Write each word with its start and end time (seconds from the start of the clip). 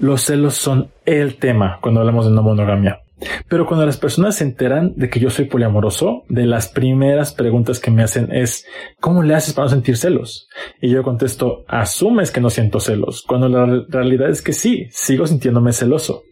Los 0.00 0.22
celos 0.22 0.54
son 0.54 0.90
el 1.04 1.36
tema 1.36 1.78
cuando 1.82 2.00
hablamos 2.00 2.24
de 2.24 2.32
no 2.32 2.42
monogamia. 2.42 3.00
Pero 3.48 3.66
cuando 3.66 3.84
las 3.84 3.98
personas 3.98 4.36
se 4.36 4.44
enteran 4.44 4.94
de 4.96 5.10
que 5.10 5.20
yo 5.20 5.28
soy 5.28 5.44
poliamoroso, 5.44 6.24
de 6.30 6.46
las 6.46 6.68
primeras 6.68 7.34
preguntas 7.34 7.78
que 7.80 7.90
me 7.90 8.02
hacen 8.02 8.32
es, 8.32 8.64
¿cómo 8.98 9.22
le 9.22 9.34
haces 9.34 9.52
para 9.52 9.66
no 9.66 9.70
sentir 9.70 9.98
celos? 9.98 10.48
Y 10.80 10.88
yo 10.88 11.02
contesto, 11.02 11.64
asumes 11.68 12.30
que 12.30 12.40
no 12.40 12.48
siento 12.48 12.80
celos, 12.80 13.22
cuando 13.26 13.50
la 13.50 13.84
realidad 13.88 14.30
es 14.30 14.40
que 14.40 14.54
sí, 14.54 14.86
sigo 14.90 15.26
sintiéndome 15.26 15.72
celoso. 15.72 16.22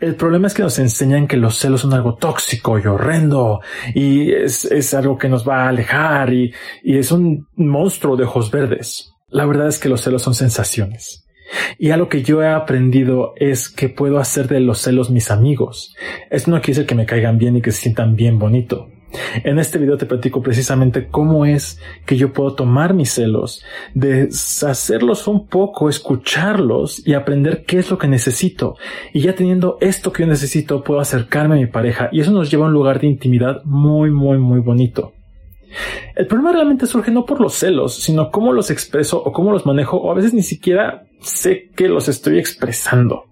El 0.00 0.16
problema 0.16 0.48
es 0.48 0.54
que 0.54 0.62
nos 0.62 0.80
enseñan 0.80 1.28
que 1.28 1.36
los 1.36 1.56
celos 1.56 1.82
son 1.82 1.94
algo 1.94 2.16
tóxico 2.16 2.80
y 2.80 2.86
horrendo, 2.86 3.60
y 3.94 4.32
es, 4.32 4.64
es 4.64 4.92
algo 4.92 5.16
que 5.16 5.28
nos 5.28 5.48
va 5.48 5.64
a 5.64 5.68
alejar, 5.68 6.32
y, 6.32 6.52
y 6.82 6.98
es 6.98 7.12
un 7.12 7.46
monstruo 7.54 8.16
de 8.16 8.24
ojos 8.24 8.50
verdes. 8.50 9.12
La 9.28 9.46
verdad 9.46 9.68
es 9.68 9.78
que 9.78 9.88
los 9.88 10.00
celos 10.00 10.22
son 10.22 10.34
sensaciones. 10.34 11.23
Y 11.78 11.90
algo 11.90 12.08
que 12.08 12.22
yo 12.22 12.42
he 12.42 12.48
aprendido 12.48 13.34
es 13.36 13.68
que 13.68 13.88
puedo 13.88 14.18
hacer 14.18 14.48
de 14.48 14.60
los 14.60 14.78
celos 14.78 15.10
mis 15.10 15.30
amigos. 15.30 15.94
Esto 16.30 16.50
no 16.50 16.60
quiere 16.60 16.74
decir 16.74 16.86
que 16.86 16.94
me 16.94 17.06
caigan 17.06 17.38
bien 17.38 17.56
y 17.56 17.62
que 17.62 17.72
se 17.72 17.82
sientan 17.82 18.16
bien 18.16 18.38
bonito. 18.38 18.88
En 19.44 19.58
este 19.58 19.78
video 19.78 19.96
te 19.96 20.06
platico 20.06 20.42
precisamente 20.42 21.06
cómo 21.08 21.46
es 21.46 21.80
que 22.04 22.16
yo 22.16 22.32
puedo 22.32 22.54
tomar 22.54 22.94
mis 22.94 23.12
celos, 23.12 23.64
deshacerlos 23.94 25.28
un 25.28 25.46
poco, 25.46 25.88
escucharlos 25.88 27.06
y 27.06 27.14
aprender 27.14 27.64
qué 27.64 27.78
es 27.78 27.90
lo 27.90 27.98
que 27.98 28.08
necesito. 28.08 28.76
Y 29.12 29.20
ya 29.20 29.34
teniendo 29.34 29.78
esto 29.80 30.12
que 30.12 30.24
yo 30.24 30.28
necesito, 30.28 30.82
puedo 30.82 31.00
acercarme 31.00 31.54
a 31.54 31.58
mi 31.58 31.66
pareja 31.66 32.08
y 32.12 32.20
eso 32.20 32.32
nos 32.32 32.50
lleva 32.50 32.64
a 32.64 32.68
un 32.68 32.74
lugar 32.74 33.00
de 33.00 33.06
intimidad 33.06 33.62
muy, 33.64 34.10
muy, 34.10 34.38
muy 34.38 34.60
bonito. 34.60 35.12
El 36.14 36.26
problema 36.26 36.52
realmente 36.52 36.86
surge 36.86 37.10
no 37.10 37.24
por 37.24 37.40
los 37.40 37.54
celos, 37.54 37.94
sino 37.96 38.30
cómo 38.30 38.52
los 38.52 38.70
expreso 38.70 39.22
o 39.22 39.32
cómo 39.32 39.52
los 39.52 39.66
manejo 39.66 39.96
o 39.96 40.10
a 40.10 40.14
veces 40.14 40.34
ni 40.34 40.42
siquiera 40.42 41.04
sé 41.20 41.70
que 41.74 41.88
los 41.88 42.08
estoy 42.08 42.38
expresando. 42.38 43.24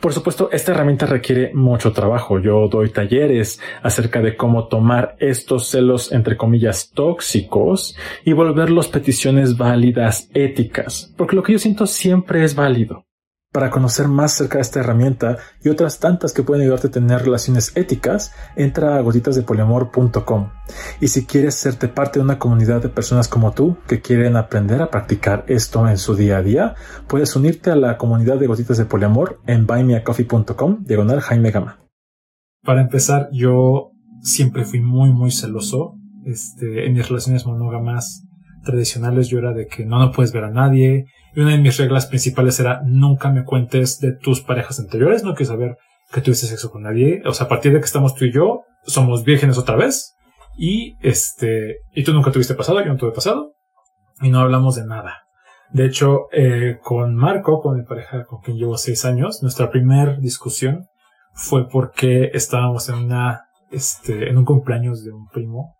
Por 0.00 0.12
supuesto, 0.12 0.48
esta 0.52 0.72
herramienta 0.72 1.06
requiere 1.06 1.52
mucho 1.54 1.92
trabajo. 1.92 2.40
Yo 2.40 2.68
doy 2.68 2.90
talleres 2.90 3.60
acerca 3.82 4.20
de 4.20 4.36
cómo 4.36 4.66
tomar 4.68 5.16
estos 5.20 5.68
celos, 5.68 6.12
entre 6.12 6.36
comillas, 6.36 6.90
tóxicos 6.92 7.96
y 8.24 8.32
volverlos 8.32 8.88
peticiones 8.88 9.56
válidas, 9.56 10.28
éticas, 10.34 11.14
porque 11.16 11.36
lo 11.36 11.42
que 11.42 11.52
yo 11.52 11.58
siento 11.58 11.86
siempre 11.86 12.42
es 12.44 12.54
válido. 12.54 13.04
Para 13.54 13.70
conocer 13.70 14.08
más 14.08 14.34
acerca 14.34 14.58
de 14.58 14.62
esta 14.62 14.80
herramienta 14.80 15.38
y 15.62 15.68
otras 15.68 16.00
tantas 16.00 16.32
que 16.32 16.42
pueden 16.42 16.62
ayudarte 16.62 16.88
a 16.88 16.90
tener 16.90 17.22
relaciones 17.22 17.70
éticas, 17.76 18.32
entra 18.56 18.96
a 18.96 19.00
gotitasdepoliamor.com. 19.00 20.50
Y 21.00 21.06
si 21.06 21.24
quieres 21.24 21.54
serte 21.54 21.86
parte 21.86 22.18
de 22.18 22.24
una 22.24 22.40
comunidad 22.40 22.82
de 22.82 22.88
personas 22.88 23.28
como 23.28 23.52
tú 23.52 23.76
que 23.86 24.00
quieren 24.00 24.34
aprender 24.34 24.82
a 24.82 24.90
practicar 24.90 25.44
esto 25.46 25.88
en 25.88 25.98
su 25.98 26.16
día 26.16 26.38
a 26.38 26.42
día, 26.42 26.74
puedes 27.06 27.36
unirte 27.36 27.70
a 27.70 27.76
la 27.76 27.96
comunidad 27.96 28.38
de 28.38 28.48
Gotitas 28.48 28.76
de 28.76 28.86
Poliamor 28.86 29.40
en 29.46 29.68
buymeacoffee.com, 29.68 30.82
diagonal 30.82 31.20
Jaime 31.20 31.52
Gama. 31.52 31.78
Para 32.64 32.80
empezar, 32.80 33.28
yo 33.30 33.92
siempre 34.20 34.64
fui 34.64 34.80
muy, 34.80 35.12
muy 35.12 35.30
celoso. 35.30 35.94
Este, 36.24 36.86
en 36.86 36.94
mis 36.94 37.08
relaciones 37.08 37.46
monógamas 37.46 38.24
tradicionales 38.64 39.28
yo 39.28 39.38
era 39.38 39.52
de 39.52 39.68
que 39.68 39.86
no, 39.86 40.00
no 40.00 40.10
puedes 40.10 40.32
ver 40.32 40.42
a 40.42 40.50
nadie, 40.50 41.06
y 41.34 41.40
una 41.40 41.50
de 41.50 41.58
mis 41.58 41.76
reglas 41.76 42.06
principales 42.06 42.60
era 42.60 42.82
nunca 42.84 43.30
me 43.30 43.44
cuentes 43.44 43.98
de 43.98 44.12
tus 44.12 44.40
parejas 44.40 44.78
anteriores, 44.78 45.24
no 45.24 45.34
quiero 45.34 45.52
saber 45.52 45.76
que 46.12 46.20
tuviste 46.20 46.46
sexo 46.46 46.70
con 46.70 46.82
nadie. 46.82 47.22
O 47.26 47.32
sea, 47.32 47.46
a 47.46 47.48
partir 47.48 47.72
de 47.72 47.80
que 47.80 47.86
estamos 47.86 48.14
tú 48.14 48.24
y 48.24 48.32
yo, 48.32 48.62
somos 48.84 49.24
vírgenes 49.24 49.58
otra 49.58 49.76
vez. 49.76 50.16
Y 50.56 50.96
este, 51.00 51.78
y 51.92 52.04
tú 52.04 52.12
nunca 52.12 52.30
tuviste 52.30 52.54
pasado, 52.54 52.80
yo 52.80 52.92
no 52.92 52.96
tuve 52.96 53.12
pasado. 53.12 53.52
Y 54.20 54.30
no 54.30 54.40
hablamos 54.40 54.76
de 54.76 54.86
nada. 54.86 55.24
De 55.70 55.86
hecho, 55.86 56.28
eh, 56.30 56.78
con 56.82 57.16
Marco, 57.16 57.60
con 57.60 57.76
mi 57.76 57.84
pareja 57.84 58.24
con 58.26 58.40
quien 58.40 58.56
llevo 58.56 58.78
seis 58.78 59.04
años, 59.04 59.42
nuestra 59.42 59.70
primera 59.70 60.16
discusión 60.18 60.86
fue 61.32 61.68
porque 61.68 62.30
estábamos 62.32 62.88
en 62.88 62.94
una, 62.94 63.48
este, 63.72 64.30
en 64.30 64.38
un 64.38 64.44
cumpleaños 64.44 65.02
de 65.02 65.10
un 65.10 65.26
primo 65.26 65.74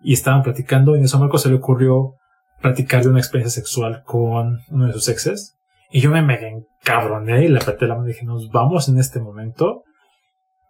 y 0.00 0.12
estaban 0.12 0.42
platicando 0.42 0.94
y 0.94 0.98
en 0.98 1.04
eso 1.06 1.16
a 1.16 1.20
Marco 1.20 1.38
se 1.38 1.48
le 1.48 1.56
ocurrió 1.56 2.14
platicar 2.62 3.02
de 3.02 3.10
una 3.10 3.18
experiencia 3.18 3.60
sexual 3.60 4.02
con 4.04 4.60
uno 4.70 4.86
de 4.86 4.92
sus 4.92 5.08
exes. 5.08 5.58
Y 5.90 6.00
yo 6.00 6.10
me 6.10 6.22
mega 6.22 6.48
encabroné 6.48 7.44
y 7.44 7.48
le 7.48 7.58
apreté 7.58 7.86
la 7.86 7.96
mano 7.96 8.08
y 8.08 8.12
dije, 8.12 8.24
nos 8.24 8.48
vamos 8.50 8.88
en 8.88 8.98
este 8.98 9.20
momento. 9.20 9.82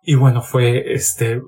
Y 0.03 0.17
bueno, 0.17 0.43
fue 0.43 0.93
este, 0.93 1.41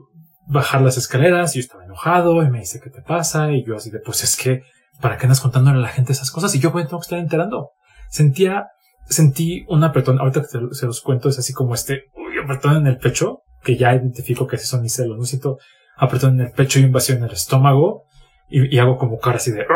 bajar 0.47 0.83
las 0.83 0.97
escaleras, 0.97 1.55
y 1.55 1.59
yo 1.59 1.65
estaba 1.65 1.85
enojado 1.85 2.43
y 2.43 2.51
me 2.51 2.61
dice, 2.61 2.81
¿qué 2.81 2.91
te 2.91 3.03
pasa? 3.03 3.51
Y 3.53 3.65
yo 3.65 3.77
así 3.77 3.91
de, 3.91 3.99
pues 3.99 4.23
es 4.23 4.37
que, 4.37 4.63
¿para 5.01 5.17
qué 5.17 5.25
andas 5.25 5.41
contándole 5.41 5.79
a 5.79 5.83
la 5.83 5.89
gente 5.89 6.13
esas 6.13 6.31
cosas? 6.31 6.55
Y 6.55 6.61
yo, 6.61 6.71
bueno, 6.71 6.87
tengo 6.89 7.01
que 7.01 7.07
estar 7.07 7.19
enterando. 7.19 7.71
Sentía, 8.11 8.69
sentí 9.07 9.65
un 9.69 9.83
apretón, 9.83 10.21
ahorita 10.21 10.43
que 10.43 10.75
se 10.75 10.87
los 10.87 11.01
cuento, 11.01 11.29
es 11.29 11.39
así 11.39 11.53
como 11.53 11.75
este, 11.75 12.05
uy, 12.15 12.39
apretón 12.43 12.77
en 12.77 12.87
el 12.87 12.99
pecho, 12.99 13.41
que 13.63 13.77
ya 13.77 13.95
identifico 13.95 14.47
que 14.47 14.57
así 14.57 14.67
son 14.67 14.83
mis 14.83 14.95
celos, 14.95 15.19
no 15.19 15.25
siento 15.25 15.59
apretón 15.97 16.39
en 16.39 16.47
el 16.47 16.53
pecho 16.53 16.79
y 16.79 16.87
vacío 16.87 17.17
en 17.17 17.25
el 17.25 17.33
estómago, 17.33 18.05
y, 18.49 18.79
hago 18.79 18.99
como 18.99 19.19
cara 19.19 19.37
así 19.37 19.51
de, 19.51 19.67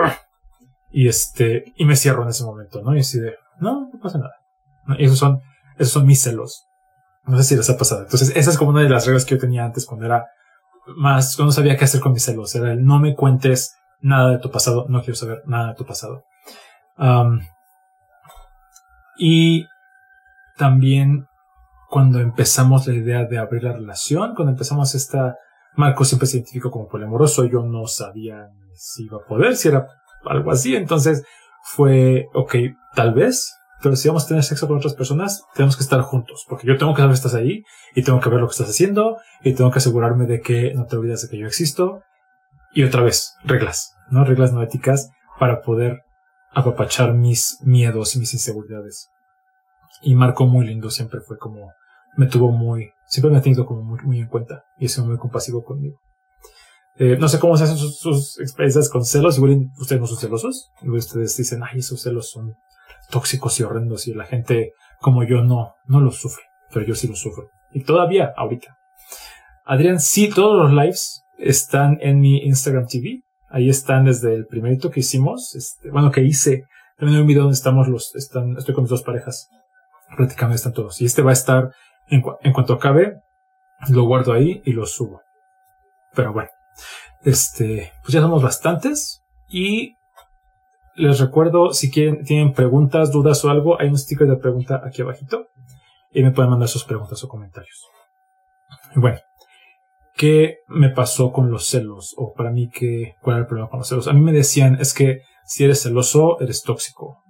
y 0.91 1.09
este, 1.09 1.73
y 1.77 1.85
me 1.85 1.97
cierro 1.97 2.23
en 2.23 2.31
ese 2.31 2.45
momento, 2.45 2.83
¿no? 2.83 2.97
Y 2.97 3.01
así 3.01 3.21
de, 3.21 3.35
no, 3.61 3.89
no 3.93 4.01
pasa 4.01 4.19
nada. 4.19 4.35
Y 4.99 5.05
esos 5.05 5.19
son, 5.19 5.41
esos 5.77 5.93
son 5.93 6.07
mis 6.07 6.23
celos. 6.23 6.67
No 7.25 7.37
sé 7.37 7.45
si 7.45 7.57
les 7.57 7.69
ha 7.69 7.77
pasado. 7.77 8.03
Entonces, 8.03 8.33
esa 8.35 8.51
es 8.51 8.57
como 8.57 8.71
una 8.71 8.83
de 8.83 8.89
las 8.89 9.07
reglas 9.07 9.25
que 9.25 9.35
yo 9.35 9.41
tenía 9.41 9.65
antes 9.65 9.85
cuando 9.85 10.07
era 10.07 10.27
más, 10.97 11.37
cuando 11.37 11.53
sabía 11.53 11.77
qué 11.77 11.85
hacer 11.85 12.01
con 12.01 12.13
mis 12.13 12.25
celos. 12.25 12.55
Era 12.55 12.73
el 12.73 12.85
no 12.85 12.99
me 12.99 13.15
cuentes 13.15 13.77
nada 14.01 14.31
de 14.31 14.39
tu 14.39 14.51
pasado, 14.51 14.87
no 14.89 15.01
quiero 15.01 15.15
saber 15.15 15.43
nada 15.47 15.69
de 15.69 15.75
tu 15.75 15.85
pasado. 15.85 16.25
y 19.19 19.67
también 20.57 21.27
cuando 21.89 22.21
empezamos 22.21 22.87
la 22.87 22.95
idea 22.95 23.25
de 23.25 23.39
abrir 23.39 23.65
la 23.65 23.73
relación, 23.73 24.35
cuando 24.35 24.53
empezamos 24.53 24.95
esta, 24.95 25.37
Marco 25.75 26.05
siempre 26.05 26.27
se 26.27 26.39
identificó 26.39 26.71
como 26.71 26.89
poliamoroso, 26.89 27.45
yo 27.47 27.63
no 27.63 27.87
sabía 27.87 28.49
si 28.75 29.05
iba 29.05 29.19
a 29.19 29.27
poder, 29.27 29.57
si 29.57 29.69
era 29.69 29.87
algo 30.25 30.51
así. 30.51 30.77
Entonces 30.77 31.25
fue, 31.63 32.27
ok, 32.35 32.55
tal 32.95 33.15
vez, 33.15 33.55
pero 33.83 33.97
si 33.97 34.09
vamos 34.09 34.25
a 34.25 34.29
tener 34.29 34.43
sexo 34.43 34.67
con 34.67 34.79
otras 34.79 34.95
personas, 34.95 35.45
tenemos 35.55 35.77
que 35.77 35.83
estar 35.83 36.01
juntos, 36.01 36.45
porque 36.49 36.67
yo 36.67 36.77
tengo 36.77 36.95
que 36.95 37.03
saber 37.03 37.13
que 37.13 37.17
estás 37.17 37.35
ahí 37.35 37.63
y 37.95 38.03
tengo 38.03 38.21
que 38.21 38.29
ver 38.29 38.41
lo 38.41 38.47
que 38.49 38.53
estás 38.53 38.71
haciendo 38.71 39.19
y 39.43 39.55
tengo 39.55 39.71
que 39.71 39.79
asegurarme 39.79 40.27
de 40.27 40.41
que 40.41 40.75
no 40.75 40.87
te 40.87 40.97
olvides 40.97 41.23
de 41.23 41.29
que 41.29 41.39
yo 41.39 41.47
existo. 41.47 42.03
Y 42.73 42.83
otra 42.85 43.03
vez, 43.03 43.35
reglas, 43.45 43.95
¿no? 44.11 44.25
Reglas 44.25 44.53
no 44.53 44.63
éticas 44.63 45.11
para 45.39 45.63
poder 45.63 46.03
apapachar 46.53 47.15
mis 47.15 47.59
miedos 47.63 48.17
y 48.17 48.19
mis 48.19 48.35
inseguridades. 48.35 49.11
Y 50.03 50.15
Marco 50.15 50.47
muy 50.47 50.67
lindo 50.67 50.91
siempre 50.91 51.21
fue 51.21 51.39
como, 51.39 51.73
me 52.17 52.27
tuvo 52.27 52.51
muy, 52.51 52.91
siempre 53.07 53.31
me 53.31 53.39
ha 53.39 53.43
tenido 53.43 53.65
como 53.65 53.83
muy, 53.83 54.01
muy 54.03 54.21
en 54.21 54.29
cuenta 54.29 54.65
y 54.77 54.87
ha 54.87 54.89
sido 54.89 55.07
muy 55.07 55.19
compasivo 55.19 55.65
conmigo. 55.65 55.99
Eh, 56.99 57.17
no 57.17 57.29
sé 57.29 57.39
cómo 57.39 57.57
se 57.57 57.65
hacen 57.65 57.77
sus, 57.77 58.41
experiencias 58.41 58.89
con 58.89 59.05
celos. 59.05 59.37
Igual 59.39 59.71
ustedes 59.79 60.01
no 60.01 60.07
son 60.07 60.19
celosos. 60.19 60.73
ustedes 60.83 61.37
dicen, 61.37 61.63
ay, 61.63 61.79
esos 61.79 62.03
celos 62.03 62.31
son 62.31 62.57
tóxicos 63.11 63.59
y 63.61 63.63
horrendos 63.63 64.09
y 64.09 64.15
la 64.15 64.25
gente 64.25 64.73
como 65.01 65.23
yo 65.23 65.43
no, 65.43 65.75
no 65.87 66.01
los 66.01 66.17
sufre. 66.17 66.43
Pero 66.73 66.85
yo 66.85 66.95
sí 66.95 67.07
los 67.07 67.21
sufro. 67.21 67.51
Y 67.73 67.85
todavía, 67.85 68.33
ahorita. 68.37 68.77
Adrián, 69.65 70.01
sí, 70.01 70.29
todos 70.29 70.61
los 70.61 70.73
lives 70.73 71.23
están 71.39 71.99
en 72.01 72.19
mi 72.19 72.39
Instagram 72.39 72.87
TV. 72.87 73.21
Ahí 73.49 73.71
están 73.71 74.05
desde 74.05 74.35
el 74.35 74.47
primerito 74.47 74.91
que 74.91 75.01
hicimos. 75.01 75.55
Este, 75.55 75.91
bueno, 75.91 76.11
que 76.11 76.23
hice. 76.23 76.65
También 76.97 77.17
hay 77.17 77.23
un 77.23 77.29
video 77.29 77.43
donde 77.43 77.55
estamos 77.55 77.87
los, 77.87 78.15
están, 78.17 78.57
estoy 78.59 78.75
con 78.75 78.83
mis 78.83 78.91
dos 78.91 79.05
parejas. 79.05 79.49
Prácticamente 80.17 80.57
están 80.57 80.73
todos. 80.73 81.01
Y 81.01 81.05
este 81.05 81.23
va 81.23 81.31
a 81.31 81.35
estar, 81.35 81.71
en, 82.09 82.25
en 82.43 82.53
cuanto 82.53 82.75
acabe, 82.75 83.21
lo 83.89 84.03
guardo 84.03 84.33
ahí 84.33 84.61
y 84.65 84.73
lo 84.73 84.85
subo. 84.85 85.23
Pero 86.15 86.33
bueno. 86.33 86.51
Este, 87.23 87.93
pues 88.03 88.13
ya 88.13 88.21
somos 88.21 88.43
bastantes 88.43 89.23
y 89.49 89.95
les 90.95 91.21
recuerdo 91.21 91.73
si 91.73 91.91
quieren, 91.91 92.25
tienen 92.25 92.53
preguntas, 92.53 93.13
dudas 93.13 93.45
o 93.45 93.51
algo, 93.51 93.81
hay 93.81 93.89
un 93.89 93.99
sticker 93.99 94.27
de 94.27 94.37
pregunta 94.37 94.83
aquí 94.85 95.03
abajito 95.03 95.47
y 96.11 96.23
me 96.23 96.33
pueden 96.33 96.51
mandar 96.51 96.69
sus 96.69 96.85
preguntas 96.85 97.23
o 97.23 97.29
comentarios. 97.29 97.85
Bueno, 98.95 99.19
¿qué 100.17 100.59
me 100.67 100.91
pasó 100.91 101.33
con 101.33 101.51
los 101.51 101.67
celos? 101.67 102.15
O 102.17 102.33
para 102.35 102.51
mí, 102.51 102.69
¿qué, 102.69 103.15
¿cuál 103.21 103.37
era 103.37 103.43
el 103.43 103.47
problema 103.47 103.71
con 103.71 103.79
los 103.79 103.89
celos? 103.89 104.09
A 104.09 104.13
mí 104.13 104.21
me 104.21 104.33
decían, 104.33 104.79
es 104.81 104.93
que 104.93 105.23
si 105.45 105.65
eres 105.65 105.83
celoso, 105.83 106.41
eres 106.41 106.63
tóxico. 106.63 107.23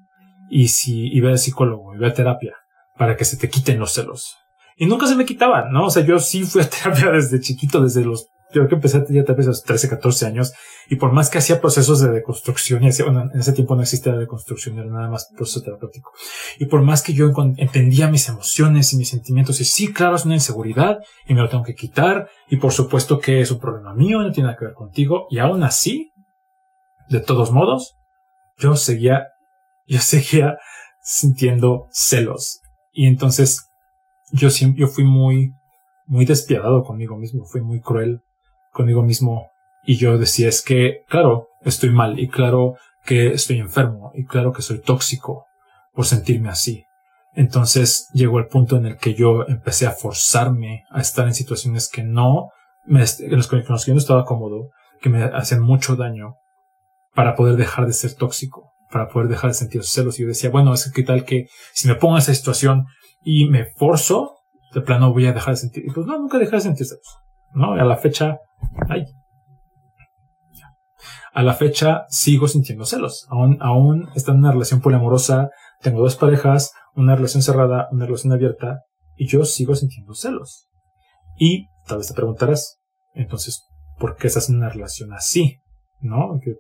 Y 0.50 0.68
si, 0.68 1.20
ve 1.20 1.28
al 1.28 1.38
psicólogo, 1.38 1.92
ve 1.98 2.06
a 2.06 2.14
terapia, 2.14 2.54
para 2.96 3.16
que 3.16 3.24
se 3.24 3.36
te 3.36 3.48
quiten 3.48 3.78
los 3.78 3.92
celos. 3.92 4.36
Y 4.76 4.86
nunca 4.86 5.06
se 5.06 5.14
me 5.14 5.26
quitaban, 5.26 5.70
¿no? 5.72 5.86
O 5.86 5.90
sea, 5.90 6.04
yo 6.04 6.18
sí 6.18 6.44
fui 6.44 6.62
a 6.62 6.70
terapia 6.70 7.10
desde 7.10 7.40
chiquito, 7.40 7.82
desde 7.82 8.04
los 8.04 8.28
yo 8.50 8.60
creo 8.60 8.68
que 8.68 8.74
empecé 8.76 9.04
ya 9.10 9.24
tal 9.24 9.36
vez 9.36 9.46
a 9.46 9.50
los 9.50 9.62
13, 9.62 9.88
14 9.90 10.26
años, 10.26 10.52
y 10.88 10.96
por 10.96 11.12
más 11.12 11.28
que 11.28 11.38
hacía 11.38 11.60
procesos 11.60 12.00
de 12.00 12.10
deconstrucción, 12.10 12.82
y 12.82 12.88
hacía, 12.88 13.04
bueno, 13.04 13.30
en 13.32 13.40
ese 13.40 13.52
tiempo 13.52 13.76
no 13.76 13.82
existía 13.82 14.14
deconstrucción, 14.14 14.78
era 14.78 14.88
nada 14.88 15.10
más 15.10 15.28
proceso 15.36 15.62
terapéutico. 15.62 16.12
Y 16.58 16.66
por 16.66 16.82
más 16.82 17.02
que 17.02 17.12
yo 17.12 17.30
entendía 17.56 18.08
mis 18.08 18.28
emociones 18.28 18.92
y 18.92 18.96
mis 18.96 19.10
sentimientos, 19.10 19.60
y 19.60 19.64
sí, 19.64 19.92
claro, 19.92 20.16
es 20.16 20.24
una 20.24 20.34
inseguridad, 20.34 20.98
y 21.26 21.34
me 21.34 21.42
lo 21.42 21.48
tengo 21.48 21.64
que 21.64 21.74
quitar, 21.74 22.30
y 22.48 22.56
por 22.56 22.72
supuesto 22.72 23.18
que 23.18 23.40
es 23.40 23.50
un 23.50 23.60
problema 23.60 23.92
mío, 23.94 24.20
no 24.20 24.32
tiene 24.32 24.46
nada 24.46 24.58
que 24.58 24.64
ver 24.64 24.74
contigo, 24.74 25.26
y 25.30 25.38
aún 25.38 25.62
así, 25.62 26.10
de 27.10 27.20
todos 27.20 27.52
modos, 27.52 27.96
yo 28.56 28.76
seguía, 28.76 29.26
yo 29.86 29.98
seguía 30.00 30.56
sintiendo 31.02 31.86
celos. 31.90 32.60
Y 32.92 33.06
entonces 33.06 33.68
yo 34.32 34.50
siempre, 34.50 34.80
yo 34.80 34.88
fui 34.88 35.04
muy, 35.04 35.52
muy 36.06 36.24
despiadado 36.24 36.82
conmigo 36.82 37.16
mismo, 37.16 37.44
fui 37.44 37.60
muy 37.60 37.80
cruel 37.80 38.22
conmigo 38.78 39.02
mismo. 39.02 39.50
Y 39.84 39.96
yo 39.96 40.16
decía, 40.16 40.48
es 40.48 40.62
que, 40.62 41.02
claro, 41.08 41.48
estoy 41.62 41.90
mal 41.90 42.18
y 42.18 42.28
claro 42.28 42.76
que 43.04 43.28
estoy 43.28 43.58
enfermo 43.58 44.12
y 44.14 44.24
claro 44.24 44.52
que 44.52 44.62
soy 44.62 44.80
tóxico 44.80 45.46
por 45.92 46.06
sentirme 46.06 46.48
así. 46.48 46.84
Entonces 47.34 48.08
llegó 48.12 48.38
el 48.38 48.46
punto 48.46 48.76
en 48.76 48.86
el 48.86 48.96
que 48.96 49.14
yo 49.14 49.46
empecé 49.48 49.86
a 49.86 49.92
forzarme 49.92 50.84
a 50.90 51.00
estar 51.00 51.26
en 51.26 51.34
situaciones 51.34 51.88
que 51.88 52.02
no, 52.02 52.50
me, 52.86 53.00
en 53.00 53.36
los 53.36 53.48
que 53.48 53.62
yo 53.62 53.94
no 53.94 53.98
estaba 53.98 54.24
cómodo, 54.24 54.70
que 55.00 55.08
me 55.08 55.24
hacían 55.24 55.62
mucho 55.62 55.96
daño 55.96 56.34
para 57.14 57.34
poder 57.34 57.56
dejar 57.56 57.86
de 57.86 57.92
ser 57.92 58.14
tóxico, 58.14 58.72
para 58.90 59.08
poder 59.08 59.28
dejar 59.28 59.50
de 59.50 59.54
sentir 59.54 59.84
celos. 59.84 60.18
Y 60.18 60.22
yo 60.22 60.28
decía, 60.28 60.50
bueno, 60.50 60.72
es 60.72 60.90
que 60.92 61.02
tal 61.02 61.24
que 61.24 61.48
si 61.72 61.88
me 61.88 61.94
pongo 61.94 62.14
en 62.14 62.22
esa 62.22 62.34
situación 62.34 62.86
y 63.22 63.48
me 63.48 63.64
forzo, 63.64 64.36
de 64.74 64.80
plano 64.82 65.12
voy 65.12 65.26
a 65.26 65.32
dejar 65.32 65.54
de 65.54 65.60
sentir. 65.60 65.84
Y 65.86 65.90
pues 65.90 66.06
no, 66.06 66.18
nunca 66.18 66.38
dejé 66.38 66.56
de 66.56 66.62
sentir 66.62 66.86
celos. 66.86 67.18
¿No? 67.54 67.72
a 67.72 67.84
la 67.84 67.96
fecha, 67.96 68.38
ay. 68.88 69.04
A 71.32 71.42
la 71.42 71.54
fecha 71.54 72.06
sigo 72.08 72.48
sintiendo 72.48 72.84
celos. 72.84 73.26
Aún, 73.30 73.58
aún 73.60 74.08
está 74.14 74.32
en 74.32 74.38
una 74.38 74.52
relación 74.52 74.80
poliamorosa, 74.80 75.50
tengo 75.80 76.00
dos 76.00 76.16
parejas, 76.16 76.72
una 76.94 77.14
relación 77.14 77.42
cerrada, 77.42 77.88
una 77.92 78.06
relación 78.06 78.32
abierta, 78.32 78.80
y 79.16 79.28
yo 79.28 79.44
sigo 79.44 79.74
sintiendo 79.74 80.14
celos. 80.14 80.66
Y 81.36 81.68
tal 81.86 81.98
vez 81.98 82.08
te 82.08 82.14
preguntarás, 82.14 82.78
entonces, 83.14 83.66
¿por 83.98 84.16
qué 84.16 84.26
estás 84.26 84.48
en 84.48 84.56
una 84.56 84.68
relación 84.68 85.12
así? 85.12 85.58
¿No? 86.00 86.38
Que 86.42 86.56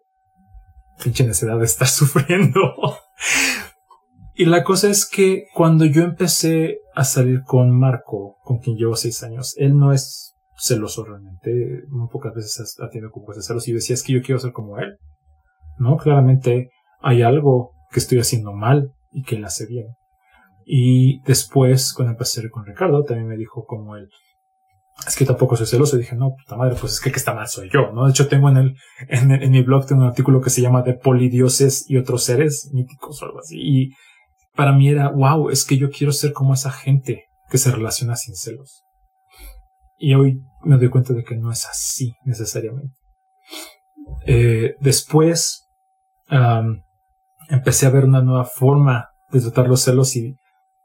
pinche 1.02 1.24
necesidad 1.24 1.58
de 1.58 1.64
estar 1.64 1.88
sufriendo. 1.88 2.74
y 4.34 4.44
la 4.44 4.64
cosa 4.64 4.90
es 4.90 5.08
que 5.08 5.46
cuando 5.54 5.84
yo 5.84 6.02
empecé 6.02 6.78
a 6.94 7.04
salir 7.04 7.42
con 7.44 7.76
Marco, 7.76 8.36
con 8.42 8.58
quien 8.58 8.76
llevo 8.76 8.96
seis 8.96 9.22
años, 9.22 9.54
él 9.56 9.76
no 9.76 9.92
es 9.92 10.34
celoso 10.58 11.04
realmente. 11.04 11.82
Muy 11.88 12.08
pocas 12.08 12.34
veces 12.34 12.76
ha 12.80 12.88
tenido 12.88 13.10
como 13.10 13.32
celos 13.32 13.68
y 13.68 13.72
decía 13.72 13.94
es 13.94 14.02
que 14.02 14.12
yo 14.12 14.22
quiero 14.22 14.38
ser 14.38 14.52
como 14.52 14.78
él. 14.78 14.96
No, 15.78 15.96
claramente 15.96 16.70
hay 17.00 17.22
algo 17.22 17.72
que 17.90 18.00
estoy 18.00 18.18
haciendo 18.18 18.52
mal 18.52 18.92
y 19.12 19.22
que 19.22 19.36
él 19.36 19.44
hace 19.44 19.66
bien. 19.66 19.86
Y 20.66 21.22
después, 21.22 21.94
cuando 21.94 22.12
empecé 22.12 22.48
con 22.50 22.66
Ricardo, 22.66 23.02
también 23.04 23.28
me 23.28 23.36
dijo 23.36 23.64
como 23.64 23.96
él, 23.96 24.08
es 25.06 25.16
que 25.16 25.24
tampoco 25.24 25.56
soy 25.56 25.66
celoso. 25.66 25.96
Y 25.96 26.00
dije, 26.00 26.16
no, 26.16 26.34
puta 26.34 26.56
madre, 26.56 26.76
pues 26.78 26.94
es 26.94 27.00
que 27.00 27.08
el 27.08 27.12
que 27.14 27.18
está 27.18 27.32
mal 27.32 27.48
soy 27.48 27.70
yo, 27.72 27.92
¿no? 27.92 28.04
De 28.04 28.10
hecho, 28.10 28.28
tengo 28.28 28.48
en 28.50 28.56
el, 28.56 28.76
en, 29.08 29.50
mi 29.50 29.62
blog 29.62 29.86
tengo 29.86 30.02
un 30.02 30.08
artículo 30.08 30.40
que 30.40 30.50
se 30.50 30.60
llama 30.60 30.82
de 30.82 30.94
polidioses 30.94 31.88
y 31.88 31.96
otros 31.96 32.24
seres 32.24 32.70
míticos 32.72 33.22
o 33.22 33.26
algo 33.26 33.38
así. 33.38 33.56
Y 33.58 33.90
para 34.56 34.72
mí 34.72 34.88
era, 34.88 35.10
wow, 35.10 35.50
es 35.50 35.64
que 35.64 35.78
yo 35.78 35.88
quiero 35.90 36.12
ser 36.12 36.32
como 36.32 36.52
esa 36.52 36.70
gente 36.70 37.24
que 37.48 37.58
se 37.58 37.70
relaciona 37.70 38.16
sin 38.16 38.34
celos. 38.34 38.82
Y 39.98 40.14
hoy 40.14 40.40
me 40.62 40.76
doy 40.76 40.88
cuenta 40.88 41.12
de 41.12 41.24
que 41.24 41.36
no 41.36 41.50
es 41.50 41.66
así 41.66 42.14
necesariamente. 42.24 42.94
Eh, 44.26 44.74
después 44.80 45.66
empecé 47.48 47.86
a 47.86 47.90
ver 47.90 48.04
una 48.04 48.22
nueva 48.22 48.44
forma 48.44 49.08
de 49.30 49.40
tratar 49.40 49.68
los 49.68 49.82
celos 49.82 50.14
y, 50.16 50.36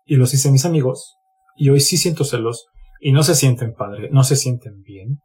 y 0.06 0.16
los 0.16 0.34
hice 0.34 0.50
a 0.50 0.52
mis 0.52 0.66
amigos. 0.66 1.18
Y 1.56 1.70
hoy 1.70 1.80
sí 1.80 1.98
siento 1.98 2.24
celos, 2.24 2.66
y 3.04 3.12
no 3.12 3.22
se 3.24 3.36
sienten 3.36 3.74
padre, 3.74 4.10
no 4.12 4.24
se 4.24 4.38
sienten 4.38 4.82
bien, 4.82 5.20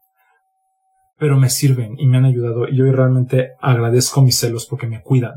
pero 1.16 1.38
me 1.38 1.48
sirven 1.48 1.94
y 1.96 2.08
me 2.08 2.18
han 2.18 2.24
ayudado 2.24 2.68
y 2.68 2.82
hoy 2.82 2.90
realmente 2.90 3.50
agradezco 3.60 4.20
mis 4.20 4.36
celos 4.36 4.66
porque 4.66 4.88
me 4.88 5.00
cuidan. 5.00 5.34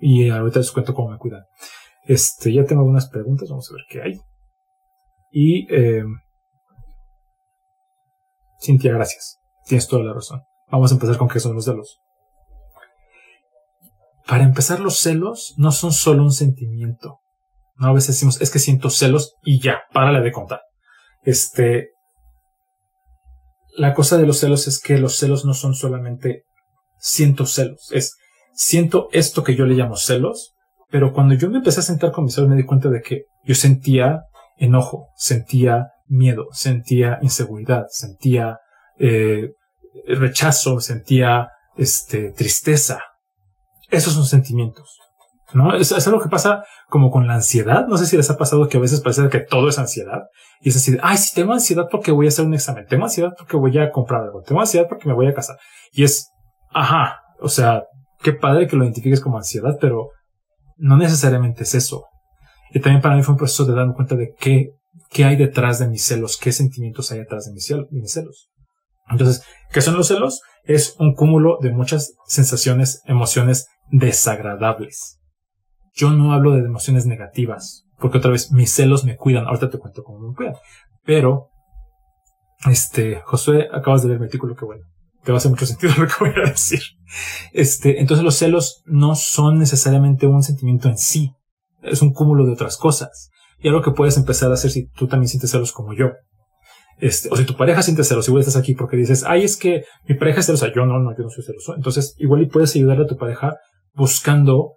Y 0.00 0.30
ahorita 0.30 0.58
les 0.58 0.72
cuento 0.72 0.94
cómo 0.94 1.10
me 1.10 1.18
cuidan. 1.18 1.44
Este, 2.02 2.52
ya 2.52 2.64
tengo 2.64 2.80
algunas 2.80 3.08
preguntas, 3.08 3.48
vamos 3.48 3.70
a 3.70 3.74
ver 3.74 3.84
qué 3.88 4.02
hay. 4.02 4.20
Y 5.30 5.72
eh, 5.72 6.02
Cintia, 8.60 8.92
gracias. 8.92 9.38
Tienes 9.66 9.88
toda 9.88 10.02
la 10.02 10.12
razón. 10.12 10.42
Vamos 10.70 10.90
a 10.90 10.94
empezar 10.94 11.16
con 11.16 11.28
qué 11.28 11.40
son 11.40 11.54
los 11.54 11.64
celos. 11.64 12.00
Para 14.26 14.44
empezar, 14.44 14.80
los 14.80 14.98
celos 14.98 15.54
no 15.56 15.72
son 15.72 15.92
solo 15.92 16.22
un 16.22 16.32
sentimiento. 16.32 17.20
¿no? 17.76 17.88
A 17.88 17.92
veces 17.92 18.16
decimos, 18.16 18.40
es 18.40 18.50
que 18.50 18.58
siento 18.58 18.90
celos 18.90 19.34
y 19.42 19.60
ya, 19.60 19.80
párale 19.92 20.20
de 20.20 20.32
contar. 20.32 20.60
Este, 21.22 21.90
la 23.76 23.94
cosa 23.94 24.18
de 24.18 24.26
los 24.26 24.38
celos 24.38 24.68
es 24.68 24.80
que 24.80 24.98
los 24.98 25.16
celos 25.16 25.44
no 25.44 25.54
son 25.54 25.74
solamente 25.74 26.44
siento 26.98 27.46
celos, 27.46 27.90
es 27.92 28.16
siento 28.52 29.08
esto 29.12 29.42
que 29.42 29.56
yo 29.56 29.64
le 29.64 29.74
llamo 29.74 29.96
celos, 29.96 30.54
pero 30.90 31.12
cuando 31.12 31.34
yo 31.34 31.48
me 31.48 31.58
empecé 31.58 31.80
a 31.80 31.84
sentar 31.84 32.12
con 32.12 32.24
mis 32.24 32.34
celos 32.34 32.50
me 32.50 32.56
di 32.56 32.64
cuenta 32.64 32.90
de 32.90 33.00
que 33.00 33.24
yo 33.44 33.54
sentía 33.54 34.24
enojo, 34.58 35.08
sentía 35.16 35.88
miedo, 36.10 36.48
sentía 36.52 37.18
inseguridad, 37.22 37.86
sentía 37.88 38.58
eh, 38.98 39.52
rechazo, 40.06 40.80
sentía 40.80 41.48
este, 41.76 42.32
tristeza. 42.32 43.00
Esos 43.88 44.12
son 44.12 44.26
sentimientos. 44.26 44.98
¿no? 45.52 45.74
Es, 45.74 46.06
algo 46.06 46.20
que 46.20 46.28
pasa 46.28 46.64
como 46.88 47.10
con 47.10 47.26
la 47.26 47.34
ansiedad. 47.34 47.86
No 47.86 47.96
sé 47.96 48.06
si 48.06 48.16
les 48.16 48.30
ha 48.30 48.36
pasado 48.36 48.68
que 48.68 48.76
a 48.76 48.80
veces 48.80 49.00
parece 49.00 49.28
que 49.28 49.40
todo 49.40 49.68
es 49.68 49.78
ansiedad. 49.78 50.24
Y 50.60 50.68
es 50.68 50.74
decir, 50.74 51.00
ay, 51.02 51.16
si 51.16 51.34
tengo 51.34 51.52
ansiedad 51.52 51.86
porque 51.90 52.12
voy 52.12 52.26
a 52.26 52.28
hacer 52.28 52.44
un 52.44 52.54
examen, 52.54 52.86
tengo 52.86 53.04
ansiedad 53.04 53.32
porque 53.36 53.56
voy 53.56 53.76
a 53.78 53.90
comprar 53.90 54.22
algo, 54.22 54.42
tengo 54.42 54.60
ansiedad 54.60 54.86
porque 54.88 55.08
me 55.08 55.14
voy 55.14 55.26
a 55.26 55.34
casar. 55.34 55.56
Y 55.92 56.04
es, 56.04 56.30
ajá, 56.72 57.20
o 57.40 57.48
sea, 57.48 57.84
qué 58.22 58.32
padre 58.32 58.66
que 58.66 58.76
lo 58.76 58.84
identifiques 58.84 59.20
como 59.20 59.38
ansiedad, 59.38 59.76
pero 59.80 60.10
no 60.76 60.96
necesariamente 60.96 61.62
es 61.62 61.74
eso. 61.74 62.04
Y 62.72 62.80
también 62.80 63.02
para 63.02 63.16
mí 63.16 63.22
fue 63.22 63.32
un 63.32 63.38
proceso 63.38 63.64
de 63.64 63.74
darme 63.74 63.94
cuenta 63.94 64.14
de 64.14 64.34
qué, 64.38 64.70
qué 65.10 65.24
hay 65.24 65.36
detrás 65.36 65.78
de 65.78 65.88
mis 65.88 66.04
celos, 66.04 66.38
qué 66.38 66.52
sentimientos 66.52 67.10
hay 67.12 67.18
detrás 67.18 67.46
de 67.46 67.52
mis 67.52 67.66
celos. 68.12 68.50
Entonces, 69.10 69.42
¿qué 69.72 69.80
son 69.80 69.96
los 69.96 70.06
celos? 70.06 70.40
Es 70.64 70.94
un 70.98 71.14
cúmulo 71.14 71.58
de 71.60 71.72
muchas 71.72 72.14
sensaciones, 72.26 73.02
emociones 73.06 73.66
desagradables. 73.90 75.18
Yo 75.92 76.10
no 76.10 76.32
hablo 76.32 76.52
de 76.52 76.60
emociones 76.60 77.06
negativas, 77.06 77.84
porque 77.98 78.18
otra 78.18 78.30
vez 78.30 78.52
mis 78.52 78.72
celos 78.72 79.04
me 79.04 79.16
cuidan. 79.16 79.46
Ahorita 79.46 79.68
te 79.68 79.78
cuento 79.78 80.04
cómo 80.04 80.28
me 80.28 80.34
cuidan. 80.34 80.54
Pero, 81.04 81.48
este, 82.66 83.20
Josué, 83.24 83.68
acabas 83.72 84.02
de 84.02 84.08
leer 84.08 84.20
mi 84.20 84.26
artículo, 84.26 84.54
que 84.54 84.64
bueno, 84.64 84.84
te 85.24 85.32
va 85.32 85.36
a 85.36 85.38
hacer 85.38 85.50
mucho 85.50 85.66
sentido 85.66 85.92
lo 85.98 86.06
que 86.06 86.14
voy 86.20 86.32
a 86.44 86.50
decir. 86.50 86.82
Este, 87.52 88.00
entonces 88.00 88.24
los 88.24 88.36
celos 88.36 88.82
no 88.86 89.16
son 89.16 89.58
necesariamente 89.58 90.28
un 90.28 90.44
sentimiento 90.44 90.88
en 90.88 90.98
sí. 90.98 91.32
Es 91.82 92.00
un 92.00 92.12
cúmulo 92.12 92.46
de 92.46 92.52
otras 92.52 92.76
cosas. 92.76 93.30
Y 93.60 93.68
algo 93.68 93.82
que 93.82 93.90
puedes 93.90 94.16
empezar 94.16 94.50
a 94.50 94.54
hacer 94.54 94.70
si 94.70 94.88
tú 94.88 95.06
también 95.06 95.28
sientes 95.28 95.50
celos 95.50 95.72
como 95.72 95.94
yo. 95.94 96.10
Este, 96.98 97.30
o 97.30 97.36
si 97.36 97.44
tu 97.44 97.56
pareja 97.56 97.82
siente 97.82 98.04
celos, 98.04 98.28
igual 98.28 98.40
estás 98.40 98.56
aquí 98.56 98.74
porque 98.74 98.96
dices, 98.96 99.24
ay, 99.26 99.44
es 99.44 99.56
que 99.56 99.84
mi 100.06 100.14
pareja 100.16 100.40
es 100.40 100.46
celosa. 100.46 100.72
Yo 100.74 100.84
no, 100.84 100.98
no, 100.98 101.16
yo 101.16 101.24
no 101.24 101.30
soy 101.30 101.44
celoso. 101.44 101.74
Entonces, 101.74 102.14
igual 102.18 102.42
y 102.42 102.46
puedes 102.46 102.74
ayudarle 102.76 103.04
a 103.04 103.08
tu 103.08 103.16
pareja 103.16 103.56
buscando 103.94 104.74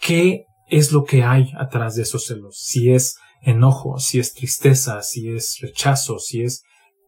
qué 0.00 0.44
es 0.68 0.92
lo 0.92 1.04
que 1.04 1.22
hay 1.22 1.52
atrás 1.58 1.94
de 1.94 2.02
esos 2.02 2.26
celos. 2.26 2.58
Si 2.60 2.92
es 2.92 3.16
enojo, 3.42 3.98
si 3.98 4.18
es 4.18 4.34
tristeza, 4.34 5.02
si 5.02 5.30
es 5.30 5.58
rechazo, 5.60 6.18
si 6.18 6.42
es... 6.42 6.62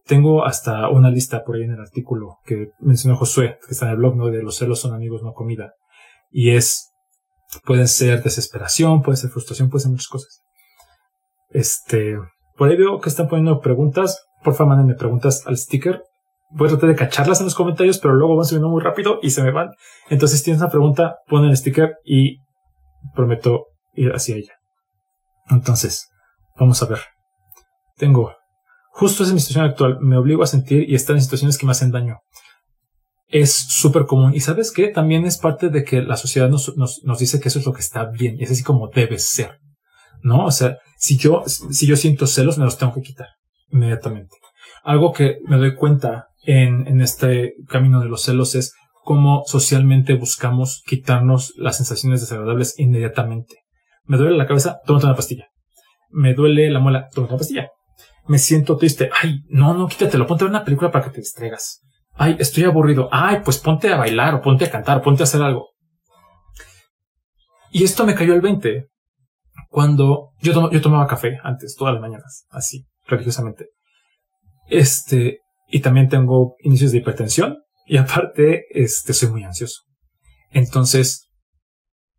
Tengo 0.05 0.43
hasta 0.43 0.89
una 0.89 1.11
lista 1.11 1.43
por 1.43 1.55
ahí 1.55 1.63
en 1.63 1.73
el 1.73 1.81
artículo 1.81 2.37
que 2.43 2.69
mencionó 2.79 3.15
Josué, 3.15 3.59
que 3.65 3.73
está 3.73 3.85
en 3.85 3.91
el 3.91 3.97
blog, 3.97 4.15
¿no? 4.15 4.27
De 4.27 4.41
los 4.41 4.57
celos 4.57 4.79
son 4.79 4.93
amigos, 4.93 5.21
no 5.21 5.33
comida. 5.33 5.73
Y 6.31 6.51
es... 6.51 6.87
Pueden 7.65 7.87
ser 7.87 8.23
desesperación, 8.23 9.01
puede 9.01 9.17
ser 9.17 9.31
frustración, 9.31 9.69
puede 9.69 9.81
ser 9.81 9.91
muchas 9.91 10.07
cosas. 10.07 10.43
Este... 11.49 12.17
Por 12.57 12.69
ahí 12.69 12.75
veo 12.75 12.99
que 12.99 13.09
están 13.09 13.29
poniendo 13.29 13.61
preguntas. 13.61 14.25
Por 14.43 14.53
favor, 14.53 14.75
mándenme 14.75 14.95
preguntas 14.95 15.43
al 15.47 15.57
sticker. 15.57 16.03
Voy 16.51 16.67
a 16.67 16.71
tratar 16.71 16.89
de 16.89 16.95
cacharlas 16.95 17.39
en 17.39 17.45
los 17.45 17.55
comentarios, 17.55 17.99
pero 17.99 18.15
luego 18.15 18.35
van 18.35 18.45
subiendo 18.45 18.69
muy 18.69 18.81
rápido 18.81 19.19
y 19.21 19.29
se 19.29 19.41
me 19.43 19.51
van. 19.51 19.69
Entonces, 20.09 20.39
si 20.39 20.45
tienes 20.45 20.61
una 20.61 20.69
pregunta, 20.69 21.17
pon 21.27 21.45
el 21.45 21.55
sticker 21.55 21.95
y 22.03 22.39
prometo 23.15 23.67
ir 23.93 24.11
hacia 24.11 24.35
ella. 24.35 24.53
Entonces, 25.49 26.09
vamos 26.57 26.81
a 26.83 26.87
ver. 26.87 26.99
Tengo, 27.97 28.33
justo 28.91 29.23
esa 29.23 29.31
es 29.31 29.33
mi 29.33 29.39
situación 29.39 29.65
actual, 29.65 29.99
me 30.01 30.17
obligo 30.17 30.43
a 30.43 30.47
sentir 30.47 30.89
y 30.89 30.95
estar 30.95 31.15
en 31.15 31.21
situaciones 31.21 31.57
que 31.57 31.65
me 31.65 31.71
hacen 31.71 31.91
daño. 31.91 32.19
Es 33.27 33.53
súper 33.53 34.05
común. 34.05 34.33
Y 34.33 34.39
sabes 34.39 34.71
qué? 34.71 34.87
También 34.87 35.25
es 35.25 35.37
parte 35.37 35.69
de 35.69 35.83
que 35.83 36.01
la 36.01 36.17
sociedad 36.17 36.49
nos, 36.49 36.75
nos, 36.77 37.01
nos, 37.03 37.19
dice 37.19 37.39
que 37.39 37.49
eso 37.49 37.59
es 37.59 37.65
lo 37.65 37.73
que 37.73 37.81
está 37.81 38.05
bien 38.05 38.37
y 38.39 38.43
es 38.43 38.51
así 38.51 38.63
como 38.63 38.89
debe 38.89 39.19
ser. 39.19 39.59
¿No? 40.21 40.45
O 40.45 40.51
sea, 40.51 40.77
si 40.99 41.17
yo, 41.17 41.43
si 41.47 41.87
yo 41.87 41.95
siento 41.95 42.27
celos, 42.27 42.57
me 42.57 42.65
los 42.65 42.77
tengo 42.77 42.93
que 42.93 43.01
quitar 43.01 43.29
inmediatamente. 43.71 44.35
Algo 44.83 45.13
que 45.13 45.37
me 45.47 45.55
doy 45.55 45.75
cuenta 45.75 46.27
en, 46.43 46.87
en 46.87 46.99
este 46.99 47.53
camino 47.69 48.01
de 48.01 48.07
los 48.07 48.23
celos 48.23 48.53
es 48.55 48.73
cómo 49.05 49.43
socialmente 49.45 50.15
buscamos 50.15 50.83
quitarnos 50.85 51.53
las 51.55 51.77
sensaciones 51.77 52.19
desagradables 52.19 52.77
inmediatamente. 52.77 53.55
Me 54.03 54.17
duele 54.17 54.37
la 54.37 54.45
cabeza, 54.45 54.79
tómate 54.85 55.05
una 55.05 55.15
pastilla. 55.15 55.47
Me 56.09 56.33
duele 56.33 56.69
la 56.69 56.79
muela, 56.79 57.07
tómate 57.13 57.33
una 57.33 57.39
pastilla. 57.39 57.69
Me 58.27 58.37
siento 58.37 58.75
triste. 58.75 59.09
Ay, 59.21 59.43
no, 59.47 59.73
no, 59.73 59.87
quítatelo. 59.87 60.27
Ponte 60.27 60.43
a 60.43 60.47
ver 60.47 60.51
una 60.51 60.65
película 60.65 60.91
para 60.91 61.05
que 61.05 61.11
te 61.11 61.21
distraigas. 61.21 61.81
Ay, 62.13 62.35
estoy 62.39 62.65
aburrido. 62.65 63.07
Ay, 63.09 63.37
pues 63.45 63.57
ponte 63.57 63.87
a 63.91 63.97
bailar 63.97 64.35
o 64.35 64.41
ponte 64.41 64.65
a 64.65 64.69
cantar 64.69 65.01
ponte 65.01 65.23
a 65.23 65.25
hacer 65.25 65.41
algo. 65.41 65.69
Y 67.71 67.85
esto 67.85 68.05
me 68.05 68.15
cayó 68.15 68.33
el 68.33 68.41
20 68.41 68.88
Cuando 69.67 70.31
yo, 70.39 70.53
tomo, 70.53 70.71
yo 70.71 70.81
tomaba 70.81 71.07
café 71.07 71.37
antes, 71.43 71.75
todas 71.75 71.93
las 71.93 72.01
mañanas, 72.01 72.45
así, 72.49 72.85
religiosamente. 73.05 73.69
Este, 74.67 75.39
y 75.67 75.81
también 75.81 76.09
tengo 76.09 76.55
inicios 76.59 76.91
de 76.91 76.99
hipertensión 76.99 77.57
y 77.85 77.97
aparte, 77.97 78.65
este, 78.69 79.13
soy 79.13 79.29
muy 79.29 79.43
ansioso. 79.43 79.81
Entonces, 80.51 81.29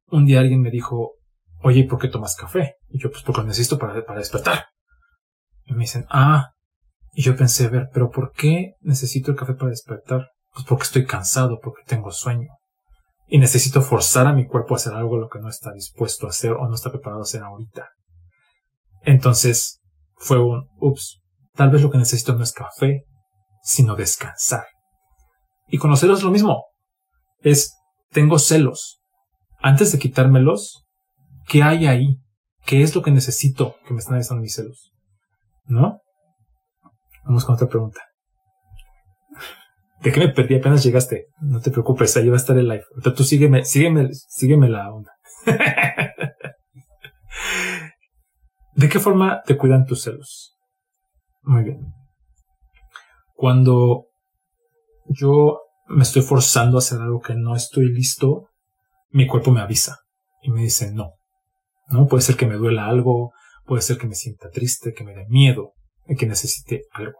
un 0.08 0.26
día 0.26 0.40
alguien 0.40 0.60
me 0.60 0.70
dijo, 0.70 1.14
oye, 1.62 1.84
¿por 1.84 1.98
qué 1.98 2.08
tomas 2.08 2.36
café? 2.36 2.74
Y 2.88 3.00
yo, 3.00 3.10
pues 3.10 3.22
porque 3.22 3.42
lo 3.42 3.46
necesito 3.46 3.78
para, 3.78 4.04
para 4.04 4.18
despertar. 4.18 4.66
Y 5.64 5.72
me 5.72 5.80
dicen, 5.80 6.06
ah, 6.10 6.50
y 7.12 7.22
yo 7.22 7.36
pensé, 7.36 7.66
a 7.66 7.70
ver, 7.70 7.88
pero 7.92 8.10
¿por 8.10 8.32
qué 8.32 8.74
necesito 8.80 9.30
el 9.30 9.36
café 9.36 9.54
para 9.54 9.70
despertar? 9.70 10.28
Pues 10.52 10.64
porque 10.66 10.84
estoy 10.84 11.06
cansado, 11.06 11.60
porque 11.60 11.82
tengo 11.86 12.10
sueño. 12.10 12.48
Y 13.30 13.38
necesito 13.38 13.80
forzar 13.80 14.26
a 14.26 14.32
mi 14.32 14.46
cuerpo 14.46 14.74
a 14.74 14.76
hacer 14.76 14.92
algo 14.92 15.16
lo 15.16 15.28
que 15.28 15.38
no 15.38 15.48
está 15.48 15.72
dispuesto 15.72 16.26
a 16.26 16.30
hacer 16.30 16.52
o 16.52 16.66
no 16.66 16.74
está 16.74 16.90
preparado 16.90 17.20
a 17.20 17.22
hacer 17.22 17.42
ahorita. 17.42 17.88
Entonces, 19.02 19.80
fue 20.16 20.42
un, 20.42 20.68
ups, 20.80 21.20
tal 21.54 21.70
vez 21.70 21.80
lo 21.80 21.90
que 21.90 21.98
necesito 21.98 22.34
no 22.34 22.42
es 22.42 22.52
café, 22.52 23.04
sino 23.62 23.94
descansar. 23.94 24.66
Y 25.68 25.78
con 25.78 25.90
los 25.90 26.00
celos 26.00 26.18
es 26.18 26.24
lo 26.24 26.32
mismo. 26.32 26.64
Es, 27.38 27.72
tengo 28.10 28.40
celos. 28.40 29.00
Antes 29.60 29.92
de 29.92 30.00
quitármelos, 30.00 30.84
¿qué 31.46 31.62
hay 31.62 31.86
ahí? 31.86 32.20
¿Qué 32.66 32.82
es 32.82 32.96
lo 32.96 33.02
que 33.02 33.12
necesito 33.12 33.76
que 33.86 33.94
me 33.94 34.00
están 34.00 34.16
avisando 34.16 34.42
mis 34.42 34.54
celos? 34.54 34.92
¿No? 35.66 36.00
Vamos 37.24 37.44
con 37.44 37.54
otra 37.54 37.68
pregunta. 37.68 38.00
¿De 40.02 40.12
qué 40.12 40.20
me 40.20 40.28
perdí? 40.28 40.56
Apenas 40.56 40.82
llegaste. 40.82 41.26
No 41.40 41.60
te 41.60 41.70
preocupes, 41.70 42.16
ahí 42.16 42.28
va 42.28 42.36
a 42.36 42.38
estar 42.38 42.56
el 42.56 42.68
live. 42.68 42.84
tú 43.14 43.22
sígueme, 43.22 43.64
sígueme, 43.64 44.08
sígueme 44.12 44.68
la 44.68 44.92
onda. 44.92 45.12
¿De 48.74 48.88
qué 48.88 48.98
forma 48.98 49.42
te 49.44 49.56
cuidan 49.58 49.84
tus 49.84 50.02
celos? 50.02 50.56
Muy 51.42 51.64
bien. 51.64 51.80
Cuando 53.34 54.06
yo 55.06 55.60
me 55.86 56.02
estoy 56.02 56.22
forzando 56.22 56.78
a 56.78 56.80
hacer 56.80 57.00
algo 57.00 57.20
que 57.20 57.34
no 57.34 57.54
estoy 57.54 57.92
listo, 57.92 58.48
mi 59.10 59.26
cuerpo 59.26 59.50
me 59.50 59.60
avisa 59.60 59.98
y 60.40 60.50
me 60.50 60.62
dice 60.62 60.92
no. 60.92 61.14
No 61.88 62.06
puede 62.06 62.22
ser 62.22 62.36
que 62.36 62.46
me 62.46 62.54
duela 62.54 62.86
algo, 62.86 63.32
puede 63.64 63.82
ser 63.82 63.98
que 63.98 64.06
me 64.06 64.14
sienta 64.14 64.48
triste, 64.50 64.94
que 64.94 65.04
me 65.04 65.14
dé 65.14 65.26
miedo, 65.28 65.72
que 66.16 66.26
necesite 66.26 66.84
algo. 66.92 67.18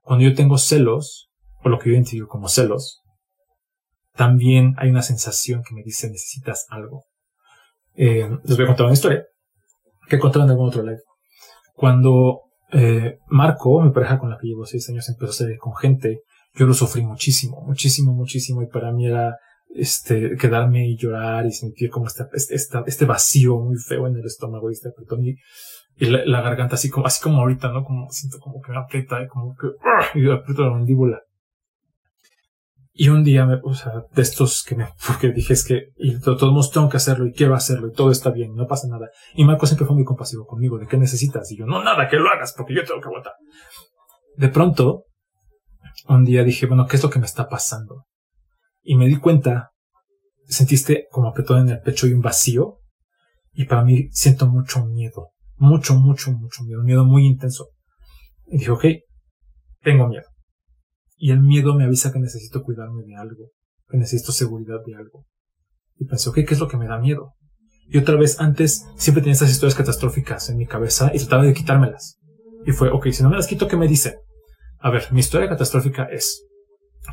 Cuando 0.00 0.24
yo 0.24 0.34
tengo 0.34 0.58
celos, 0.58 1.28
o 1.64 1.68
lo 1.68 1.78
que 1.78 1.90
yo 1.90 1.94
identifico 1.94 2.28
como 2.28 2.48
celos, 2.48 3.00
también 4.14 4.74
hay 4.78 4.90
una 4.90 5.02
sensación 5.02 5.62
que 5.62 5.74
me 5.74 5.82
dice 5.82 6.08
necesitas 6.08 6.66
algo. 6.70 7.04
Eh, 7.94 8.28
les 8.44 8.56
voy 8.56 8.64
a 8.64 8.68
contar 8.68 8.86
una 8.86 8.94
historia 8.94 9.24
que 10.08 10.16
he 10.16 10.18
en 10.18 10.50
algún 10.50 10.68
otro 10.68 10.82
live. 10.82 11.00
Cuando 11.74 12.42
eh, 12.72 13.18
Marco, 13.28 13.80
mi 13.82 13.92
pareja 13.92 14.18
con 14.18 14.30
la 14.30 14.38
que 14.38 14.48
llevo 14.48 14.66
seis 14.66 14.88
años, 14.88 15.08
empezó 15.08 15.30
a 15.30 15.34
salir 15.34 15.58
con 15.58 15.74
gente, 15.74 16.22
yo 16.54 16.66
lo 16.66 16.74
sufrí 16.74 17.02
muchísimo, 17.02 17.62
muchísimo, 17.62 18.12
muchísimo, 18.12 18.62
y 18.62 18.66
para 18.66 18.92
mí 18.92 19.06
era 19.06 19.36
este, 19.74 20.36
quedarme 20.36 20.86
y 20.86 20.96
llorar 20.96 21.46
y 21.46 21.52
sentir 21.52 21.90
como 21.90 22.06
este, 22.06 22.24
este 22.86 23.04
vacío 23.04 23.58
muy 23.58 23.76
feo 23.76 24.06
en 24.06 24.16
el 24.16 24.24
estómago 24.24 24.70
y 24.70 24.74
este 24.74 24.88
apretón 24.88 25.24
y, 25.24 25.36
la, 25.98 26.40
garganta 26.40 26.74
así 26.74 26.90
como, 26.90 27.06
así 27.06 27.22
como 27.22 27.38
ahorita, 27.38 27.68
¿no? 27.70 27.84
Como 27.84 28.10
siento 28.10 28.38
como 28.38 28.60
que 28.60 28.72
me 28.72 28.78
aprieta 28.78 29.22
y 29.22 29.28
como 29.28 29.54
que, 29.54 29.68
y 30.18 30.30
aprieto 30.30 30.62
la 30.62 30.70
mandíbula. 30.70 31.20
Y 32.94 33.08
un 33.08 33.24
día, 33.24 33.46
me, 33.46 33.58
o 33.62 33.74
sea, 33.74 34.04
de 34.12 34.22
estos 34.22 34.62
que 34.62 34.74
me, 34.74 34.88
porque 35.06 35.32
dije 35.32 35.54
es 35.54 35.64
que, 35.64 35.88
y 35.96 36.14
de 36.14 36.20
todos 36.20 36.52
modos 36.52 36.70
tengo 36.70 36.88
que 36.88 36.98
hacerlo 36.98 37.26
y 37.26 37.32
quiero 37.32 37.54
hacerlo 37.54 37.88
y 37.88 37.92
todo 37.92 38.10
está 38.10 38.30
bien, 38.30 38.54
no 38.54 38.66
pasa 38.66 38.86
nada. 38.88 39.08
Y 39.34 39.44
Marco 39.44 39.66
siempre 39.66 39.86
fue 39.86 39.96
muy 39.96 40.04
compasivo 40.04 40.46
conmigo, 40.46 40.78
¿de 40.78 40.86
qué 40.86 40.98
necesitas? 40.98 41.50
Y 41.52 41.56
yo, 41.56 41.66
no, 41.66 41.82
nada, 41.82 42.08
que 42.08 42.16
lo 42.16 42.28
hagas 42.28 42.54
porque 42.56 42.74
yo 42.74 42.84
tengo 42.84 43.00
que 43.00 43.08
aguantar. 43.08 43.32
De 44.36 44.48
pronto, 44.48 45.04
un 46.08 46.24
día 46.24 46.44
dije, 46.44 46.66
bueno, 46.66 46.86
¿qué 46.86 46.96
es 46.96 47.02
lo 47.02 47.10
que 47.10 47.18
me 47.18 47.26
está 47.26 47.48
pasando? 47.48 48.06
Y 48.82 48.96
me 48.96 49.06
di 49.06 49.16
cuenta, 49.16 49.70
sentiste 50.46 51.06
como 51.10 51.28
apretado 51.28 51.60
en 51.60 51.68
el 51.68 51.80
pecho 51.80 52.06
y 52.06 52.12
un 52.12 52.20
vacío. 52.20 52.78
Y 53.52 53.66
para 53.66 53.84
mí 53.84 54.08
siento 54.10 54.48
mucho 54.48 54.84
miedo, 54.86 55.30
mucho, 55.56 55.94
mucho, 55.94 56.32
mucho 56.32 56.64
miedo, 56.64 56.82
miedo 56.82 57.04
muy 57.04 57.26
intenso. 57.26 57.68
Y 58.46 58.58
dije, 58.58 58.70
ok, 58.70 58.84
tengo 59.82 60.08
miedo. 60.08 60.31
Y 61.22 61.30
el 61.30 61.40
miedo 61.40 61.76
me 61.76 61.84
avisa 61.84 62.12
que 62.12 62.18
necesito 62.18 62.64
cuidarme 62.64 63.04
de 63.04 63.14
algo, 63.14 63.52
que 63.88 63.96
necesito 63.96 64.32
seguridad 64.32 64.80
de 64.84 64.96
algo. 64.96 65.24
Y 65.96 66.04
pensé, 66.04 66.28
ok, 66.28 66.34
¿qué 66.34 66.54
es 66.54 66.58
lo 66.58 66.66
que 66.66 66.76
me 66.76 66.88
da 66.88 66.98
miedo? 66.98 67.34
Y 67.86 67.98
otra 67.98 68.16
vez, 68.16 68.40
antes 68.40 68.88
siempre 68.96 69.22
tenía 69.22 69.34
estas 69.34 69.52
historias 69.52 69.76
catastróficas 69.76 70.50
en 70.50 70.56
mi 70.56 70.66
cabeza 70.66 71.12
y 71.14 71.20
trataba 71.20 71.44
de 71.44 71.54
quitármelas. 71.54 72.18
Y 72.66 72.72
fue, 72.72 72.90
ok, 72.90 73.10
si 73.10 73.22
no 73.22 73.30
me 73.30 73.36
las 73.36 73.46
quito, 73.46 73.68
¿qué 73.68 73.76
me 73.76 73.86
dicen? 73.86 74.14
A 74.80 74.90
ver, 74.90 75.12
mi 75.12 75.20
historia 75.20 75.48
catastrófica 75.48 76.06
es 76.06 76.44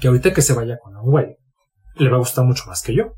que 0.02 0.08
ahorita 0.08 0.34
que 0.34 0.42
se 0.42 0.56
vaya 0.56 0.80
con 0.82 0.96
un 0.96 1.04
güey, 1.04 1.36
le 1.98 2.10
va 2.10 2.16
a 2.16 2.20
gustar 2.20 2.46
mucho 2.46 2.64
más 2.66 2.82
que 2.82 2.96
yo. 2.96 3.14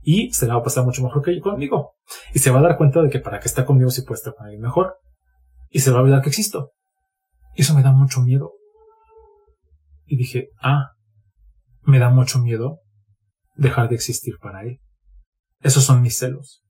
Y 0.00 0.32
se 0.32 0.46
la 0.46 0.54
va 0.54 0.60
a 0.60 0.64
pasar 0.64 0.86
mucho 0.86 1.02
mejor 1.02 1.22
que 1.22 1.36
yo 1.36 1.42
conmigo. 1.42 1.96
Y 2.32 2.38
se 2.38 2.50
va 2.50 2.60
a 2.60 2.62
dar 2.62 2.78
cuenta 2.78 3.02
de 3.02 3.10
que 3.10 3.18
para 3.18 3.38
que 3.38 3.48
está 3.48 3.66
conmigo 3.66 3.90
si 3.90 4.00
puede 4.00 4.16
estar 4.16 4.34
con 4.34 4.46
alguien 4.46 4.62
mejor. 4.62 4.96
Y 5.68 5.80
se 5.80 5.90
va 5.90 5.98
a 5.98 6.00
olvidar 6.00 6.22
que 6.22 6.30
existo. 6.30 6.70
Y 7.54 7.60
eso 7.60 7.74
me 7.74 7.82
da 7.82 7.92
mucho 7.92 8.22
miedo. 8.22 8.52
Y 10.12 10.16
dije, 10.16 10.50
ah, 10.60 10.90
me 11.84 11.98
da 11.98 12.10
mucho 12.10 12.38
miedo 12.38 12.80
dejar 13.56 13.88
de 13.88 13.94
existir 13.94 14.34
para 14.42 14.60
él. 14.60 14.78
Esos 15.60 15.84
son 15.84 16.02
mis 16.02 16.18
celos. 16.18 16.62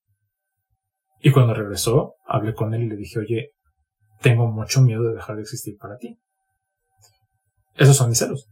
Y 1.19 1.33
cuando 1.33 1.53
regresó, 1.53 2.15
hablé 2.25 2.55
con 2.55 2.73
él 2.73 2.85
y 2.85 2.89
le 2.91 2.95
dije, 2.95 3.19
oye, 3.19 3.51
tengo 4.21 4.47
mucho 4.47 4.81
miedo 4.81 5.03
de 5.03 5.15
dejar 5.15 5.35
de 5.35 5.43
existir 5.43 5.77
para 5.77 5.97
ti. 5.97 6.21
Esos 7.75 7.97
son 7.97 8.11
mis 8.11 8.19
celos. 8.19 8.49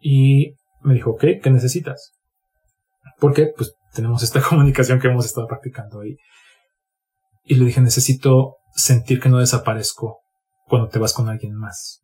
Y 0.00 0.54
me 0.80 0.94
dijo, 0.94 1.10
ok, 1.10 1.24
¿qué 1.42 1.50
necesitas? 1.50 2.14
Porque 3.20 3.52
pues 3.54 3.74
tenemos 3.92 4.22
esta 4.22 4.40
comunicación 4.48 4.98
que 4.98 5.08
hemos 5.08 5.26
estado 5.26 5.46
practicando 5.46 6.00
ahí. 6.00 6.16
Y 7.42 7.56
le 7.56 7.66
dije, 7.66 7.82
necesito 7.82 8.56
sentir 8.74 9.20
que 9.20 9.28
no 9.28 9.40
desaparezco 9.40 10.22
cuando 10.64 10.88
te 10.88 10.98
vas 10.98 11.12
con 11.12 11.28
alguien 11.28 11.52
más. 11.52 12.03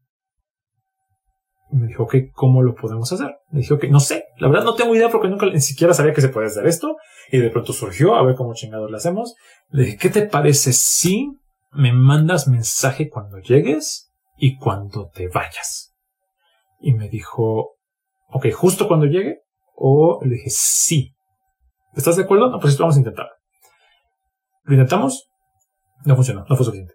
Me 1.73 1.87
dijo, 1.87 2.03
ok, 2.03 2.17
¿cómo 2.33 2.63
lo 2.63 2.75
podemos 2.75 3.13
hacer? 3.13 3.37
Me 3.51 3.61
dijo, 3.61 3.77
ok, 3.77 3.85
no 3.91 4.01
sé, 4.01 4.25
la 4.39 4.49
verdad 4.49 4.65
no 4.65 4.75
tengo 4.75 4.95
idea 4.95 5.09
porque 5.09 5.29
nunca 5.29 5.47
ni 5.47 5.61
siquiera 5.61 5.95
sabía 5.95 6.13
que 6.13 6.21
se 6.21 6.29
podía 6.29 6.49
hacer 6.49 6.67
esto. 6.67 6.97
Y 7.31 7.39
de 7.39 7.51
pronto 7.51 7.73
surgió, 7.73 8.17
a 8.17 8.25
ver 8.25 8.35
cómo 8.35 8.55
chingados 8.55 8.91
lo 8.91 8.97
hacemos. 8.97 9.35
Le 9.69 9.85
dije, 9.85 9.97
¿qué 9.97 10.11
te 10.11 10.23
parece 10.23 10.73
si 10.73 11.31
me 11.73 11.93
mandas 11.93 12.49
mensaje 12.49 13.09
cuando 13.09 13.39
llegues 13.39 14.11
y 14.37 14.57
cuando 14.57 15.11
te 15.15 15.29
vayas? 15.29 15.95
Y 16.81 16.95
me 16.95 17.09
dijo, 17.09 17.77
ok, 18.31 18.47
justo 18.53 18.89
cuando 18.89 19.07
llegue. 19.07 19.41
O 19.75 20.21
le 20.23 20.35
dije, 20.35 20.51
sí. 20.51 21.15
¿Estás 21.95 22.17
de 22.17 22.25
acuerdo? 22.25 22.51
No, 22.51 22.59
pues 22.59 22.73
esto 22.73 22.83
vamos 22.83 22.97
a 22.97 23.01
intentar. 23.01 23.29
Lo 24.65 24.75
intentamos. 24.75 25.29
No 26.05 26.17
funcionó, 26.17 26.45
no 26.49 26.57
fue 26.57 26.65
suficiente. 26.67 26.95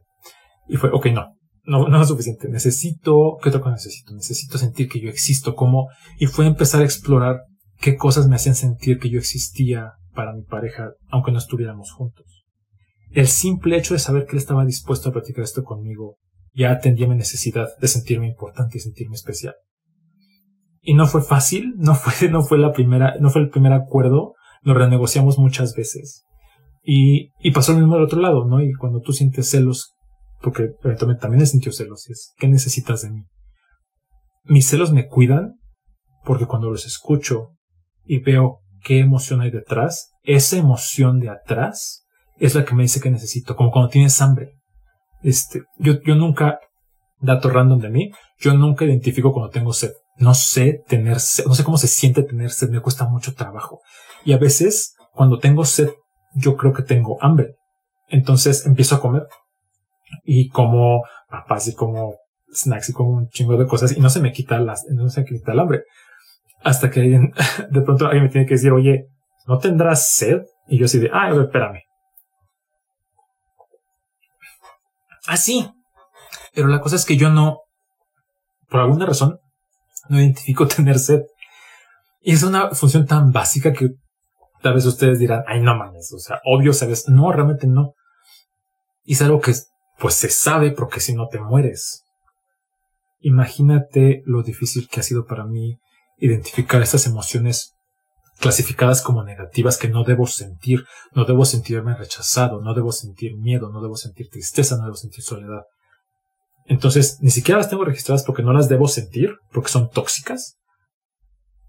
Y 0.68 0.78
fue, 0.78 0.90
ok, 0.92 1.08
no, 1.08 1.35
no, 1.66 1.88
no 1.88 2.02
es 2.02 2.08
suficiente. 2.08 2.48
Necesito, 2.50 3.38
¿qué 3.42 3.50
otra 3.50 3.62
cosa 3.62 3.76
necesito? 3.76 4.14
Necesito 4.14 4.58
sentir 4.58 4.88
que 4.88 5.00
yo 5.00 5.10
existo 5.10 5.56
como, 5.56 5.90
y 6.20 6.28
fue 6.28 6.46
empezar 6.46 6.82
a 6.82 6.86
explorar 6.86 7.42
qué 7.80 7.96
cosas 7.96 8.28
me 8.28 8.36
hacían 8.36 8.56
sentir 8.56 9.00
que 9.00 9.10
yo 9.10 9.20
existía 9.20 9.94
para 10.14 10.34
mi 10.34 10.44
pareja, 10.44 10.92
aunque 11.10 11.32
no 11.32 11.38
estuviéramos 11.38 11.92
juntos. 11.92 12.46
El 13.12 13.28
simple 13.28 13.78
hecho 13.78 13.94
de 13.94 14.00
saber 14.00 14.26
que 14.26 14.34
él 14.34 14.40
estaba 14.40 14.66
dispuesto 14.66 15.10
a 15.10 15.12
practicar 15.12 15.44
esto 15.44 15.64
conmigo 15.64 16.18
ya 16.54 16.72
atendía 16.72 17.08
mi 17.08 17.16
necesidad 17.16 17.68
de 17.80 17.88
sentirme 17.88 18.28
importante 18.28 18.78
y 18.78 18.82
sentirme 18.82 19.16
especial. 19.16 19.56
Y 20.82 20.94
no 20.94 21.08
fue 21.08 21.22
fácil, 21.22 21.74
no 21.78 21.96
fue, 21.96 22.30
no 22.30 22.44
fue 22.44 22.58
la 22.58 22.72
primera, 22.72 23.16
no 23.20 23.30
fue 23.30 23.42
el 23.42 23.50
primer 23.50 23.74
acuerdo, 23.74 24.36
lo 24.62 24.74
renegociamos 24.74 25.38
muchas 25.38 25.76
veces. 25.76 26.24
Y, 26.82 27.32
y 27.40 27.52
pasó 27.52 27.74
lo 27.74 27.80
mismo 27.80 27.96
del 27.96 28.06
otro 28.06 28.22
lado, 28.22 28.46
¿no? 28.46 28.62
Y 28.62 28.74
cuando 28.74 29.02
tú 29.02 29.12
sientes 29.12 29.50
celos 29.50 29.95
porque 30.46 30.76
eventualmente 30.84 31.24
también 31.24 31.42
he 31.42 31.48
sentido 31.48 31.74
celos. 31.74 32.08
es, 32.08 32.36
¿qué 32.38 32.48
necesitas 32.48 33.02
de 33.02 33.10
mí? 33.10 33.24
Mis 34.44 34.68
celos 34.68 34.92
me 34.92 35.08
cuidan 35.08 35.56
porque 36.24 36.46
cuando 36.46 36.70
los 36.70 36.86
escucho 36.86 37.56
y 38.04 38.20
veo 38.20 38.60
qué 38.84 39.00
emoción 39.00 39.42
hay 39.42 39.50
detrás, 39.50 40.12
esa 40.22 40.58
emoción 40.58 41.20
de 41.20 41.32
atrás 41.32 42.06
es 42.38 42.54
la 42.54 42.64
que 42.64 42.76
me 42.76 42.84
dice 42.84 43.02
que 43.02 43.10
necesito, 43.10 43.56
como 43.56 43.72
cuando 43.72 43.90
tienes 43.90 44.22
hambre. 44.22 44.60
Este, 45.24 45.64
yo, 45.80 46.00
yo 46.06 46.14
nunca, 46.14 46.60
dato 47.20 47.50
random 47.50 47.80
de 47.80 47.90
mí, 47.90 48.12
yo 48.38 48.54
nunca 48.54 48.86
identifico 48.86 49.34
cuando 49.34 49.50
tengo 49.50 49.74
sed. 49.74 49.94
No 50.18 50.36
sé 50.36 50.84
tener 50.88 51.20
sed, 51.22 51.48
no 51.48 51.56
sé 51.56 51.64
cómo 51.64 51.80
se 51.80 51.88
siente 51.88 52.22
tener 52.22 52.52
sed, 52.52 52.70
me 52.70 52.82
cuesta 52.82 53.08
mucho 53.08 53.34
trabajo. 53.34 53.80
Y 54.24 54.34
a 54.34 54.38
veces, 54.38 54.94
cuando 55.12 55.40
tengo 55.40 55.66
sed, 55.66 55.90
yo 56.36 56.56
creo 56.56 56.72
que 56.72 56.84
tengo 56.84 57.18
hambre. 57.24 57.56
Entonces 58.10 58.68
empiezo 58.68 58.96
a 58.96 59.02
comer 59.02 59.24
y 60.24 60.50
como 60.50 61.04
papas 61.30 61.68
y 61.68 61.76
como 61.76 62.16
snacks 62.52 62.90
y 62.90 62.94
como 62.94 63.12
un 63.12 63.30
chingo 63.30 63.58
de 63.58 63.68
cosas 63.68 63.96
y 63.96 64.00
no 64.00 64.10
se 64.10 64.20
me 64.20 64.32
quita 64.32 64.60
las, 64.60 64.86
no 64.90 65.10
se 65.10 65.22
me 65.22 65.28
quita 65.28 65.52
el 65.52 65.60
hambre. 65.60 65.84
Hasta 66.64 66.90
que 66.90 67.02
alguien, 67.02 67.34
de 67.70 67.82
pronto 67.82 68.06
alguien 68.06 68.24
me 68.24 68.30
tiene 68.30 68.48
que 68.48 68.56
decir, 68.56 68.72
oye, 68.72 69.08
¿no 69.48 69.58
tendrás 69.58 70.10
sed? 70.10 70.42
Y 70.68 70.80
yo 70.80 70.86
así 70.86 71.00
de, 71.00 71.10
ah, 71.14 71.30
espérame. 71.30 71.82
Ah, 75.28 75.38
sí. 75.38 75.68
Pero 76.54 76.68
la 76.68 76.80
cosa 76.80 76.96
es 76.96 77.06
que 77.06 77.18
yo 77.18 77.30
no, 77.30 77.60
por 78.70 78.80
alguna 78.80 79.06
razón, 79.06 79.40
no 80.10 80.20
identifico 80.20 80.68
tener 80.76 81.00
sed. 81.00 81.22
Y 82.22 82.34
es 82.34 82.44
una 82.44 82.72
función 82.72 83.06
tan 83.06 83.32
básica 83.32 83.74
que 83.74 83.90
tal 84.62 84.74
vez 84.74 84.86
ustedes 84.86 85.20
dirán, 85.20 85.44
ay, 85.48 85.62
no 85.62 85.76
mames, 85.76 86.12
o 86.14 86.18
sea, 86.18 86.42
obvio, 86.44 86.74
sabes, 86.74 87.08
no, 87.08 87.32
realmente 87.32 87.68
no. 87.68 87.94
Y 89.04 89.14
es 89.14 89.22
algo 89.22 89.40
que 89.40 89.52
es 89.52 89.70
pues, 90.00 90.16
se 90.16 90.30
sabe 90.30 90.72
porque 90.72 91.00
si 91.00 91.14
no 91.14 91.28
te 91.28 91.40
mueres. 91.40 92.04
Imagínate 93.20 94.22
lo 94.26 94.44
difícil 94.44 94.88
que 94.88 95.00
ha 95.00 95.04
sido 95.04 95.26
para 95.26 95.46
mí 95.46 95.80
identificar 96.18 96.82
estas 96.82 97.08
emociones 97.08 97.74
clasificadas 98.40 99.02
como 99.02 99.24
negativas 99.24 99.78
que 99.78 99.88
no 99.88 100.04
debo 100.04 100.28
sentir, 100.28 100.86
no 101.14 101.26
debo 101.26 101.46
sentirme 101.46 101.96
rechazado, 101.96 102.62
no 102.62 102.74
debo 102.74 102.92
sentir 102.92 103.38
miedo, 103.38 103.70
no 103.70 103.82
debo 103.82 103.96
sentir 103.96 104.30
tristeza, 104.30 104.78
no 104.78 104.84
debo 104.84 104.96
sentir 104.96 105.24
soledad. 105.24 105.64
Entonces, 106.66 107.20
ni 107.22 107.30
siquiera 107.30 107.60
las 107.60 107.70
tengo 107.70 107.86
registradas 107.86 108.24
porque 108.24 108.44
no 108.44 108.52
las 108.52 108.68
debo 108.70 108.88
sentir, 108.88 109.30
porque 109.52 109.70
son 109.70 109.90
tóxicas. 109.90 110.58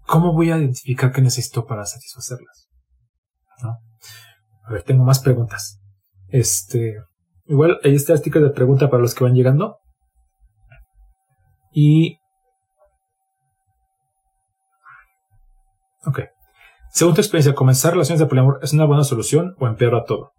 ¿Cómo 0.05 0.33
voy 0.33 0.51
a 0.51 0.57
identificar 0.57 1.11
qué 1.11 1.21
necesito 1.21 1.65
para 1.65 1.85
satisfacerlas? 1.85 2.67
A 4.63 4.71
ver, 4.71 4.83
tengo 4.83 5.03
más 5.03 5.19
preguntas. 5.19 5.79
Este, 6.27 6.95
igual 7.47 7.79
ahí 7.83 7.95
está 7.95 8.13
el 8.13 8.19
sticker 8.19 8.41
de 8.41 8.49
pregunta 8.49 8.89
para 8.89 9.01
los 9.01 9.13
que 9.13 9.23
van 9.23 9.33
llegando. 9.33 9.77
Y... 11.71 12.17
Ok. 16.05 16.21
Según 16.91 17.13
tu 17.13 17.21
experiencia, 17.21 17.53
¿comenzar 17.53 17.93
relaciones 17.93 18.19
de 18.19 18.25
poliamor 18.25 18.59
es 18.61 18.73
una 18.73 18.85
buena 18.85 19.03
solución 19.03 19.55
o 19.59 19.67
empeora 19.67 20.03
todo? 20.05 20.31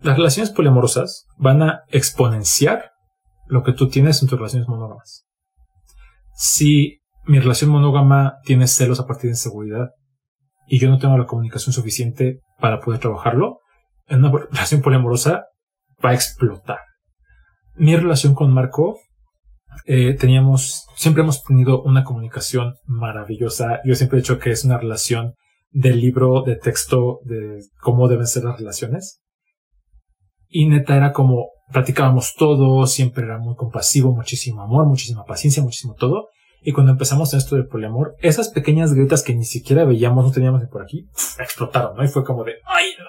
Las 0.00 0.16
relaciones 0.16 0.50
poliamorosas 0.50 1.26
van 1.36 1.62
a 1.62 1.82
exponenciar 1.88 2.90
lo 3.46 3.62
que 3.62 3.72
tú 3.72 3.88
tienes 3.88 4.22
en 4.22 4.28
tus 4.28 4.38
relaciones 4.38 4.68
monógamas. 4.68 5.26
Si 6.34 7.00
mi 7.24 7.38
relación 7.38 7.70
monógama 7.70 8.38
tiene 8.44 8.66
celos 8.66 8.98
a 8.98 9.06
partir 9.06 9.24
de 9.24 9.34
inseguridad 9.34 9.90
y 10.66 10.80
yo 10.80 10.88
no 10.88 10.98
tengo 10.98 11.16
la 11.16 11.26
comunicación 11.26 11.72
suficiente 11.72 12.40
para 12.58 12.80
poder 12.80 12.98
trabajarlo, 12.98 13.60
en 14.08 14.24
una 14.24 14.46
relación 14.50 14.82
poliamorosa 14.82 15.46
va 16.04 16.10
a 16.10 16.14
explotar. 16.14 16.78
Mi 17.76 17.96
relación 17.96 18.34
con 18.34 18.52
Marco, 18.52 18.98
eh, 19.86 20.14
teníamos, 20.14 20.86
siempre 20.94 21.22
hemos 21.22 21.42
tenido 21.42 21.82
una 21.82 22.04
comunicación 22.04 22.74
maravillosa. 22.84 23.80
Yo 23.84 23.94
siempre 23.94 24.18
he 24.18 24.22
dicho 24.22 24.38
que 24.38 24.50
es 24.50 24.64
una 24.64 24.78
relación 24.78 25.34
del 25.70 26.00
libro 26.00 26.42
de 26.42 26.56
texto 26.56 27.20
de 27.24 27.60
cómo 27.80 28.08
deben 28.08 28.26
ser 28.26 28.44
las 28.44 28.58
relaciones. 28.58 29.22
Y 30.48 30.68
neta 30.68 30.96
era 30.96 31.12
como 31.12 31.46
platicábamos 31.72 32.34
todo, 32.34 32.86
siempre 32.86 33.24
era 33.24 33.38
muy 33.38 33.56
compasivo, 33.56 34.14
muchísimo 34.14 34.62
amor, 34.62 34.86
muchísima 34.86 35.24
paciencia, 35.24 35.62
muchísimo 35.62 35.94
todo. 35.94 36.28
Y 36.60 36.72
cuando 36.72 36.92
empezamos 36.92 37.32
en 37.32 37.38
esto 37.38 37.56
del 37.56 37.66
poliamor, 37.66 38.14
esas 38.20 38.50
pequeñas 38.50 38.92
grietas 38.92 39.22
que 39.22 39.34
ni 39.34 39.44
siquiera 39.44 39.84
veíamos, 39.84 40.24
no 40.24 40.30
teníamos 40.30 40.60
ni 40.60 40.68
por 40.68 40.82
aquí, 40.82 41.08
explotaron, 41.38 41.96
¿no? 41.96 42.04
Y 42.04 42.08
fue 42.08 42.22
como 42.22 42.44
de, 42.44 42.52
¡ay, 42.66 42.86
no, 42.98 43.04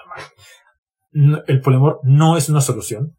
El 1.14 1.60
poliamor 1.60 2.00
no 2.02 2.36
es 2.36 2.48
una 2.48 2.60
solución. 2.60 3.16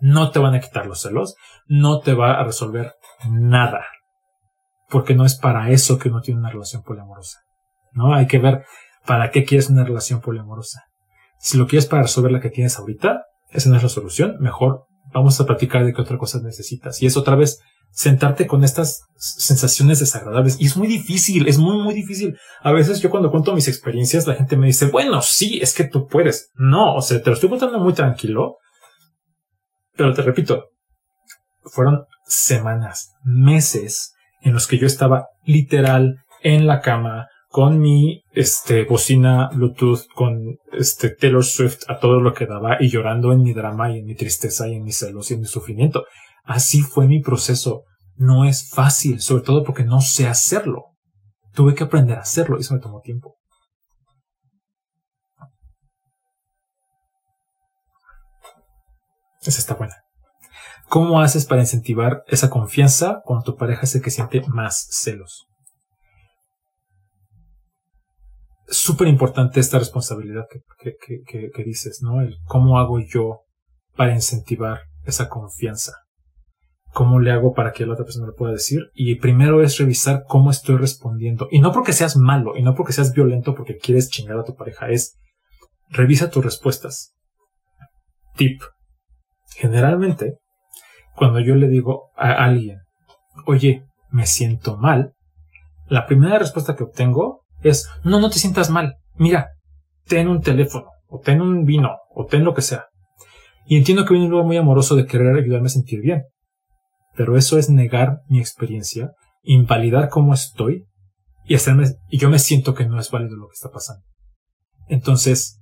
No 0.00 0.30
te 0.30 0.38
van 0.38 0.54
a 0.54 0.60
quitar 0.60 0.86
los 0.86 1.02
celos. 1.02 1.34
No 1.66 2.00
te 2.00 2.14
va 2.14 2.40
a 2.40 2.44
resolver 2.44 2.94
nada. 3.28 3.84
Porque 4.88 5.14
no 5.14 5.24
es 5.24 5.36
para 5.36 5.70
eso 5.70 5.98
que 5.98 6.08
uno 6.08 6.20
tiene 6.20 6.40
una 6.40 6.50
relación 6.50 6.82
poliamorosa. 6.82 7.40
¿no? 7.92 8.14
Hay 8.14 8.26
que 8.26 8.38
ver 8.38 8.64
para 9.04 9.30
qué 9.30 9.44
quieres 9.44 9.70
una 9.70 9.84
relación 9.84 10.20
poliamorosa. 10.20 10.84
Si 11.38 11.56
lo 11.58 11.66
quieres 11.66 11.86
para 11.86 12.02
resolver 12.02 12.32
la 12.32 12.40
que 12.40 12.50
tienes 12.50 12.78
ahorita, 12.78 13.24
esa 13.50 13.70
no 13.70 13.76
es 13.76 13.82
la 13.82 13.88
solución. 13.88 14.36
Mejor 14.40 14.86
vamos 15.12 15.40
a 15.40 15.46
platicar 15.46 15.84
de 15.84 15.92
qué 15.92 16.02
otra 16.02 16.18
cosa 16.18 16.40
necesitas. 16.40 17.02
Y 17.02 17.06
es 17.06 17.16
otra 17.16 17.34
vez 17.34 17.60
sentarte 17.90 18.46
con 18.46 18.64
estas 18.64 19.02
sensaciones 19.16 20.00
desagradables. 20.00 20.60
Y 20.60 20.66
es 20.66 20.76
muy 20.76 20.88
difícil, 20.88 21.48
es 21.48 21.58
muy, 21.58 21.76
muy 21.82 21.94
difícil. 21.94 22.36
A 22.62 22.72
veces 22.72 23.00
yo 23.00 23.10
cuando 23.10 23.30
cuento 23.30 23.54
mis 23.54 23.68
experiencias, 23.68 24.26
la 24.26 24.34
gente 24.34 24.56
me 24.56 24.66
dice, 24.66 24.86
bueno, 24.86 25.22
sí, 25.22 25.58
es 25.60 25.74
que 25.74 25.84
tú 25.84 26.06
puedes. 26.06 26.50
No, 26.54 26.94
o 26.94 27.02
sea, 27.02 27.22
te 27.22 27.30
lo 27.30 27.34
estoy 27.34 27.50
contando 27.50 27.78
muy 27.78 27.92
tranquilo. 27.92 28.56
Pero 29.96 30.14
te 30.14 30.22
repito, 30.22 30.70
fueron 31.64 32.04
semanas, 32.26 33.12
meses 33.22 34.14
en 34.40 34.54
los 34.54 34.66
que 34.66 34.78
yo 34.78 34.86
estaba 34.86 35.26
literal 35.44 36.22
en 36.42 36.66
la 36.66 36.80
cama, 36.80 37.26
con 37.50 37.80
mi 37.80 38.22
este 38.32 38.84
bocina 38.84 39.50
Bluetooth 39.52 40.06
con 40.14 40.56
este 40.72 41.10
Taylor 41.10 41.44
Swift 41.44 41.82
a 41.88 41.98
todo 41.98 42.20
lo 42.20 42.32
que 42.32 42.46
daba 42.46 42.76
y 42.78 42.88
llorando 42.88 43.32
en 43.32 43.42
mi 43.42 43.52
drama 43.52 43.90
y 43.90 43.98
en 43.98 44.06
mi 44.06 44.14
tristeza 44.14 44.68
y 44.68 44.76
en 44.76 44.84
mis 44.84 44.98
celos 44.98 45.30
y 45.30 45.34
en 45.34 45.40
mi 45.40 45.46
sufrimiento. 45.46 46.04
Así 46.50 46.82
fue 46.82 47.06
mi 47.06 47.20
proceso. 47.20 47.84
No 48.16 48.44
es 48.44 48.68
fácil, 48.70 49.20
sobre 49.20 49.44
todo 49.44 49.62
porque 49.62 49.84
no 49.84 50.00
sé 50.00 50.26
hacerlo. 50.26 50.96
Tuve 51.52 51.76
que 51.76 51.84
aprender 51.84 52.18
a 52.18 52.22
hacerlo 52.22 52.56
y 52.58 52.62
eso 52.62 52.74
me 52.74 52.80
tomó 52.80 53.00
tiempo. 53.00 53.36
Esa 59.42 59.60
está 59.60 59.74
buena. 59.74 59.94
¿Cómo 60.88 61.20
haces 61.20 61.46
para 61.46 61.60
incentivar 61.60 62.24
esa 62.26 62.50
confianza 62.50 63.22
cuando 63.24 63.44
tu 63.44 63.56
pareja 63.56 63.82
es 63.82 63.94
el 63.94 64.02
que 64.02 64.10
siente 64.10 64.42
más 64.48 64.88
celos? 64.90 65.46
súper 68.72 69.08
importante 69.08 69.58
esta 69.58 69.80
responsabilidad 69.80 70.44
que, 70.48 70.60
que, 71.00 71.50
que, 71.52 71.64
dices, 71.64 72.02
¿no? 72.02 72.20
El 72.20 72.36
cómo 72.44 72.78
hago 72.78 73.00
yo 73.00 73.40
para 73.96 74.14
incentivar 74.14 74.82
esa 75.04 75.28
confianza. 75.28 75.92
¿Cómo 76.92 77.20
le 77.20 77.30
hago 77.30 77.52
para 77.54 77.72
que 77.72 77.86
la 77.86 77.92
otra 77.92 78.04
persona 78.04 78.26
lo 78.26 78.34
pueda 78.34 78.52
decir? 78.52 78.90
Y 78.94 79.14
primero 79.16 79.62
es 79.62 79.78
revisar 79.78 80.24
cómo 80.26 80.50
estoy 80.50 80.76
respondiendo. 80.76 81.46
Y 81.50 81.60
no 81.60 81.72
porque 81.72 81.92
seas 81.92 82.16
malo, 82.16 82.56
y 82.56 82.62
no 82.62 82.74
porque 82.74 82.92
seas 82.92 83.12
violento 83.12 83.54
porque 83.54 83.76
quieres 83.76 84.10
chingar 84.10 84.38
a 84.38 84.44
tu 84.44 84.56
pareja, 84.56 84.88
es 84.88 85.16
revisa 85.88 86.30
tus 86.30 86.44
respuestas. 86.44 87.14
Tip. 88.36 88.60
Generalmente, 89.56 90.38
cuando 91.14 91.40
yo 91.40 91.54
le 91.54 91.68
digo 91.68 92.10
a 92.16 92.32
alguien, 92.44 92.78
oye, 93.46 93.84
me 94.10 94.26
siento 94.26 94.76
mal, 94.76 95.12
la 95.86 96.06
primera 96.06 96.38
respuesta 96.38 96.76
que 96.76 96.84
obtengo 96.84 97.42
es, 97.62 97.88
no, 98.04 98.20
no 98.20 98.30
te 98.30 98.38
sientas 98.38 98.70
mal. 98.70 98.96
Mira, 99.16 99.50
ten 100.06 100.28
un 100.28 100.40
teléfono, 100.40 100.86
o 101.08 101.18
ten 101.18 101.40
un 101.40 101.64
vino, 101.64 101.96
o 102.14 102.26
ten 102.26 102.44
lo 102.44 102.54
que 102.54 102.62
sea. 102.62 102.86
Y 103.66 103.76
entiendo 103.76 104.04
que 104.04 104.14
viene 104.14 104.26
un 104.26 104.32
lugar 104.32 104.46
muy 104.46 104.56
amoroso 104.56 104.96
de 104.96 105.06
querer 105.06 105.36
ayudarme 105.36 105.66
a 105.66 105.70
sentir 105.70 106.00
bien. 106.00 106.24
Pero 107.20 107.36
eso 107.36 107.58
es 107.58 107.68
negar 107.68 108.22
mi 108.30 108.40
experiencia, 108.40 109.12
invalidar 109.42 110.08
cómo 110.08 110.32
estoy 110.32 110.86
y 111.44 111.54
hacerme, 111.54 111.84
y 112.08 112.16
yo 112.16 112.30
me 112.30 112.38
siento 112.38 112.72
que 112.72 112.86
no 112.86 112.98
es 112.98 113.10
válido 113.10 113.36
lo 113.36 113.46
que 113.48 113.56
está 113.56 113.68
pasando. 113.68 114.02
Entonces, 114.88 115.60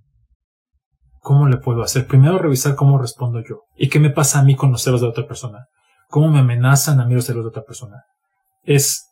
¿cómo 1.18 1.49
le 1.49 1.57
puedo 1.57 1.83
hacer? 1.83 2.07
Primero 2.07 2.38
revisar 2.38 2.77
cómo 2.77 2.97
respondo 2.97 3.40
yo 3.40 3.62
y 3.75 3.88
qué 3.88 3.99
me 3.99 4.11
pasa 4.11 4.38
a 4.38 4.44
mí 4.44 4.55
con 4.55 4.71
los 4.71 4.83
celos 4.83 5.01
de 5.01 5.09
otra 5.09 5.27
persona. 5.27 5.66
¿Cómo 6.07 6.31
me 6.31 6.38
amenazan 6.38 7.01
a 7.01 7.07
mí 7.07 7.14
los 7.14 7.25
celos 7.25 7.42
de 7.42 7.49
otra 7.49 7.64
persona? 7.64 8.05
Es 8.62 9.09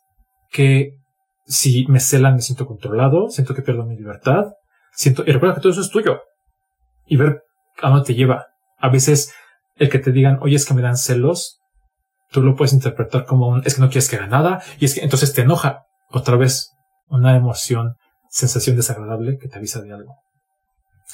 que 0.49 0.91
si 1.47 1.85
me 1.87 1.99
celan 1.99 2.35
me 2.35 2.41
siento 2.41 2.65
controlado, 2.65 3.27
siento 3.27 3.55
que 3.55 3.61
pierdo 3.61 3.85
mi 3.85 3.97
libertad, 3.97 4.53
siento, 4.93 5.23
y 5.27 5.33
recuerda 5.33 5.55
que 5.55 5.61
todo 5.63 5.73
eso 5.73 5.81
es 5.81 5.89
tuyo. 5.89 6.21
Y 7.07 7.17
ver 7.17 7.43
a 7.81 7.89
dónde 7.89 8.05
te 8.05 8.15
lleva. 8.15 8.45
A 8.77 8.87
veces 8.87 9.33
el 9.75 9.89
que 9.89 9.99
te 9.99 10.13
digan, 10.13 10.39
oye, 10.41 10.55
es 10.55 10.65
que 10.65 10.73
me 10.73 10.81
dan 10.81 10.95
celos, 10.95 11.56
tú 12.31 12.41
lo 12.41 12.55
puedes 12.55 12.73
interpretar 12.73 13.25
como 13.25 13.47
un, 13.47 13.63
es 13.65 13.75
que 13.75 13.81
no 13.81 13.87
quieres 13.87 14.09
que 14.09 14.17
haga 14.17 14.27
nada, 14.27 14.61
y 14.79 14.85
es 14.85 14.95
que 14.95 15.01
entonces 15.01 15.33
te 15.33 15.41
enoja. 15.41 15.83
Otra 16.09 16.37
vez, 16.37 16.71
una 17.07 17.35
emoción, 17.35 17.95
sensación 18.29 18.75
desagradable 18.75 19.37
que 19.37 19.47
te 19.47 19.57
avisa 19.57 19.81
de 19.81 19.93
algo. 19.93 20.15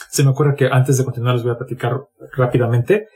Se 0.10 0.24
me 0.24 0.32
ocurre 0.32 0.56
que 0.56 0.68
antes 0.68 0.98
de 0.98 1.04
continuar 1.04 1.36
les 1.36 1.44
voy 1.44 1.54
a 1.54 1.58
platicar 1.58 2.00
rápidamente 2.36 3.08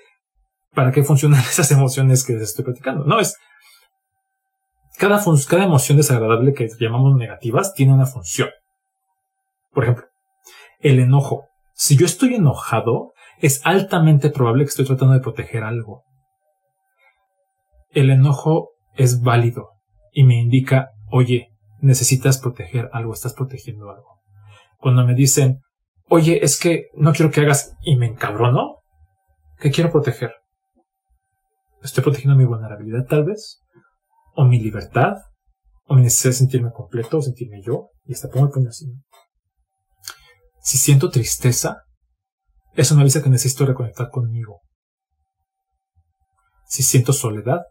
para 0.73 0.91
qué 0.91 1.03
funcionan 1.03 1.39
esas 1.49 1.71
emociones 1.71 2.23
que 2.23 2.33
les 2.33 2.43
estoy 2.43 2.65
platicando. 2.65 3.03
No, 3.05 3.19
es, 3.19 3.37
cada, 4.97 5.21
cada 5.47 5.63
emoción 5.63 5.97
desagradable 5.97 6.53
que 6.53 6.69
llamamos 6.79 7.15
negativas 7.15 7.73
tiene 7.73 7.93
una 7.93 8.05
función. 8.05 8.49
Por 9.71 9.83
ejemplo, 9.83 10.05
el 10.79 10.99
enojo. 10.99 11.45
Si 11.73 11.95
yo 11.95 12.05
estoy 12.05 12.33
enojado, 12.35 13.13
es 13.39 13.61
altamente 13.63 14.29
probable 14.29 14.63
que 14.63 14.69
estoy 14.69 14.85
tratando 14.85 15.13
de 15.13 15.19
proteger 15.19 15.63
algo. 15.63 16.03
El 17.97 18.11
enojo 18.11 18.73
es 18.95 19.21
válido 19.21 19.69
y 20.11 20.23
me 20.23 20.35
indica, 20.35 20.91
oye, 21.11 21.49
necesitas 21.79 22.37
proteger 22.37 22.89
algo, 22.93 23.13
estás 23.13 23.33
protegiendo 23.33 23.89
algo. 23.89 24.19
Cuando 24.77 25.03
me 25.03 25.15
dicen, 25.15 25.61
oye, 26.07 26.43
es 26.43 26.59
que 26.59 26.89
no 26.93 27.11
quiero 27.13 27.31
que 27.31 27.41
hagas 27.41 27.75
y 27.81 27.95
me 27.95 28.05
encabrono, 28.05 28.81
¿qué 29.59 29.71
quiero 29.71 29.91
proteger? 29.91 30.31
¿Estoy 31.81 32.03
protegiendo 32.03 32.37
mi 32.37 32.45
vulnerabilidad 32.45 33.05
tal 33.07 33.25
vez? 33.25 33.63
o 34.37 34.45
mi 34.45 34.59
libertad, 34.59 35.15
o 35.85 35.95
mi 35.95 36.03
necesidad 36.03 36.29
de 36.29 36.37
sentirme 36.37 36.71
completo, 36.71 37.23
sentirme 37.23 37.59
yo, 37.63 37.89
y 38.05 38.13
hasta 38.13 38.29
pongo 38.29 38.45
el 38.45 38.51
puño 38.51 38.69
así. 38.69 38.85
Si 40.61 40.77
siento 40.77 41.09
tristeza, 41.09 41.85
eso 42.73 42.93
me 42.93 43.01
avisa 43.01 43.23
que 43.23 43.31
necesito 43.31 43.65
reconectar 43.65 44.11
conmigo. 44.11 44.61
Si 46.67 46.83
siento 46.83 47.13
soledad, 47.13 47.61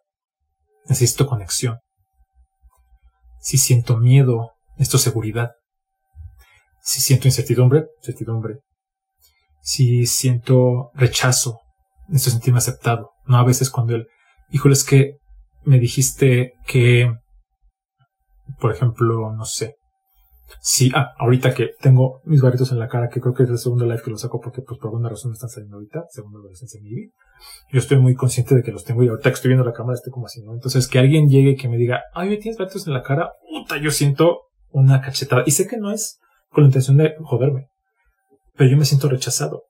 necesito 0.89 1.27
conexión. 1.27 1.79
Si 3.41 3.59
siento 3.59 3.97
miedo, 3.97 4.53
necesito 4.77 4.99
seguridad. 4.99 5.53
Si 6.83 7.01
siento 7.01 7.29
incertidumbre, 7.29 7.87
certidumbre. 8.03 8.61
Si 9.61 10.07
siento 10.07 10.91
rechazo, 10.95 11.61
necesito 12.09 12.33
sentirme 12.33 12.59
aceptado. 12.59 13.11
No 13.25 13.39
a 13.39 13.45
veces 13.45 13.71
cuando 13.71 13.95
él, 13.95 14.07
híjole, 14.51 14.75
es 14.75 14.85
que 14.85 15.17
me 15.65 15.79
dijiste 15.81 16.53
que, 16.67 17.13
por 18.61 18.73
ejemplo, 18.73 19.33
no 19.33 19.45
sé, 19.45 19.77
si, 20.61 20.91
ah, 20.95 21.13
ahorita 21.19 21.55
que 21.55 21.71
tengo 21.81 22.21
mis 22.25 22.41
barritos 22.41 22.71
en 22.73 22.79
la 22.79 22.89
cara, 22.89 23.09
que 23.09 23.21
creo 23.21 23.35
que 23.35 23.45
es 23.45 23.51
el 23.51 23.59
segundo 23.59 23.85
live 23.85 24.03
que 24.05 24.11
lo 24.11 24.19
saco 24.19 24.41
porque 24.41 24.63
pues 24.63 24.79
por 24.79 24.89
alguna 24.89 25.09
razón 25.09 25.33
están 25.33 25.49
saliendo 25.49 25.77
ahorita, 25.77 26.05
segundo 26.11 26.39
adolescencia 26.39 26.81
en 26.81 27.11
yo 27.71 27.79
estoy 27.79 27.99
muy 27.99 28.15
consciente 28.15 28.55
de 28.55 28.63
que 28.63 28.73
los 28.73 28.85
tengo 28.85 29.03
y 29.03 29.09
ahorita 29.09 29.31
que 29.31 29.35
estoy 29.35 29.49
viendo 29.51 29.65
la 29.65 29.73
cámara 29.73 29.95
estoy 29.95 30.13
como 30.13 30.27
así, 30.27 30.43
¿no? 30.43 30.55
Entonces 30.55 30.89
que 30.89 30.99
alguien 30.99 31.29
llegue 31.29 31.51
y 31.51 31.57
que 31.57 31.69
me 31.69 31.77
diga, 31.77 32.03
ay, 32.15 32.39
tienes 32.39 32.59
barritos 32.59 32.87
en 32.87 32.95
la 32.95 33.03
cara, 33.03 33.31
puta, 33.51 33.77
yo 33.77 33.91
siento 33.91 34.43
una 34.71 35.01
cachetada. 35.01 35.43
Y 35.47 35.51
sé 35.51 35.67
que 35.67 35.77
no 35.77 35.91
es 35.91 36.19
con 36.51 36.65
la 36.65 36.69
intención 36.69 36.97
de 36.97 37.15
joderme, 37.23 37.69
pero 38.55 38.71
yo 38.71 38.77
me 38.77 38.85
siento 38.85 39.09
rechazado. 39.09 39.65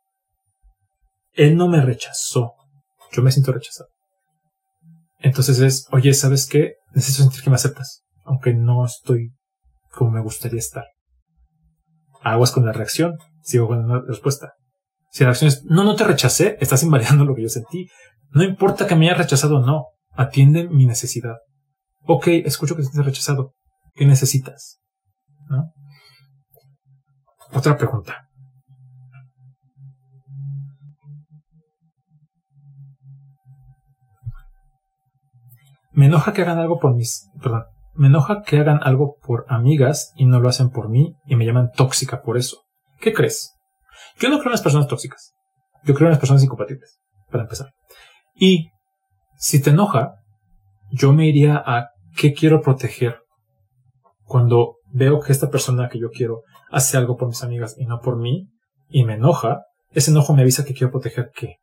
Él 1.33 1.57
no 1.57 1.69
me 1.69 1.81
rechazó, 1.81 2.55
yo 3.13 3.23
me 3.23 3.31
siento 3.33 3.53
rechazado. 3.53 3.91
Entonces 5.19 5.59
es, 5.61 5.87
oye, 5.93 6.13
¿sabes 6.15 6.47
qué? 6.47 6.75
Necesito 6.95 7.25
sentir 7.25 7.43
que 7.43 7.51
me 7.51 7.57
aceptas, 7.57 8.05
aunque 8.25 8.55
no 8.55 8.85
estoy 8.85 9.33
como 9.97 10.11
me 10.13 10.21
gustaría 10.21 10.61
estar. 10.61 10.85
Aguas 12.23 12.53
con 12.53 12.65
la 12.65 12.73
reacción, 12.73 13.19
sigo 13.43 13.67
con 13.67 13.89
la 13.89 14.03
respuesta. 14.07 14.53
Si 15.11 15.25
la 15.25 15.31
reacción 15.31 15.49
es, 15.49 15.65
no, 15.65 15.85
no 15.85 15.97
te 15.97 16.05
rechacé, 16.05 16.59
estás 16.61 16.83
invalidando 16.83 17.25
lo 17.25 17.35
que 17.35 17.43
yo 17.43 17.49
sentí. 17.49 17.89
No 18.31 18.45
importa 18.45 18.87
que 18.87 18.95
me 18.95 19.09
haya 19.09 19.19
rechazado 19.19 19.57
o 19.57 19.67
no, 19.67 19.87
atiende 20.13 20.69
mi 20.69 20.87
necesidad. 20.87 21.37
Ok, 22.03 22.27
escucho 22.29 22.77
que 22.77 22.83
has 22.83 22.95
rechazado. 22.95 23.55
¿Qué 23.95 24.05
necesitas? 24.05 24.81
¿No? 25.49 25.73
Otra 27.53 27.77
pregunta. 27.79 28.29
Me 35.93 36.07
enoja 36.07 36.35
que 36.35 36.43
hagan 36.43 36.59
algo 36.59 36.79
por 36.79 36.95
mis, 36.95 37.31
perdón, 37.41 37.65
me 37.97 38.09
enoja 38.09 38.43
que 38.43 38.59
hagan 38.59 38.81
algo 38.83 39.17
por 39.23 39.45
amigas 39.49 40.13
y 40.17 40.27
no 40.27 40.41
lo 40.41 40.49
hacen 40.49 40.71
por 40.71 40.89
mí 40.89 41.17
y 41.27 41.37
me 41.37 41.47
llaman 41.47 41.71
tóxica 41.75 42.23
por 42.23 42.37
eso. 42.37 42.65
¿Qué 43.01 43.13
crees? 43.13 43.55
Yo 44.19 44.29
no 44.29 44.37
creo 44.39 44.49
en 44.49 44.53
las 44.53 44.63
personas 44.63 44.89
tóxicas. 44.89 45.35
Yo 45.85 45.95
creo 45.95 46.07
en 46.07 46.13
las 46.13 46.19
personas 46.19 46.43
incompatibles, 46.43 46.99
para 47.31 47.45
empezar. 47.45 47.73
Y 48.35 48.71
si 49.37 49.63
te 49.63 49.71
enoja, 49.71 50.17
yo 50.91 51.13
me 51.13 51.27
iría 51.27 51.63
a 51.65 51.91
qué 52.17 52.33
quiero 52.33 52.61
proteger 52.61 53.21
cuando 54.25 54.77
veo 54.93 55.21
que 55.21 55.33
esta 55.33 55.51
persona 55.51 55.89
que 55.89 56.01
yo 56.01 56.11
quiero 56.11 56.43
hace 56.71 56.97
algo 56.97 57.17
por 57.17 57.29
mis 57.29 57.43
amigas 57.43 57.77
y 57.79 57.87
no 57.87 58.01
por 58.01 58.19
mí 58.19 58.49
y 58.89 59.05
me 59.05 59.15
enoja, 59.15 59.63
ese 59.91 60.11
enojo 60.11 60.35
me 60.35 60.43
avisa 60.43 60.65
que 60.65 60.75
quiero 60.75 60.91
proteger 60.91 61.31
qué? 61.35 61.57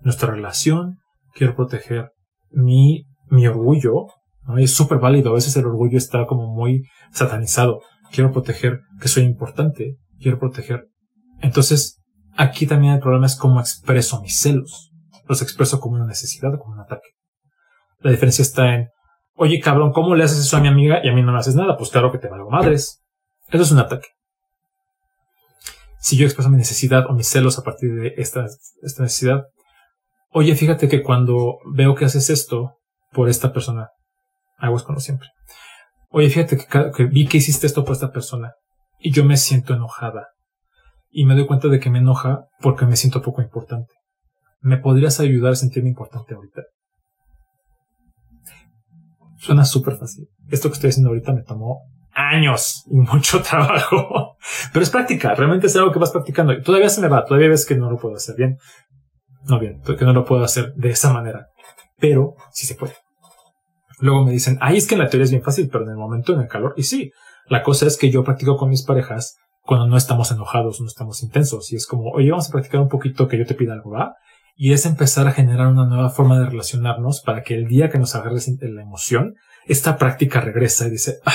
Nuestra 0.00 0.30
relación, 0.30 0.98
quiero 1.34 1.54
proteger 1.54 2.12
mi 2.50 3.06
mi 3.30 3.46
orgullo, 3.46 4.06
¿no? 4.46 4.58
es 4.58 4.72
súper 4.72 4.98
válido, 4.98 5.30
a 5.30 5.34
veces 5.34 5.56
el 5.56 5.66
orgullo 5.66 5.98
está 5.98 6.26
como 6.26 6.52
muy 6.52 6.84
satanizado. 7.12 7.80
Quiero 8.10 8.32
proteger 8.32 8.80
que 9.00 9.08
soy 9.08 9.24
importante, 9.24 9.96
quiero 10.20 10.38
proteger. 10.38 10.88
Entonces, 11.40 12.00
aquí 12.36 12.66
también 12.66 12.94
el 12.94 13.00
problema 13.00 13.26
es 13.26 13.36
cómo 13.36 13.60
expreso 13.60 14.20
mis 14.20 14.36
celos. 14.36 14.90
Los 15.28 15.42
expreso 15.42 15.80
como 15.80 15.96
una 15.96 16.06
necesidad 16.06 16.58
como 16.58 16.74
un 16.74 16.80
ataque. 16.80 17.08
La 18.00 18.10
diferencia 18.10 18.42
está 18.42 18.74
en, 18.74 18.88
oye 19.34 19.60
cabrón, 19.60 19.92
¿cómo 19.92 20.14
le 20.14 20.24
haces 20.24 20.40
eso 20.40 20.56
a 20.56 20.60
mi 20.60 20.68
amiga 20.68 21.00
y 21.04 21.08
a 21.08 21.12
mí 21.12 21.22
no 21.22 21.32
me 21.32 21.38
haces 21.38 21.54
nada? 21.54 21.76
Pues 21.76 21.90
claro 21.90 22.10
que 22.10 22.18
te 22.18 22.28
valgo 22.28 22.50
madres. 22.50 23.02
Eso 23.48 23.62
es 23.62 23.70
un 23.70 23.78
ataque. 23.78 24.08
Si 25.98 26.16
yo 26.16 26.24
expreso 26.24 26.48
mi 26.48 26.56
necesidad 26.56 27.06
o 27.08 27.12
mis 27.12 27.28
celos 27.28 27.58
a 27.58 27.62
partir 27.62 27.94
de 27.94 28.14
esta, 28.16 28.46
esta 28.82 29.02
necesidad, 29.02 29.44
oye, 30.30 30.54
fíjate 30.56 30.88
que 30.88 31.02
cuando 31.02 31.58
veo 31.74 31.94
que 31.94 32.06
haces 32.06 32.30
esto, 32.30 32.80
por 33.12 33.28
esta 33.28 33.52
persona. 33.52 33.88
Aguas 34.60 34.82
como 34.82 35.00
siempre. 35.00 35.28
Oye, 36.10 36.28
fíjate 36.28 36.56
que, 36.56 37.04
vi 37.04 37.26
que 37.26 37.38
hiciste 37.38 37.66
esto 37.66 37.84
por 37.84 37.94
esta 37.94 38.10
persona 38.10 38.52
y 38.98 39.12
yo 39.12 39.24
me 39.24 39.36
siento 39.36 39.74
enojada. 39.74 40.28
Y 41.10 41.24
me 41.24 41.34
doy 41.34 41.46
cuenta 41.46 41.68
de 41.68 41.80
que 41.80 41.90
me 41.90 41.98
enoja 41.98 42.44
porque 42.60 42.86
me 42.86 42.96
siento 42.96 43.22
poco 43.22 43.42
importante. 43.42 43.92
¿Me 44.60 44.76
podrías 44.76 45.18
ayudar 45.20 45.52
a 45.52 45.56
sentirme 45.56 45.88
importante 45.88 46.34
ahorita? 46.34 46.62
Suena 49.38 49.64
súper 49.64 49.96
fácil. 49.96 50.28
Esto 50.48 50.68
que 50.68 50.74
estoy 50.74 50.90
haciendo 50.90 51.10
ahorita 51.10 51.32
me 51.32 51.42
tomó 51.42 51.80
años 52.12 52.84
y 52.90 52.96
mucho 52.96 53.42
trabajo. 53.48 54.36
Pero 54.72 54.82
es 54.82 54.90
práctica, 54.90 55.34
realmente 55.34 55.66
es 55.66 55.76
algo 55.76 55.92
que 55.92 55.98
vas 55.98 56.10
practicando. 56.10 56.60
Todavía 56.62 56.90
se 56.90 57.00
me 57.00 57.08
va, 57.08 57.24
todavía 57.24 57.48
ves 57.48 57.64
que 57.64 57.76
no 57.76 57.90
lo 57.90 57.96
puedo 57.96 58.16
hacer 58.16 58.36
bien. 58.36 58.58
No 59.44 59.58
bien, 59.58 59.80
que 59.82 60.04
no 60.04 60.12
lo 60.12 60.24
puedo 60.24 60.44
hacer 60.44 60.74
de 60.74 60.90
esa 60.90 61.12
manera 61.12 61.50
pero 62.00 62.34
sí 62.50 62.66
se 62.66 62.74
puede. 62.74 62.94
Luego 64.00 64.24
me 64.24 64.32
dicen, 64.32 64.58
ay, 64.60 64.78
es 64.78 64.86
que 64.86 64.94
en 64.94 65.00
la 65.00 65.08
teoría 65.08 65.24
es 65.24 65.30
bien 65.30 65.42
fácil, 65.42 65.68
pero 65.70 65.84
en 65.84 65.90
el 65.90 65.96
momento, 65.96 66.32
en 66.32 66.40
el 66.40 66.48
calor, 66.48 66.74
y 66.76 66.84
sí, 66.84 67.12
la 67.46 67.62
cosa 67.62 67.86
es 67.86 67.96
que 67.96 68.10
yo 68.10 68.24
practico 68.24 68.56
con 68.56 68.70
mis 68.70 68.82
parejas 68.82 69.36
cuando 69.62 69.86
no 69.86 69.96
estamos 69.96 70.30
enojados, 70.32 70.80
no 70.80 70.86
estamos 70.86 71.22
intensos, 71.22 71.72
y 71.72 71.76
es 71.76 71.86
como, 71.86 72.10
oye, 72.10 72.30
vamos 72.30 72.48
a 72.48 72.52
practicar 72.52 72.80
un 72.80 72.88
poquito 72.88 73.28
que 73.28 73.38
yo 73.38 73.46
te 73.46 73.54
pida 73.54 73.74
algo, 73.74 73.90
¿va? 73.90 74.14
Y 74.56 74.72
es 74.72 74.86
empezar 74.86 75.26
a 75.26 75.32
generar 75.32 75.68
una 75.68 75.86
nueva 75.86 76.10
forma 76.10 76.38
de 76.38 76.46
relacionarnos 76.46 77.22
para 77.22 77.42
que 77.42 77.54
el 77.54 77.66
día 77.66 77.88
que 77.88 77.98
nos 77.98 78.14
agarre 78.14 78.40
la 78.60 78.82
emoción, 78.82 79.34
esta 79.66 79.96
práctica 79.96 80.40
regresa 80.40 80.86
y 80.86 80.90
dice, 80.90 81.18
ah, 81.24 81.32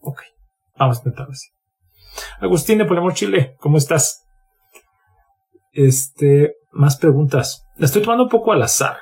ok, 0.00 0.22
vamos 0.78 0.96
a 0.96 1.00
intentarlo 1.00 1.32
así. 1.32 1.48
Agustín 2.40 2.78
de 2.78 2.84
Polemor 2.84 3.14
Chile, 3.14 3.56
¿cómo 3.58 3.78
estás? 3.78 4.24
Este, 5.72 6.54
más 6.72 6.96
preguntas. 6.96 7.64
La 7.76 7.86
estoy 7.86 8.02
tomando 8.02 8.24
un 8.24 8.30
poco 8.30 8.52
al 8.52 8.62
azar. 8.62 8.96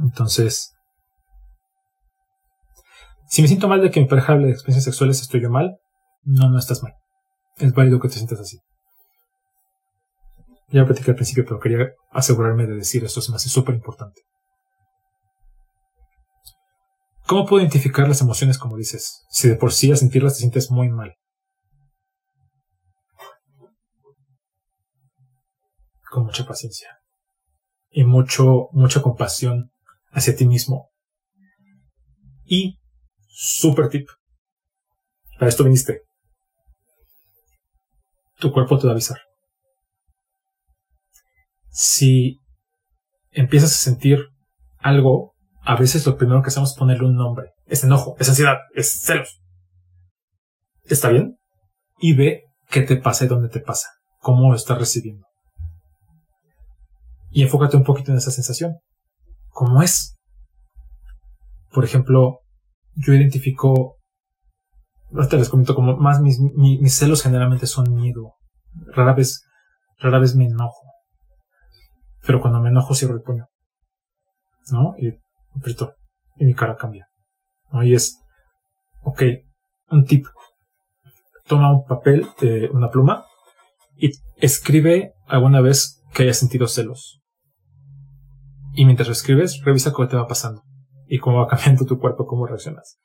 Entonces, 0.00 0.74
si 3.28 3.42
me 3.42 3.48
siento 3.48 3.68
mal 3.68 3.82
de 3.82 3.90
que 3.90 4.00
mi 4.00 4.06
pareja 4.06 4.32
hable 4.32 4.46
de 4.46 4.52
experiencias 4.52 4.84
sexuales, 4.84 5.20
¿estoy 5.20 5.42
yo 5.42 5.50
mal? 5.50 5.78
No, 6.22 6.48
no 6.48 6.58
estás 6.58 6.82
mal. 6.82 6.94
Es 7.58 7.72
válido 7.72 8.00
que 8.00 8.08
te 8.08 8.14
sientas 8.14 8.40
así. 8.40 8.58
Ya 10.70 10.84
platicé 10.86 11.10
al 11.10 11.16
principio, 11.16 11.44
pero 11.44 11.60
quería 11.60 11.92
asegurarme 12.10 12.66
de 12.66 12.76
decir 12.76 13.04
esto, 13.04 13.20
se 13.20 13.30
me 13.30 13.36
hace 13.36 13.50
súper 13.50 13.74
importante. 13.74 14.22
¿Cómo 17.26 17.44
puedo 17.44 17.60
identificar 17.62 18.08
las 18.08 18.22
emociones 18.22 18.56
como 18.56 18.78
dices? 18.78 19.26
Si 19.28 19.48
de 19.48 19.56
por 19.56 19.72
sí 19.72 19.92
a 19.92 19.96
sentirlas 19.96 20.34
te 20.34 20.40
sientes 20.40 20.70
muy 20.70 20.88
mal. 20.88 21.14
Con 26.10 26.24
mucha 26.24 26.46
paciencia. 26.46 26.88
Y 27.90 28.04
mucho, 28.04 28.68
mucha 28.72 29.02
compasión 29.02 29.70
hacia 30.10 30.34
ti 30.34 30.46
mismo. 30.46 30.88
Y, 32.44 32.77
super 33.40 33.88
tip, 33.88 34.08
para 35.38 35.48
esto 35.48 35.62
viniste. 35.62 36.02
Tu 38.40 38.52
cuerpo 38.52 38.78
te 38.78 38.86
va 38.86 38.92
a 38.92 38.94
avisar. 38.94 39.18
Si 41.70 42.40
empiezas 43.30 43.72
a 43.72 43.76
sentir 43.76 44.18
algo, 44.78 45.34
a 45.62 45.76
veces 45.76 46.04
lo 46.04 46.16
primero 46.16 46.42
que 46.42 46.48
hacemos 46.48 46.72
es 46.72 46.76
ponerle 46.76 47.06
un 47.06 47.14
nombre. 47.14 47.52
Es 47.66 47.84
enojo, 47.84 48.16
es 48.18 48.28
ansiedad, 48.28 48.56
es 48.74 49.02
celos. 49.02 49.40
¿Está 50.84 51.10
bien? 51.10 51.38
Y 52.00 52.14
ve 52.16 52.42
qué 52.70 52.82
te 52.82 52.96
pasa 52.96 53.24
y 53.24 53.28
dónde 53.28 53.48
te 53.48 53.60
pasa. 53.60 53.88
Cómo 54.20 54.50
lo 54.50 54.56
estás 54.56 54.78
recibiendo. 54.78 55.26
Y 57.30 57.42
enfócate 57.42 57.76
un 57.76 57.84
poquito 57.84 58.10
en 58.10 58.18
esa 58.18 58.32
sensación 58.32 58.78
como 59.50 59.82
es. 59.82 60.16
Por 61.70 61.84
ejemplo, 61.84 62.40
yo 62.98 63.14
identifico, 63.14 63.96
ahorita 65.12 65.36
les 65.36 65.48
comento 65.48 65.74
como 65.74 65.96
más 65.96 66.20
mis, 66.20 66.38
mis, 66.40 66.94
celos 66.94 67.22
generalmente 67.22 67.66
son 67.66 67.94
miedo. 67.94 68.34
Rara 68.94 69.14
vez, 69.14 69.44
rara 69.98 70.18
vez 70.18 70.34
me 70.34 70.46
enojo. 70.46 70.82
Pero 72.26 72.40
cuando 72.40 72.60
me 72.60 72.68
enojo 72.70 72.94
cierro 72.94 73.14
el 73.14 73.22
puño. 73.22 73.46
¿No? 74.70 74.94
Y 74.98 75.12
aprieto. 75.56 75.94
Y 76.36 76.44
mi 76.44 76.54
cara 76.54 76.76
cambia. 76.76 77.08
¿No? 77.72 77.82
Y 77.82 77.94
es, 77.94 78.18
ok, 79.02 79.22
un 79.90 80.04
tip. 80.04 80.26
Toma 81.46 81.72
un 81.72 81.86
papel, 81.86 82.26
una 82.72 82.90
pluma, 82.90 83.24
y 83.96 84.10
escribe 84.36 85.14
alguna 85.26 85.62
vez 85.62 86.02
que 86.12 86.24
haya 86.24 86.34
sentido 86.34 86.66
celos 86.68 87.22
y 88.78 88.84
mientras 88.84 89.08
lo 89.08 89.12
escribes, 89.12 89.60
revisa 89.64 89.92
cómo 89.92 90.06
te 90.06 90.16
va 90.16 90.28
pasando 90.28 90.62
y 91.08 91.18
cómo 91.18 91.38
va 91.38 91.46
cambiando 91.48 91.84
tu 91.84 91.98
cuerpo, 91.98 92.26
cómo 92.26 92.46
reaccionas. 92.46 92.98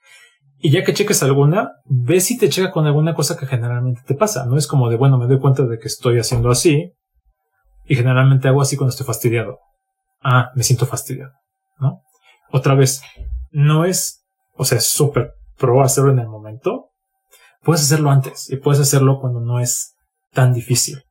Y 0.59 0.71
ya 0.71 0.83
que 0.83 0.93
cheques 0.93 1.21
alguna, 1.23 1.71
ve 1.85 2.21
si 2.21 2.37
te 2.37 2.47
checa 2.47 2.71
con 2.71 2.85
alguna 2.85 3.13
cosa 3.13 3.35
que 3.37 3.45
generalmente 3.45 4.01
te 4.05 4.15
pasa. 4.15 4.45
No 4.45 4.57
es 4.57 4.65
como 4.65 4.89
de, 4.89 4.95
bueno, 4.95 5.17
me 5.17 5.27
doy 5.27 5.39
cuenta 5.39 5.63
de 5.63 5.77
que 5.77 5.87
estoy 5.87 6.19
haciendo 6.19 6.49
así 6.49 6.93
y 7.85 7.95
generalmente 7.95 8.47
hago 8.47 8.61
así 8.61 8.77
cuando 8.77 8.91
estoy 8.91 9.05
fastidiado. 9.05 9.59
Ah, 10.21 10.51
me 10.55 10.63
siento 10.63 10.85
fastidiado. 10.85 11.33
¿no? 11.79 12.01
Otra 12.49 12.75
vez, 12.75 13.01
no 13.51 13.83
es, 13.83 14.23
o 14.55 14.63
sea, 14.63 14.77
es 14.77 14.85
súper 14.85 15.33
pro 15.57 15.81
hacerlo 15.83 16.11
en 16.11 16.19
el 16.19 16.29
momento. 16.29 16.91
Puedes 17.61 17.83
hacerlo 17.83 18.09
antes 18.09 18.49
y 18.49 18.55
puedes 18.55 18.79
hacerlo 18.79 19.19
cuando 19.19 19.41
no 19.41 19.59
es 19.59 19.95
tan 20.31 20.53
difícil. 20.53 21.03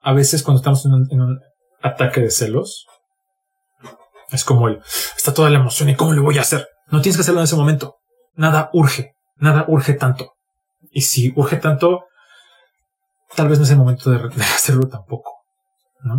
A 0.00 0.14
veces 0.14 0.42
cuando 0.42 0.60
estamos 0.60 0.86
en 0.86 0.94
un, 0.94 1.08
en 1.10 1.20
un 1.20 1.40
ataque 1.82 2.22
de 2.22 2.30
celos, 2.30 2.86
es 4.30 4.44
como 4.44 4.68
el, 4.68 4.80
está 5.16 5.32
toda 5.34 5.50
la 5.50 5.58
emoción 5.58 5.88
y 5.88 5.96
cómo 5.96 6.12
le 6.12 6.20
voy 6.20 6.38
a 6.38 6.42
hacer. 6.42 6.68
No 6.88 7.00
tienes 7.00 7.16
que 7.16 7.22
hacerlo 7.22 7.40
en 7.40 7.44
ese 7.44 7.56
momento. 7.56 7.96
Nada 8.34 8.70
urge, 8.72 9.14
nada 9.36 9.64
urge 9.68 9.94
tanto. 9.94 10.32
Y 10.90 11.02
si 11.02 11.32
urge 11.36 11.56
tanto, 11.56 12.04
tal 13.34 13.48
vez 13.48 13.58
no 13.58 13.64
es 13.64 13.70
el 13.70 13.78
momento 13.78 14.10
de, 14.10 14.18
de 14.18 14.42
hacerlo 14.54 14.88
tampoco, 14.88 15.32
¿no? 16.00 16.16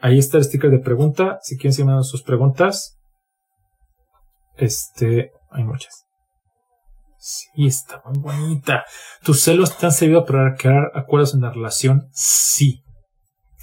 Ahí 0.00 0.18
está 0.18 0.38
el 0.38 0.44
sticker 0.44 0.70
de 0.70 0.78
pregunta. 0.78 1.38
Si 1.42 1.56
quieren 1.56 1.72
seguir 1.72 1.92
sus 2.04 2.22
preguntas. 2.22 2.98
Este, 4.56 5.32
hay 5.50 5.64
muchas. 5.64 6.04
Sí, 7.18 7.66
está 7.66 8.00
muy 8.04 8.18
bonita. 8.18 8.84
¿Tus 9.22 9.42
celos 9.42 9.76
te 9.76 9.86
han 9.86 9.92
servido 9.92 10.24
para 10.24 10.54
crear 10.54 10.92
acuerdos 10.94 11.34
en 11.34 11.40
la 11.40 11.50
relación? 11.50 12.08
Sí. 12.12 12.84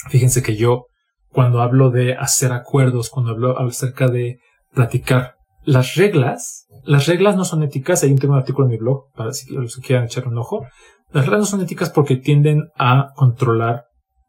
Fíjense 0.10 0.44
que 0.44 0.56
yo, 0.56 0.88
cuando 1.36 1.62
hablo 1.62 1.92
de 1.92 2.16
hacer 2.16 2.54
acuerdos, 2.54 3.10
cuando 3.10 3.32
hablo 3.32 3.60
acerca 3.60 4.08
de 4.08 4.40
platicar, 4.74 5.36
las 5.66 5.96
reglas, 5.96 6.66
las 6.86 7.08
reglas 7.08 7.36
no 7.36 7.44
son 7.44 7.62
éticas. 7.62 8.00
Tengo 8.00 8.32
un 8.32 8.40
artículo 8.40 8.68
en 8.68 8.72
mi 8.72 8.78
blog 8.78 9.12
para 9.14 9.34
si 9.34 9.54
los 9.54 9.76
quieran 9.76 10.06
echar 10.06 10.30
un 10.30 10.38
ojo. 10.38 10.66
Las 11.12 11.26
reglas 11.26 11.42
no 11.42 11.46
son 11.46 11.62
éticas 11.62 11.90
porque 11.90 12.16
tienden 12.16 12.70
a 12.78 13.10
controlar 13.16 13.84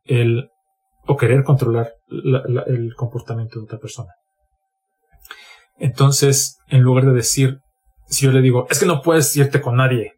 el 0.04 0.50
o 1.06 1.16
querer 1.16 1.44
controlar 1.44 1.92
la, 2.08 2.42
la, 2.48 2.62
el 2.62 2.92
comportamiento 2.96 3.60
de 3.60 3.66
otra 3.66 3.78
persona. 3.78 4.10
Entonces, 5.78 6.58
en 6.66 6.80
lugar 6.80 7.06
de 7.06 7.12
decir, 7.12 7.60
si 8.08 8.26
yo 8.26 8.32
le 8.32 8.40
digo, 8.40 8.66
es 8.68 8.80
que 8.80 8.86
no 8.86 9.00
puedes 9.00 9.36
irte 9.36 9.60
con 9.60 9.76
nadie, 9.76 10.14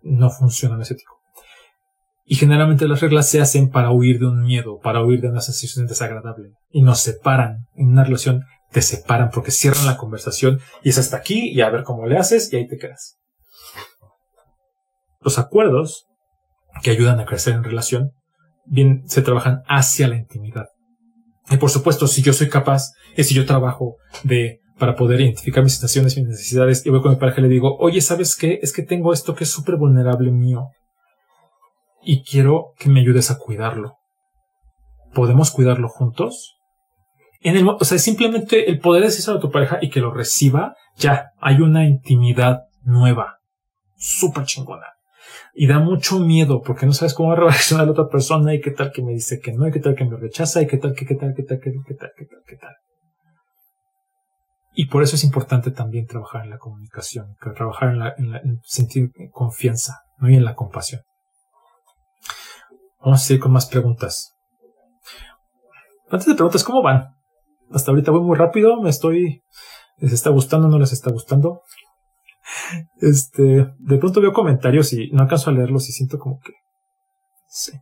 no 0.00 0.30
funciona, 0.30 0.76
no 0.76 0.82
es 0.82 0.90
ético. 0.92 1.21
Y 2.32 2.36
generalmente 2.36 2.88
las 2.88 3.02
reglas 3.02 3.28
se 3.28 3.42
hacen 3.42 3.68
para 3.68 3.90
huir 3.90 4.18
de 4.18 4.26
un 4.26 4.42
miedo, 4.42 4.78
para 4.82 5.04
huir 5.04 5.20
de 5.20 5.28
una 5.28 5.42
sensación 5.42 5.86
desagradable. 5.86 6.54
Y 6.70 6.80
nos 6.80 7.00
separan. 7.00 7.66
En 7.74 7.88
una 7.88 8.04
relación 8.04 8.46
te 8.70 8.80
separan 8.80 9.28
porque 9.28 9.50
cierran 9.50 9.84
la 9.84 9.98
conversación 9.98 10.58
y 10.82 10.88
es 10.88 10.96
hasta 10.96 11.18
aquí 11.18 11.50
y 11.50 11.60
a 11.60 11.68
ver 11.68 11.82
cómo 11.82 12.06
le 12.06 12.16
haces 12.16 12.50
y 12.50 12.56
ahí 12.56 12.66
te 12.66 12.78
quedas. 12.78 13.18
Los 15.20 15.38
acuerdos 15.38 16.06
que 16.82 16.90
ayudan 16.90 17.20
a 17.20 17.26
crecer 17.26 17.52
en 17.52 17.64
relación 17.64 18.12
bien 18.64 19.02
se 19.08 19.20
trabajan 19.20 19.60
hacia 19.66 20.08
la 20.08 20.16
intimidad. 20.16 20.68
Y 21.50 21.58
por 21.58 21.68
supuesto, 21.68 22.06
si 22.06 22.22
yo 22.22 22.32
soy 22.32 22.48
capaz, 22.48 22.92
y 23.14 23.24
si 23.24 23.34
yo 23.34 23.44
trabajo 23.44 23.96
de 24.22 24.60
para 24.78 24.96
poder 24.96 25.20
identificar 25.20 25.62
mis 25.62 25.74
situaciones, 25.74 26.16
mis 26.16 26.28
necesidades, 26.28 26.86
y 26.86 26.88
voy 26.88 27.02
con 27.02 27.12
mi 27.12 27.18
pareja 27.18 27.40
y 27.40 27.42
le 27.42 27.50
digo, 27.50 27.76
oye, 27.76 28.00
¿sabes 28.00 28.34
qué? 28.34 28.58
Es 28.62 28.72
que 28.72 28.82
tengo 28.82 29.12
esto 29.12 29.34
que 29.34 29.44
es 29.44 29.50
súper 29.50 29.76
vulnerable 29.76 30.32
mío. 30.32 30.70
Y 32.02 32.24
quiero 32.24 32.72
que 32.78 32.88
me 32.88 33.00
ayudes 33.00 33.30
a 33.30 33.38
cuidarlo. 33.38 33.98
¿Podemos 35.14 35.50
cuidarlo 35.50 35.88
juntos? 35.88 36.58
En 37.40 37.56
el, 37.56 37.68
o 37.68 37.84
sea, 37.84 37.98
simplemente 37.98 38.70
el 38.70 38.78
poder 38.78 39.02
decirlo 39.02 39.38
a 39.38 39.40
tu 39.40 39.50
pareja 39.50 39.78
y 39.80 39.90
que 39.90 40.00
lo 40.00 40.12
reciba, 40.12 40.76
ya, 40.96 41.30
hay 41.40 41.60
una 41.60 41.86
intimidad 41.86 42.62
nueva. 42.82 43.38
Súper 43.96 44.44
chingona. 44.44 44.86
Y 45.54 45.66
da 45.66 45.78
mucho 45.78 46.18
miedo 46.18 46.62
porque 46.62 46.86
no 46.86 46.92
sabes 46.92 47.14
cómo 47.14 47.30
va 47.30 47.34
a 47.34 47.40
reaccionar 47.40 47.86
la 47.86 47.92
otra 47.92 48.08
persona 48.08 48.54
y 48.54 48.60
qué 48.60 48.70
tal 48.70 48.92
que 48.92 49.02
me 49.02 49.12
dice 49.12 49.38
que 49.40 49.52
no 49.52 49.66
y 49.66 49.72
qué 49.72 49.80
tal 49.80 49.94
que 49.94 50.04
me 50.04 50.16
rechaza 50.16 50.62
y 50.62 50.66
qué 50.66 50.78
tal 50.78 50.94
qué 50.94 51.04
tal 51.04 51.34
qué 51.36 51.42
tal 51.42 51.60
qué 51.60 51.70
tal 51.70 51.84
qué 51.86 51.94
tal 51.94 52.12
qué 52.16 52.24
tal 52.24 52.42
qué 52.46 52.56
tal. 52.56 52.74
Y 54.74 54.86
por 54.86 55.02
eso 55.02 55.16
es 55.16 55.24
importante 55.24 55.70
también 55.70 56.06
trabajar 56.06 56.44
en 56.44 56.50
la 56.50 56.58
comunicación, 56.58 57.36
trabajar 57.54 57.90
en, 57.90 57.98
la, 57.98 58.14
en, 58.16 58.30
la, 58.32 58.38
en 58.38 58.60
sentir 58.64 59.10
confianza, 59.30 60.00
¿no? 60.18 60.30
y 60.30 60.36
en 60.36 60.44
la 60.44 60.54
compasión. 60.54 61.02
Vamos 63.02 63.20
a 63.20 63.24
seguir 63.24 63.42
con 63.42 63.52
más 63.52 63.66
preguntas. 63.66 64.34
Antes 66.10 66.26
de 66.26 66.34
preguntas, 66.34 66.62
¿cómo 66.62 66.82
van? 66.82 67.14
Hasta 67.70 67.90
ahorita 67.90 68.10
voy 68.10 68.20
muy 68.22 68.36
rápido, 68.36 68.80
me 68.80 68.90
estoy... 68.90 69.42
¿Les 69.98 70.12
está 70.12 70.30
gustando 70.30 70.68
no 70.68 70.78
les 70.78 70.92
está 70.92 71.10
gustando? 71.10 71.62
Este, 73.00 73.72
de 73.78 73.98
pronto 73.98 74.20
veo 74.20 74.32
comentarios 74.32 74.92
y 74.92 75.10
no 75.10 75.22
alcanzo 75.22 75.50
a 75.50 75.52
leerlos 75.52 75.88
y 75.88 75.92
siento 75.92 76.18
como 76.18 76.38
que. 76.40 76.52
Sí. 77.46 77.72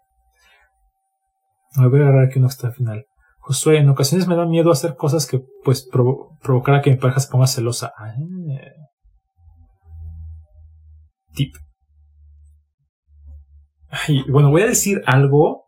Voy 1.76 2.00
a 2.00 2.02
agarrar 2.02 2.26
aquí 2.26 2.38
uno 2.38 2.48
hasta 2.48 2.68
el 2.68 2.74
final. 2.74 3.06
Josué, 3.38 3.78
en 3.78 3.88
ocasiones 3.88 4.26
me 4.26 4.36
da 4.36 4.44
miedo 4.44 4.70
hacer 4.70 4.96
cosas 4.96 5.26
que, 5.26 5.40
pues, 5.64 5.88
provo 5.90 6.36
provocar 6.42 6.82
que 6.82 6.90
mi 6.90 6.96
pareja 6.96 7.20
se 7.20 7.30
ponga 7.30 7.46
celosa. 7.46 7.92
Ah. 7.96 8.12
Tip. 11.32 11.54
Y 14.08 14.30
bueno, 14.30 14.50
voy 14.50 14.62
a 14.62 14.66
decir 14.66 15.02
algo. 15.06 15.64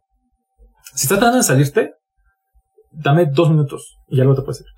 Si 0.95 1.07
estás 1.07 1.19
tratando 1.19 1.39
de 1.39 1.43
salirte, 1.43 1.95
dame 2.91 3.27
dos 3.27 3.51
minutos 3.51 3.99
y 4.09 4.17
ya 4.17 4.25
luego 4.25 4.41
te 4.41 4.45
puedo 4.45 4.59
decir. 4.59 4.73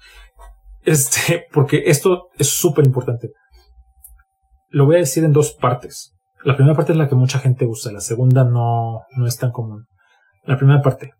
Este, 0.83 1.47
porque 1.53 1.85
esto 1.87 2.29
es 2.39 2.49
súper 2.49 2.87
importante. 2.87 3.33
Lo 4.69 4.87
voy 4.87 4.97
a 4.97 5.01
decir 5.01 5.25
en 5.25 5.33
dos 5.33 5.53
partes. 5.53 6.15
La 6.45 6.57
primera 6.57 6.77
parte 6.77 6.93
es 6.93 6.99
la 6.99 7.09
que 7.09 7.15
mucha 7.15 7.39
gente 7.39 7.67
usa, 7.67 7.91
la 7.91 8.01
segunda 8.01 8.45
no, 8.45 9.03
no 9.17 9.27
es 9.27 9.39
tan 9.39 9.51
común. 9.51 9.87
La 10.43 10.59
primera 10.59 10.83
parte. 10.83 11.13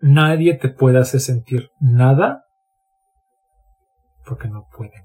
Nadie 0.00 0.54
te 0.54 0.68
puede 0.68 0.98
hacer 0.98 1.20
sentir 1.20 1.70
nada 1.80 2.44
porque 4.24 4.48
no 4.48 4.66
puede. 4.74 5.04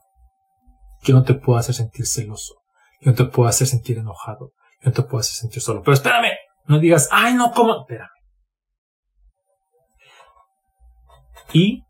Yo 1.01 1.15
no 1.15 1.23
te 1.23 1.33
puedo 1.33 1.57
hacer 1.57 1.75
sentir 1.75 2.05
celoso. 2.05 2.53
Yo 3.01 3.11
no 3.11 3.17
te 3.17 3.25
puedo 3.25 3.49
hacer 3.49 3.67
sentir 3.67 3.97
enojado. 3.97 4.51
No 4.83 4.91
te 4.91 5.01
puedo 5.03 5.19
hacer 5.19 5.35
sentir 5.35 5.61
solo. 5.61 5.81
Pero 5.81 5.93
espérame. 5.93 6.33
No 6.65 6.79
digas, 6.79 7.09
ay, 7.11 7.33
no, 7.33 7.51
¿cómo? 7.51 7.81
Espérame. 7.81 8.09
Y 11.53 11.83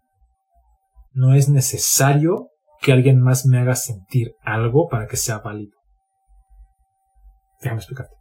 no 1.13 1.33
es 1.35 1.49
necesario 1.49 2.49
que 2.81 2.91
alguien 2.91 3.21
más 3.21 3.45
me 3.45 3.59
haga 3.59 3.75
sentir 3.75 4.35
algo 4.41 4.89
para 4.89 5.07
que 5.07 5.15
sea 5.15 5.39
válido. 5.39 5.77
Déjame 7.61 7.79
explicarte. 7.79 8.15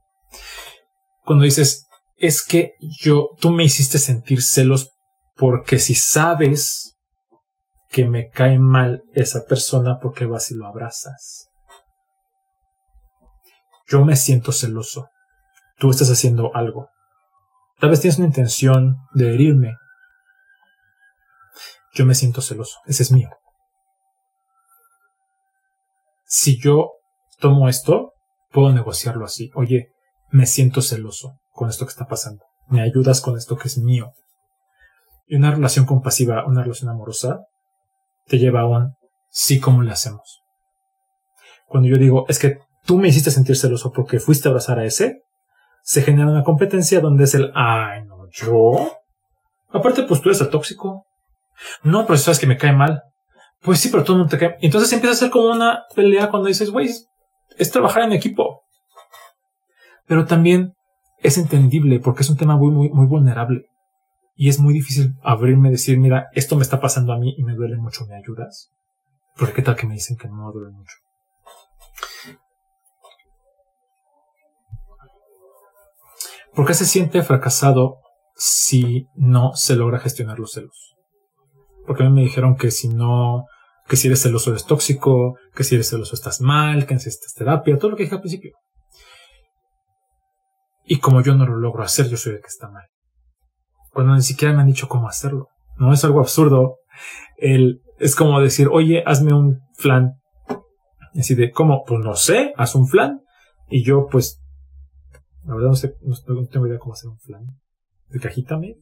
Cuando 1.25 1.45
dices, 1.45 1.89
es 2.17 2.43
que 2.43 2.75
yo, 3.03 3.31
tú 3.41 3.51
me 3.51 3.65
hiciste 3.65 3.99
sentir 3.99 4.43
celos 4.43 4.93
porque 5.37 5.79
si 5.79 5.95
sabes 5.95 6.97
que 7.89 8.07
me 8.07 8.29
cae 8.29 8.59
mal 8.59 9.03
esa 9.13 9.45
persona, 9.45 9.99
¿por 9.99 10.15
qué 10.15 10.27
vas 10.27 10.51
y 10.51 10.55
lo 10.55 10.67
abrazas? 10.67 11.49
Yo 13.92 14.05
me 14.05 14.16
siento 14.16 14.50
celoso. 14.50 15.11
Tú 15.78 15.90
estás 15.90 16.11
haciendo 16.11 16.50
algo. 16.57 16.88
Tal 17.78 17.90
vez 17.90 18.00
tienes 18.00 18.18
una 18.18 18.28
intención 18.28 18.96
de 19.12 19.35
herirme. 19.35 19.76
Yo 21.92 22.05
me 22.07 22.14
siento 22.14 22.40
celoso. 22.40 22.78
Ese 22.87 23.05
es 23.05 23.12
mío 23.12 23.31
si 26.33 26.59
yo 26.59 26.92
tomo 27.40 27.68
esto, 27.68 28.14
puedo 28.50 28.72
negociarlo 28.72 29.26
así. 29.26 29.50
Oye, 29.55 29.92
me 30.31 30.46
siento 30.46 30.81
celoso 30.81 31.37
con 31.50 31.68
esto 31.68 31.85
que 31.85 31.90
está 31.90 32.07
pasando. 32.07 32.42
Me 32.68 32.81
ayudas 32.81 33.20
con 33.20 33.37
esto 33.37 33.59
que 33.59 33.68
es 33.68 33.76
mío. 33.76 34.14
Y 35.26 35.37
una 35.37 35.50
relación 35.50 35.85
compasiva, 35.85 36.46
una 36.46 36.62
relación 36.62 36.88
amorosa, 36.88 37.40
te 38.28 38.38
lleva 38.38 38.62
a 38.62 38.66
un 38.66 38.94
sí, 39.28 39.61
¿cómo 39.61 39.83
le 39.83 39.92
hacemos? 39.92 40.40
Cuando 41.66 41.90
yo 41.90 41.98
digo, 41.98 42.24
es 42.28 42.38
que 42.38 42.61
tú 42.85 42.99
me 42.99 43.09
hiciste 43.09 43.31
sentir 43.31 43.57
celoso 43.57 43.92
porque 43.92 44.21
fuiste 44.21 44.49
a 44.49 44.51
abrazar 44.51 44.79
a 44.79 44.85
ese, 44.85 45.23
se 45.83 46.03
genera 46.03 46.31
una 46.31 46.45
competencia 46.45 47.01
donde 47.01 47.25
es 47.25 47.35
el, 47.35 47.53
ay, 47.55 48.05
no, 48.05 48.29
yo. 48.31 48.99
Aparte, 49.71 50.05
pues 50.05 50.21
tú 50.21 50.29
eres 50.29 50.40
el 50.40 50.51
tóxico. 50.51 51.07
No, 51.83 52.07
pero 52.07 52.18
sabes 52.18 52.38
que 52.38 52.47
me 52.47 52.57
cae 52.57 52.73
mal. 52.73 53.03
Pues 53.61 53.81
sí, 53.81 53.88
pero 53.90 54.05
tú 54.05 54.16
no 54.16 54.27
te 54.27 54.38
cae. 54.38 54.57
Entonces 54.61 54.92
empieza 54.92 55.12
a 55.12 55.18
ser 55.18 55.31
como 55.31 55.51
una 55.51 55.85
pelea 55.95 56.31
cuando 56.31 56.49
dices, 56.49 56.71
güey, 56.71 56.90
es 57.59 57.71
trabajar 57.71 58.03
en 58.05 58.12
equipo. 58.12 58.62
Pero 60.07 60.25
también 60.27 60.75
es 61.18 61.38
entendible 61.38 62.01
porque 62.01 62.23
es 62.23 62.31
un 62.31 62.37
tema 62.37 62.57
muy, 62.57 62.71
muy, 62.73 62.90
muy 62.90 63.07
vulnerable. 63.07 63.66
Y 64.35 64.49
es 64.49 64.59
muy 64.59 64.75
difícil 64.75 65.14
abrirme 65.23 65.68
y 65.68 65.73
decir, 65.73 65.99
mira, 65.99 66.29
esto 66.33 66.57
me 66.57 66.62
está 66.62 66.81
pasando 66.81 67.12
a 67.12 67.18
mí 67.18 67.35
y 67.37 67.45
me 67.45 67.55
duele 67.55 67.77
mucho, 67.77 68.07
¿me 68.07 68.16
ayudas? 68.16 68.71
Porque 69.37 69.55
qué 69.55 69.62
tal 69.62 69.77
que 69.77 69.87
me 69.87 69.95
dicen 69.95 70.16
que 70.16 70.29
no 70.29 70.47
me 70.47 70.53
duele 70.53 70.73
mucho. 70.73 70.97
¿Por 76.55 76.67
qué 76.67 76.75
se 76.75 76.85
siente 76.85 77.23
fracasado 77.23 77.99
si 78.37 79.07
no 79.15 79.53
se 79.55 79.77
logra 79.77 79.99
gestionar 79.99 80.38
los 80.38 80.53
celos? 80.53 80.95
Porque 81.87 82.03
a 82.03 82.07
mí 82.07 82.12
me 82.12 82.23
dijeron 82.23 82.57
que 82.57 82.71
si 82.71 82.88
no 82.88 83.47
que 83.88 83.97
si 83.97 84.07
eres 84.07 84.23
celoso 84.23 84.51
eres 84.51 84.65
tóxico, 84.65 85.37
que 85.55 85.65
si 85.65 85.75
eres 85.75 85.91
celoso 85.91 86.15
estás 86.15 86.41
mal, 86.41 86.87
que 86.87 86.95
necesitas 86.95 87.35
terapia, 87.35 87.77
todo 87.79 87.91
lo 87.91 87.97
que 87.97 88.05
dije 88.05 88.15
al 88.15 88.21
principio. 88.21 88.53
Y 90.85 90.99
como 90.99 91.21
yo 91.21 91.35
no 91.35 91.47
lo 91.47 91.57
logro 91.57 91.83
hacer, 91.83 92.09
yo 92.09 92.17
soy 92.17 92.35
el 92.35 92.41
que 92.41 92.49
está 92.49 92.69
mal. 92.69 92.85
cuando 93.93 94.15
ni 94.15 94.23
siquiera 94.23 94.55
me 94.55 94.62
han 94.62 94.69
dicho 94.69 94.88
cómo 94.88 95.09
hacerlo. 95.09 95.49
No 95.77 95.93
es 95.93 96.03
algo 96.05 96.21
absurdo. 96.21 96.77
Es 97.37 98.17
como 98.17 98.41
decir, 98.41 98.69
oye, 98.71 99.03
hazme 99.07 99.35
un 99.35 99.61
flan. 99.75 100.15
Así 101.15 101.35
de, 101.35 101.51
¿cómo? 101.51 101.85
Pues 101.87 102.01
no 102.01 102.15
sé, 102.15 102.55
haz 102.57 102.75
un 102.75 102.88
flan. 102.88 103.21
Y 103.69 103.85
yo, 103.85 104.07
pues, 104.11 104.41
la 105.44 105.55
verdad 105.55 105.68
no 105.68 105.74
sé, 105.74 105.94
no, 106.02 106.46
tengo 106.46 106.66
idea 106.66 106.78
cómo 106.78 106.94
hacer 106.94 107.11
un 107.11 107.18
flan. 107.18 107.46
De 108.09 108.20
cajita, 108.20 108.59
me, 108.59 108.76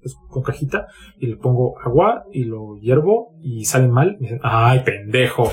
pues, 0.00 0.14
con 0.28 0.42
cajita, 0.42 0.86
y 1.18 1.26
le 1.26 1.36
pongo 1.36 1.78
agua 1.80 2.24
y 2.32 2.44
lo 2.44 2.76
hiervo 2.76 3.34
y 3.40 3.64
sale 3.64 3.88
mal. 3.88 4.16
Y 4.18 4.24
dicen, 4.24 4.40
ay, 4.42 4.82
pendejo. 4.84 5.50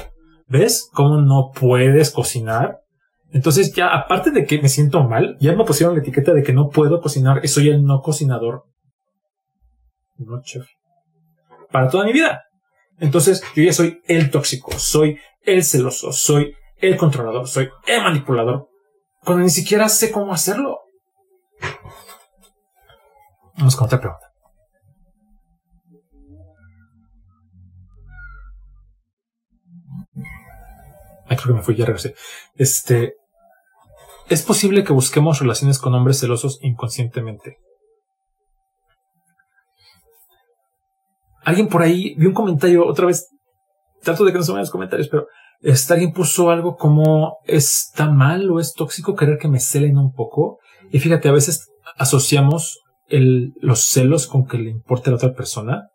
¿Ves 0.48 0.90
cómo 0.94 1.22
no 1.22 1.52
puedes 1.58 2.12
cocinar? 2.12 2.80
Entonces 3.32 3.74
ya, 3.74 3.88
aparte 3.94 4.32
de 4.32 4.46
que 4.46 4.62
me 4.62 4.70
siento 4.70 5.04
mal, 5.04 5.38
ya 5.40 5.56
me 5.56 5.66
pusieron 5.66 5.96
la 5.96 6.02
etiqueta 6.02 6.34
de 6.34 6.44
que 6.44 6.54
no 6.54 6.70
puedo 6.70 7.02
cocinar, 7.02 7.46
soy 7.48 7.70
el 7.70 7.84
no 7.84 8.02
cocinador. 8.02 8.64
No 10.18 10.42
chef. 10.42 10.68
Para 11.72 11.90
toda 11.90 12.06
mi 12.06 12.14
vida. 12.14 12.44
Entonces 13.00 13.44
yo 13.56 13.64
ya 13.64 13.74
soy 13.74 14.02
el 14.08 14.32
tóxico, 14.32 14.72
soy 14.72 15.20
el 15.44 15.64
celoso, 15.64 16.12
soy 16.12 16.54
el 16.78 16.98
controlador, 16.98 17.48
soy 17.48 17.70
el 17.86 18.02
manipulador, 18.02 18.70
cuando 19.28 19.44
ni 19.44 19.50
siquiera 19.50 19.90
sé 19.90 20.10
cómo 20.10 20.32
hacerlo. 20.32 20.80
Vamos 23.58 23.76
con 23.76 23.88
otra 23.88 24.00
pregunta. 24.00 24.32
Creo 31.28 31.38
que 31.44 31.54
me 31.54 31.62
fui, 31.62 31.76
ya 31.76 31.84
regresé. 31.84 32.16
Este. 32.56 33.16
Es 34.30 34.44
posible 34.44 34.86
que 34.86 34.94
busquemos 34.94 35.40
relaciones 35.40 35.78
con 35.78 35.94
hombres 35.94 36.22
celosos 36.22 36.60
inconscientemente. 36.62 37.58
Alguien 41.44 41.68
por 41.68 41.82
ahí 41.82 42.16
vi 42.16 42.28
un 42.28 42.34
comentario 42.34 42.88
otra 42.88 43.08
vez. 43.08 43.28
Trato 44.02 44.24
de 44.24 44.32
que 44.32 44.38
no 44.38 44.44
se 44.46 44.54
los 44.54 44.72
comentarios, 44.72 45.10
pero 45.10 45.28
este, 45.62 45.94
alguien 45.94 46.14
puso 46.14 46.50
algo 46.50 46.76
como 46.76 47.38
está 47.46 48.10
mal 48.10 48.50
o 48.52 48.60
es 48.60 48.74
tóxico 48.74 49.16
querer 49.16 49.38
que 49.38 49.48
me 49.48 49.60
celen 49.60 49.98
un 49.98 50.12
poco. 50.14 50.60
Y 50.92 51.00
fíjate, 51.00 51.30
a 51.30 51.34
veces 51.34 51.68
asociamos 51.98 52.80
los 53.10 53.86
celos 53.86 54.28
con 54.28 54.46
que 54.46 54.58
le 54.58 54.70
importe 54.70 55.10
a 55.10 55.12
la 55.12 55.18
otra 55.18 55.34
persona. 55.34 55.88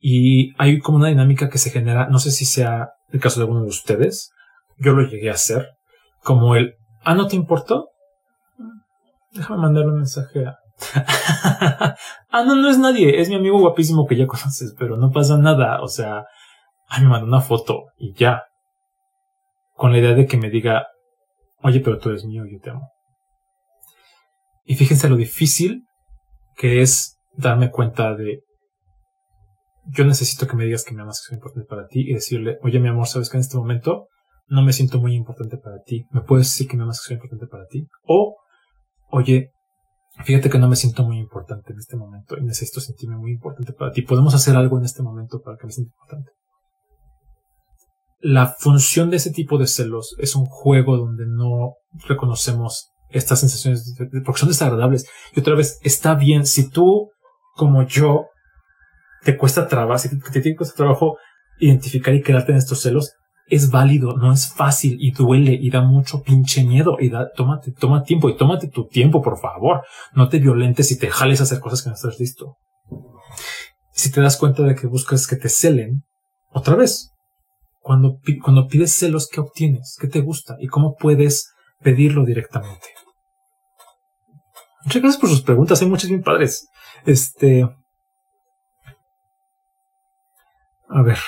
Y 0.00 0.54
hay 0.58 0.78
como 0.78 0.98
una 0.98 1.08
dinámica 1.08 1.50
que 1.50 1.58
se 1.58 1.70
genera, 1.70 2.08
no 2.08 2.18
sé 2.18 2.30
si 2.30 2.46
sea 2.46 2.90
el 3.10 3.20
caso 3.20 3.40
de 3.40 3.44
alguno 3.44 3.62
de 3.62 3.68
ustedes, 3.68 4.32
yo 4.78 4.92
lo 4.92 5.06
llegué 5.06 5.30
a 5.30 5.34
hacer, 5.34 5.68
como 6.22 6.56
el, 6.56 6.74
ah, 7.04 7.14
¿no 7.14 7.26
te 7.26 7.36
importó? 7.36 7.88
Déjame 9.32 9.60
mandarle 9.60 9.90
un 9.90 9.98
mensaje 9.98 10.46
a... 10.46 10.56
ah, 12.30 12.44
no, 12.44 12.54
no 12.54 12.70
es 12.70 12.78
nadie, 12.78 13.20
es 13.20 13.28
mi 13.28 13.34
amigo 13.34 13.58
guapísimo 13.58 14.06
que 14.06 14.16
ya 14.16 14.26
conoces, 14.26 14.74
pero 14.78 14.96
no 14.96 15.10
pasa 15.10 15.36
nada, 15.36 15.82
o 15.82 15.88
sea, 15.88 16.24
ah, 16.88 17.00
me 17.00 17.08
mandó 17.08 17.26
una 17.26 17.42
foto 17.42 17.84
y 17.98 18.14
ya. 18.14 18.44
Con 19.80 19.92
la 19.92 19.98
idea 19.98 20.12
de 20.12 20.26
que 20.26 20.36
me 20.36 20.50
diga, 20.50 20.88
oye, 21.62 21.80
pero 21.80 21.96
tú 21.96 22.10
eres 22.10 22.26
mío, 22.26 22.44
yo 22.44 22.58
te 22.60 22.68
amo. 22.68 22.90
Y 24.62 24.74
fíjense 24.74 25.08
lo 25.08 25.16
difícil 25.16 25.86
que 26.54 26.82
es 26.82 27.16
darme 27.32 27.70
cuenta 27.70 28.14
de, 28.14 28.42
yo 29.86 30.04
necesito 30.04 30.46
que 30.46 30.54
me 30.54 30.66
digas 30.66 30.84
que 30.84 30.92
me 30.92 31.00
amas, 31.00 31.22
que 31.22 31.28
soy 31.28 31.36
importante 31.36 31.66
para 31.66 31.86
ti 31.86 32.02
y 32.02 32.12
decirle, 32.12 32.58
oye, 32.62 32.78
mi 32.78 32.88
amor, 32.88 33.06
sabes 33.06 33.30
que 33.30 33.38
en 33.38 33.40
este 33.40 33.56
momento 33.56 34.08
no 34.48 34.60
me 34.60 34.74
siento 34.74 35.00
muy 35.00 35.14
importante 35.14 35.56
para 35.56 35.80
ti. 35.82 36.04
¿Me 36.10 36.20
puedes 36.20 36.48
decir 36.48 36.68
que 36.68 36.76
me 36.76 36.82
amas 36.82 37.00
que 37.00 37.06
soy 37.06 37.14
importante 37.14 37.46
para 37.46 37.64
ti? 37.64 37.88
O, 38.02 38.36
oye, 39.08 39.50
fíjate 40.26 40.50
que 40.50 40.58
no 40.58 40.68
me 40.68 40.76
siento 40.76 41.04
muy 41.04 41.16
importante 41.16 41.72
en 41.72 41.78
este 41.78 41.96
momento 41.96 42.36
y 42.36 42.44
necesito 42.44 42.82
sentirme 42.82 43.16
muy 43.16 43.32
importante 43.32 43.72
para 43.72 43.92
ti. 43.92 44.02
¿Podemos 44.02 44.34
hacer 44.34 44.56
algo 44.56 44.76
en 44.76 44.84
este 44.84 45.02
momento 45.02 45.40
para 45.40 45.56
que 45.56 45.64
me 45.64 45.72
sienta 45.72 45.94
importante? 45.94 46.32
La 48.20 48.46
función 48.46 49.10
de 49.10 49.16
ese 49.16 49.30
tipo 49.30 49.58
de 49.58 49.66
celos 49.66 50.14
es 50.18 50.36
un 50.36 50.46
juego 50.46 50.96
donde 50.96 51.24
no 51.26 51.74
reconocemos 52.06 52.90
estas 53.08 53.40
sensaciones 53.40 53.94
porque 54.24 54.40
son 54.40 54.48
desagradables. 54.48 55.08
Y 55.34 55.40
otra 55.40 55.54
vez, 55.54 55.78
está 55.82 56.14
bien 56.14 56.46
si 56.46 56.68
tú, 56.68 57.10
como 57.54 57.86
yo, 57.86 58.26
te 59.24 59.36
cuesta 59.36 59.68
trabajo, 59.68 59.98
si 59.98 60.18
te, 60.18 60.40
te 60.40 60.56
cuesta 60.56 60.76
trabajo 60.76 61.16
identificar 61.58 62.14
y 62.14 62.22
quedarte 62.22 62.52
en 62.52 62.58
estos 62.58 62.80
celos, 62.80 63.14
es 63.50 63.70
válido, 63.70 64.16
no 64.16 64.32
es 64.32 64.52
fácil 64.54 64.96
y 65.00 65.10
duele 65.10 65.58
y 65.60 65.70
da 65.70 65.82
mucho 65.82 66.22
pinche 66.22 66.62
miedo 66.62 66.96
y 67.00 67.10
da, 67.10 67.30
tómate, 67.36 67.72
toma 67.72 68.04
tiempo 68.04 68.30
y 68.30 68.36
tómate 68.36 68.68
tu 68.68 68.86
tiempo, 68.86 69.20
por 69.20 69.38
favor. 69.38 69.82
No 70.14 70.28
te 70.28 70.38
violentes 70.38 70.92
y 70.92 70.98
te 70.98 71.10
jales 71.10 71.40
a 71.40 71.42
hacer 71.42 71.58
cosas 71.58 71.82
que 71.82 71.88
no 71.88 71.96
estás 71.96 72.18
listo. 72.20 72.56
Si 73.90 74.12
te 74.12 74.20
das 74.20 74.36
cuenta 74.36 74.62
de 74.62 74.76
que 74.76 74.86
buscas 74.86 75.26
que 75.26 75.36
te 75.36 75.48
celen, 75.48 76.04
otra 76.52 76.76
vez, 76.76 77.10
cuando, 77.80 78.18
cuando 78.42 78.68
pides 78.68 78.92
celos, 78.92 79.28
¿qué 79.28 79.40
obtienes? 79.40 79.96
¿Qué 80.00 80.06
te 80.06 80.20
gusta? 80.20 80.56
¿Y 80.60 80.68
cómo 80.68 80.94
puedes 80.96 81.52
pedirlo 81.80 82.24
directamente? 82.24 82.88
Muchas 84.84 85.02
gracias 85.02 85.20
por 85.20 85.30
sus 85.30 85.42
preguntas, 85.42 85.80
hay 85.82 85.88
muchas 85.88 86.08
bien 86.08 86.22
padres. 86.22 86.68
Este. 87.04 87.68
A 90.88 91.02
ver. 91.02 91.18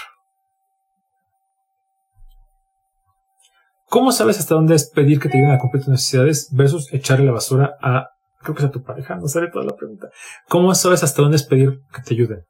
¿Cómo 3.86 4.10
sabes 4.10 4.38
hasta 4.38 4.54
dónde 4.54 4.74
es 4.74 4.88
pedir 4.88 5.20
que 5.20 5.28
te 5.28 5.36
ayuden 5.36 5.54
a 5.54 5.58
cumplir 5.58 5.82
tus 5.82 5.90
necesidades 5.90 6.48
versus 6.52 6.90
echarle 6.94 7.26
la 7.26 7.32
basura 7.32 7.76
a, 7.82 8.08
creo 8.40 8.54
que 8.54 8.62
es 8.62 8.68
a 8.68 8.72
tu 8.72 8.82
pareja? 8.82 9.16
No 9.16 9.28
sale 9.28 9.50
toda 9.50 9.66
la 9.66 9.76
pregunta. 9.76 10.08
¿Cómo 10.48 10.74
sabes 10.74 11.02
hasta 11.02 11.20
dónde 11.20 11.36
es 11.36 11.44
pedir 11.44 11.82
que 11.94 12.00
te 12.00 12.14
ayuden? 12.14 12.42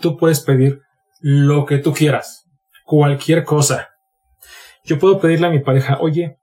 Tú 0.00 0.16
puedes 0.16 0.40
pedir 0.40 0.80
lo 1.20 1.66
que 1.66 1.78
tú 1.78 1.92
quieras, 1.92 2.46
cualquier 2.84 3.44
cosa. 3.44 3.88
Yo 4.84 4.98
puedo 4.98 5.20
pedirle 5.20 5.46
a 5.46 5.50
mi 5.50 5.60
pareja, 5.60 5.98
oye, 6.00 6.38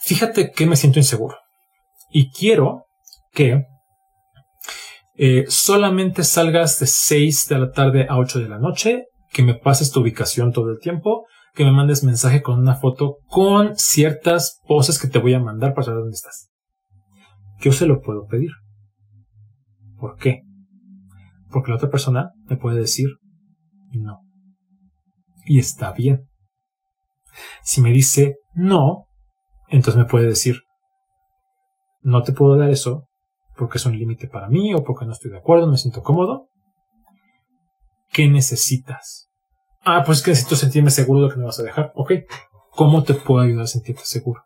fíjate 0.00 0.50
que 0.50 0.66
me 0.66 0.76
siento 0.76 0.98
inseguro 0.98 1.36
y 2.10 2.30
quiero 2.30 2.86
que 3.32 3.66
eh, 5.16 5.44
solamente 5.48 6.24
salgas 6.24 6.78
de 6.80 6.86
6 6.86 7.48
de 7.48 7.58
la 7.58 7.70
tarde 7.70 8.06
a 8.08 8.18
8 8.18 8.40
de 8.40 8.48
la 8.48 8.58
noche, 8.58 9.06
que 9.32 9.42
me 9.42 9.54
pases 9.54 9.90
tu 9.90 10.00
ubicación 10.00 10.52
todo 10.52 10.70
el 10.70 10.78
tiempo 10.78 11.26
que 11.58 11.64
me 11.64 11.72
mandes 11.72 12.04
mensaje 12.04 12.40
con 12.40 12.60
una 12.60 12.76
foto 12.76 13.18
con 13.26 13.76
ciertas 13.76 14.60
poses 14.68 14.96
que 15.00 15.08
te 15.08 15.18
voy 15.18 15.34
a 15.34 15.40
mandar 15.40 15.74
para 15.74 15.86
saber 15.86 16.02
dónde 16.02 16.14
estás. 16.14 16.50
Yo 17.60 17.72
se 17.72 17.86
lo 17.86 18.00
puedo 18.00 18.26
pedir. 18.26 18.52
¿Por 19.98 20.16
qué? 20.16 20.42
Porque 21.50 21.72
la 21.72 21.76
otra 21.76 21.90
persona 21.90 22.30
me 22.48 22.56
puede 22.56 22.78
decir 22.78 23.08
no. 23.92 24.20
Y 25.44 25.58
está 25.58 25.92
bien. 25.92 26.28
Si 27.62 27.80
me 27.80 27.90
dice 27.90 28.36
no, 28.54 29.06
entonces 29.68 29.96
me 29.96 30.08
puede 30.08 30.26
decir 30.26 30.62
no 32.00 32.22
te 32.22 32.32
puedo 32.32 32.56
dar 32.56 32.70
eso 32.70 33.08
porque 33.56 33.78
es 33.78 33.86
un 33.86 33.98
límite 33.98 34.28
para 34.28 34.48
mí 34.48 34.72
o 34.74 34.84
porque 34.84 35.04
no 35.04 35.12
estoy 35.12 35.30
de 35.30 35.38
acuerdo, 35.38 35.66
me 35.66 35.76
siento 35.76 36.02
cómodo. 36.02 36.48
¿Qué 38.12 38.28
necesitas? 38.28 39.28
Ah, 39.82 40.02
pues 40.04 40.18
es 40.18 40.24
que 40.24 40.30
necesito 40.30 40.56
sentirme 40.56 40.90
seguro 40.90 41.26
de 41.26 41.32
que 41.32 41.38
me 41.38 41.44
vas 41.44 41.58
a 41.58 41.64
dejar. 41.64 41.92
Ok. 41.94 42.12
¿Cómo 42.70 43.02
te 43.02 43.14
puedo 43.14 43.42
ayudar 43.42 43.64
a 43.64 43.68
sentirte 43.68 44.02
seguro? 44.04 44.42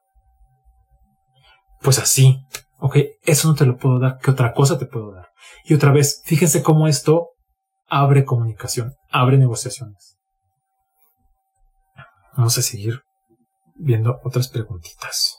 Pues 1.82 1.98
así. 1.98 2.38
Ok, 2.78 2.96
eso 3.22 3.48
no 3.48 3.54
te 3.54 3.66
lo 3.66 3.76
puedo 3.76 3.98
dar. 3.98 4.18
¿Qué 4.18 4.30
otra 4.30 4.52
cosa 4.54 4.78
te 4.78 4.86
puedo 4.86 5.12
dar? 5.12 5.28
Y 5.64 5.74
otra 5.74 5.92
vez, 5.92 6.22
fíjense 6.24 6.62
cómo 6.62 6.88
esto 6.88 7.28
abre 7.88 8.24
comunicación, 8.24 8.94
abre 9.12 9.38
negociaciones. 9.38 10.18
Vamos 12.36 12.56
a 12.58 12.62
seguir 12.62 13.02
viendo 13.74 14.20
otras 14.24 14.48
preguntitas. 14.48 15.38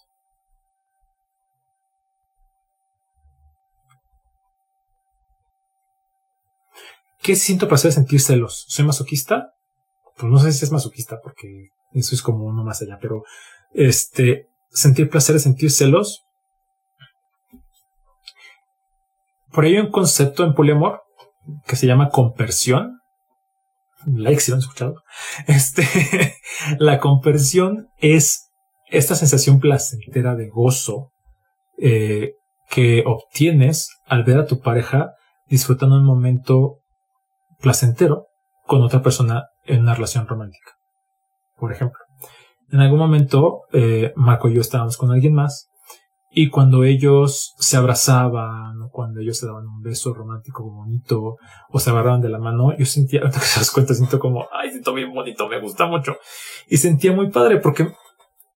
¿Qué 7.21 7.35
siento 7.35 7.67
para 7.67 7.75
hacer 7.75 7.93
sentir 7.93 8.21
celos? 8.21 8.65
¿Soy 8.67 8.85
masoquista? 8.85 9.53
pues 10.15 10.31
no 10.31 10.39
sé 10.39 10.51
si 10.51 10.65
es 10.65 10.71
masoquista 10.71 11.19
porque 11.21 11.69
eso 11.91 12.15
es 12.15 12.21
como 12.21 12.45
uno 12.45 12.63
más 12.63 12.81
allá, 12.81 12.97
pero 13.01 13.23
este, 13.73 14.47
sentir 14.69 15.09
placer, 15.09 15.39
sentir 15.39 15.71
celos. 15.71 16.25
Por 19.51 19.65
ahí 19.65 19.75
hay 19.75 19.81
un 19.81 19.91
concepto 19.91 20.43
en 20.43 20.53
poliamor 20.53 21.01
que 21.65 21.75
se 21.75 21.87
llama 21.87 22.09
compersión. 22.09 22.99
Like 24.05 24.41
si 24.41 24.51
lo 24.51 24.55
han 24.55 24.61
escuchado. 24.61 24.95
Este, 25.47 25.83
la 26.79 26.99
compersión 26.99 27.87
es 27.97 28.49
esta 28.89 29.15
sensación 29.15 29.59
placentera 29.59 30.35
de 30.35 30.49
gozo 30.49 31.11
eh, 31.77 32.33
que 32.69 33.03
obtienes 33.05 33.89
al 34.05 34.23
ver 34.23 34.37
a 34.37 34.45
tu 34.45 34.59
pareja 34.59 35.13
disfrutando 35.47 35.95
un 35.95 36.05
momento 36.05 36.79
placentero 37.59 38.27
con 38.65 38.81
otra 38.81 39.01
persona 39.01 39.45
en 39.65 39.81
una 39.81 39.93
relación 39.93 40.27
romántica. 40.27 40.71
Por 41.57 41.71
ejemplo, 41.71 41.99
en 42.71 42.79
algún 42.79 42.99
momento, 42.99 43.61
eh, 43.71 44.13
Marco 44.15 44.49
y 44.49 44.55
yo 44.55 44.61
estábamos 44.61 44.97
con 44.97 45.11
alguien 45.11 45.33
más 45.33 45.69
Y 46.35 46.49
cuando 46.49 46.83
ellos 46.83 47.53
se 47.59 47.77
abrazaban, 47.77 48.81
o 48.81 48.89
cuando 48.89 49.19
ellos 49.19 49.37
se 49.37 49.45
daban 49.45 49.67
un 49.67 49.81
beso 49.81 50.15
romántico 50.15 50.63
bonito, 50.63 51.37
o 51.69 51.79
se 51.79 51.91
agarraban 51.91 52.21
de 52.21 52.29
la 52.29 52.39
mano, 52.39 52.75
yo 52.75 52.85
sentía, 52.87 53.19
ahorita 53.21 53.39
que 53.39 53.59
das 53.59 53.69
cuenta, 53.69 53.93
siento 53.93 54.17
como, 54.17 54.47
ay, 54.51 54.71
siento 54.71 54.95
bien 54.95 55.13
bonito, 55.13 55.47
me 55.47 55.61
gusta 55.61 55.85
mucho. 55.85 56.15
Y 56.67 56.77
sentía 56.77 57.13
muy 57.13 57.29
padre 57.29 57.59
porque 57.59 57.87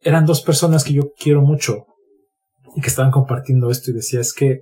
eran 0.01 0.25
dos 0.25 0.41
personas 0.41 0.83
que 0.83 0.93
yo 0.93 1.03
quiero 1.19 1.43
mucho 1.43 1.85
y 2.75 2.81
que 2.81 2.87
estaban 2.87 3.11
compartiendo 3.11 3.69
esto 3.69 3.91
y 3.91 3.93
decía, 3.93 4.21
es 4.21 4.33
que 4.33 4.61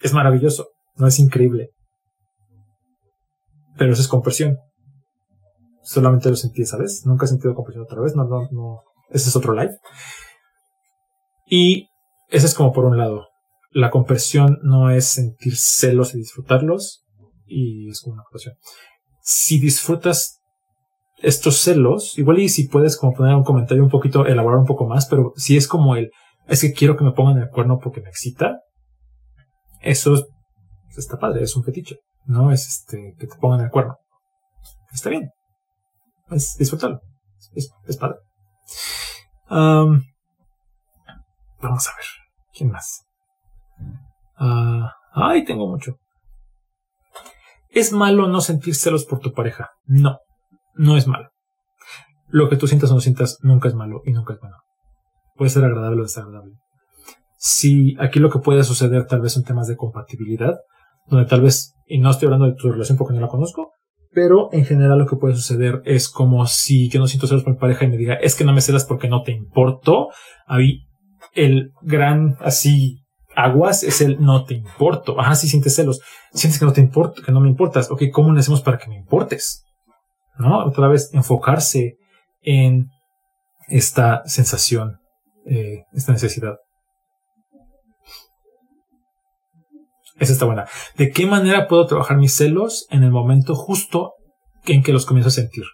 es 0.00 0.12
maravilloso, 0.12 0.68
no 0.96 1.06
es 1.06 1.18
increíble. 1.18 1.70
Pero 3.78 3.94
eso 3.94 4.02
es 4.02 4.08
compresión. 4.08 4.58
Solamente 5.82 6.28
lo 6.28 6.36
sentí 6.36 6.60
esa 6.60 6.76
vez. 6.76 7.06
Nunca 7.06 7.24
he 7.24 7.28
sentido 7.28 7.54
compresión 7.54 7.84
otra 7.84 8.02
vez. 8.02 8.14
No, 8.14 8.24
no, 8.24 8.48
no. 8.50 8.82
Ese 9.08 9.30
es 9.30 9.36
otro 9.36 9.54
live. 9.54 9.74
Y 11.46 11.88
ese 12.32 12.46
es 12.46 12.54
como 12.54 12.72
por 12.72 12.86
un 12.86 12.96
lado. 12.96 13.28
La 13.70 13.90
compresión 13.90 14.58
no 14.62 14.90
es 14.90 15.06
sentir 15.06 15.56
celos 15.56 16.14
y 16.14 16.18
disfrutarlos. 16.18 17.04
Y 17.46 17.90
es 17.90 18.00
como 18.00 18.14
una 18.14 18.24
compresión. 18.24 18.54
Si 19.20 19.60
disfrutas 19.60 20.40
estos 21.18 21.58
celos, 21.58 22.18
igual 22.18 22.38
y 22.40 22.48
si 22.48 22.68
puedes 22.68 22.96
como 22.96 23.12
poner 23.12 23.34
un 23.34 23.44
comentario 23.44 23.84
un 23.84 23.90
poquito, 23.90 24.26
elaborar 24.26 24.58
un 24.58 24.66
poco 24.66 24.86
más, 24.86 25.06
pero 25.06 25.32
si 25.36 25.56
es 25.56 25.68
como 25.68 25.94
el, 25.94 26.10
es 26.48 26.62
que 26.62 26.72
quiero 26.72 26.96
que 26.96 27.04
me 27.04 27.12
pongan 27.12 27.38
el 27.38 27.48
cuerno 27.48 27.78
porque 27.78 28.00
me 28.00 28.08
excita, 28.08 28.60
eso 29.80 30.26
está 30.96 31.18
padre, 31.18 31.42
es 31.44 31.54
un 31.54 31.62
fetiche, 31.62 31.98
no 32.24 32.50
es 32.50 32.66
este, 32.66 33.14
que 33.18 33.26
te 33.26 33.36
pongan 33.36 33.60
el 33.60 33.70
cuerno. 33.70 33.98
Está 34.92 35.10
bien, 35.10 35.30
es 36.30 36.56
disfrutarlo, 36.58 37.00
es, 37.54 37.70
es 37.86 37.96
padre. 37.96 38.16
vamos 39.48 40.02
a 41.60 41.96
ver, 41.96 42.06
¿quién 42.62 42.70
más? 42.70 43.04
Ah, 44.36 44.92
ay, 45.12 45.44
tengo 45.44 45.68
mucho. 45.68 45.96
¿Es 47.70 47.92
malo 47.92 48.28
no 48.28 48.40
sentir 48.40 48.74
celos 48.74 49.04
por 49.04 49.18
tu 49.18 49.32
pareja? 49.32 49.70
No 49.84 50.18
no 50.74 50.96
es 50.96 51.06
malo. 51.06 51.28
Lo 52.28 52.48
que 52.48 52.56
tú 52.56 52.66
sientas 52.66 52.90
o 52.90 52.94
no 52.94 53.00
sientas 53.00 53.38
nunca 53.42 53.68
es 53.68 53.74
malo 53.74 54.02
y 54.04 54.12
nunca 54.12 54.34
es 54.34 54.40
bueno. 54.40 54.56
Puede 55.36 55.50
ser 55.50 55.64
agradable 55.64 56.00
o 56.00 56.04
desagradable. 56.04 56.54
Si 57.36 57.96
aquí 57.98 58.20
lo 58.20 58.30
que 58.30 58.38
puede 58.38 58.62
suceder 58.64 59.06
tal 59.06 59.20
vez 59.20 59.32
son 59.32 59.44
temas 59.44 59.66
de 59.66 59.76
compatibilidad, 59.76 60.58
donde 61.06 61.26
tal 61.26 61.42
vez, 61.42 61.74
y 61.86 61.98
no 61.98 62.10
estoy 62.10 62.26
hablando 62.26 62.46
de 62.46 62.54
tu 62.54 62.70
relación 62.70 62.96
porque 62.96 63.14
no 63.14 63.20
la 63.20 63.28
conozco, 63.28 63.72
pero 64.14 64.50
en 64.52 64.64
general 64.64 64.98
lo 64.98 65.06
que 65.06 65.16
puede 65.16 65.34
suceder 65.34 65.82
es 65.84 66.08
como 66.08 66.46
si 66.46 66.88
yo 66.88 67.00
no 67.00 67.06
siento 67.06 67.26
celos 67.26 67.44
por 67.44 67.54
mi 67.54 67.58
pareja 67.58 67.84
y 67.84 67.88
me 67.88 67.96
diga, 67.96 68.14
es 68.14 68.36
que 68.36 68.44
no 68.44 68.52
me 68.52 68.60
celas 68.60 68.84
porque 68.84 69.08
no 69.08 69.22
te 69.22 69.32
importo. 69.32 70.08
Ahí 70.46 70.86
el 71.34 71.72
gran 71.82 72.36
así 72.40 72.98
aguas 73.34 73.82
es 73.82 74.00
el 74.00 74.20
no 74.20 74.44
te 74.44 74.54
importo. 74.54 75.18
Ajá, 75.20 75.34
sí 75.34 75.48
sientes 75.48 75.74
celos. 75.74 76.00
Sientes 76.32 76.58
que 76.58 76.66
no 76.66 76.72
te 76.72 76.80
importo, 76.80 77.22
que 77.22 77.32
no 77.32 77.40
me 77.40 77.48
importas. 77.48 77.90
Ok, 77.90 78.04
¿cómo 78.12 78.32
le 78.32 78.40
hacemos 78.40 78.62
para 78.62 78.78
que 78.78 78.88
me 78.88 78.96
importes? 78.96 79.64
¿no? 80.38 80.64
Otra 80.64 80.88
vez 80.88 81.10
enfocarse 81.12 81.96
en 82.42 82.90
esta 83.68 84.22
sensación, 84.26 85.00
eh, 85.46 85.84
esta 85.92 86.12
necesidad. 86.12 86.56
Esa 90.18 90.32
está 90.32 90.44
buena. 90.44 90.66
¿De 90.96 91.10
qué 91.10 91.26
manera 91.26 91.66
puedo 91.68 91.86
trabajar 91.86 92.16
mis 92.16 92.34
celos 92.34 92.86
en 92.90 93.02
el 93.02 93.10
momento 93.10 93.54
justo 93.54 94.12
en 94.64 94.82
que 94.82 94.92
los 94.92 95.06
comienzo 95.06 95.28
a 95.28 95.32
sentir? 95.32 95.64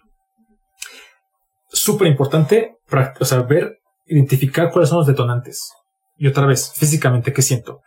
Súper 1.67 2.07
importante, 2.07 2.77
o 3.19 3.25
sea, 3.25 3.41
ver, 3.43 3.78
identificar 4.09 4.71
cuáles 4.71 4.89
son 4.89 4.99
los 4.99 5.07
detonantes. 5.07 5.71
Y 6.17 6.27
otra 6.27 6.45
vez, 6.45 6.73
físicamente, 6.75 7.31
¿qué 7.31 7.41
siento? 7.41 7.81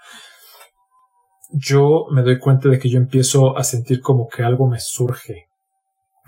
Yo 1.50 2.06
me 2.10 2.22
doy 2.22 2.38
cuenta 2.38 2.68
de 2.68 2.78
que 2.78 2.88
yo 2.88 2.98
empiezo 2.98 3.58
a 3.58 3.64
sentir 3.64 4.00
como 4.00 4.28
que 4.28 4.42
algo 4.42 4.66
me 4.68 4.80
surge, 4.80 5.48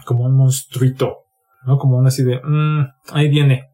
como 0.04 0.24
un 0.24 0.36
monstruito, 0.36 1.24
¿no? 1.64 1.78
Como 1.78 1.96
una 1.96 2.08
así 2.08 2.22
de, 2.22 2.40
mmm, 2.44 2.84
ahí 3.12 3.28
viene. 3.28 3.70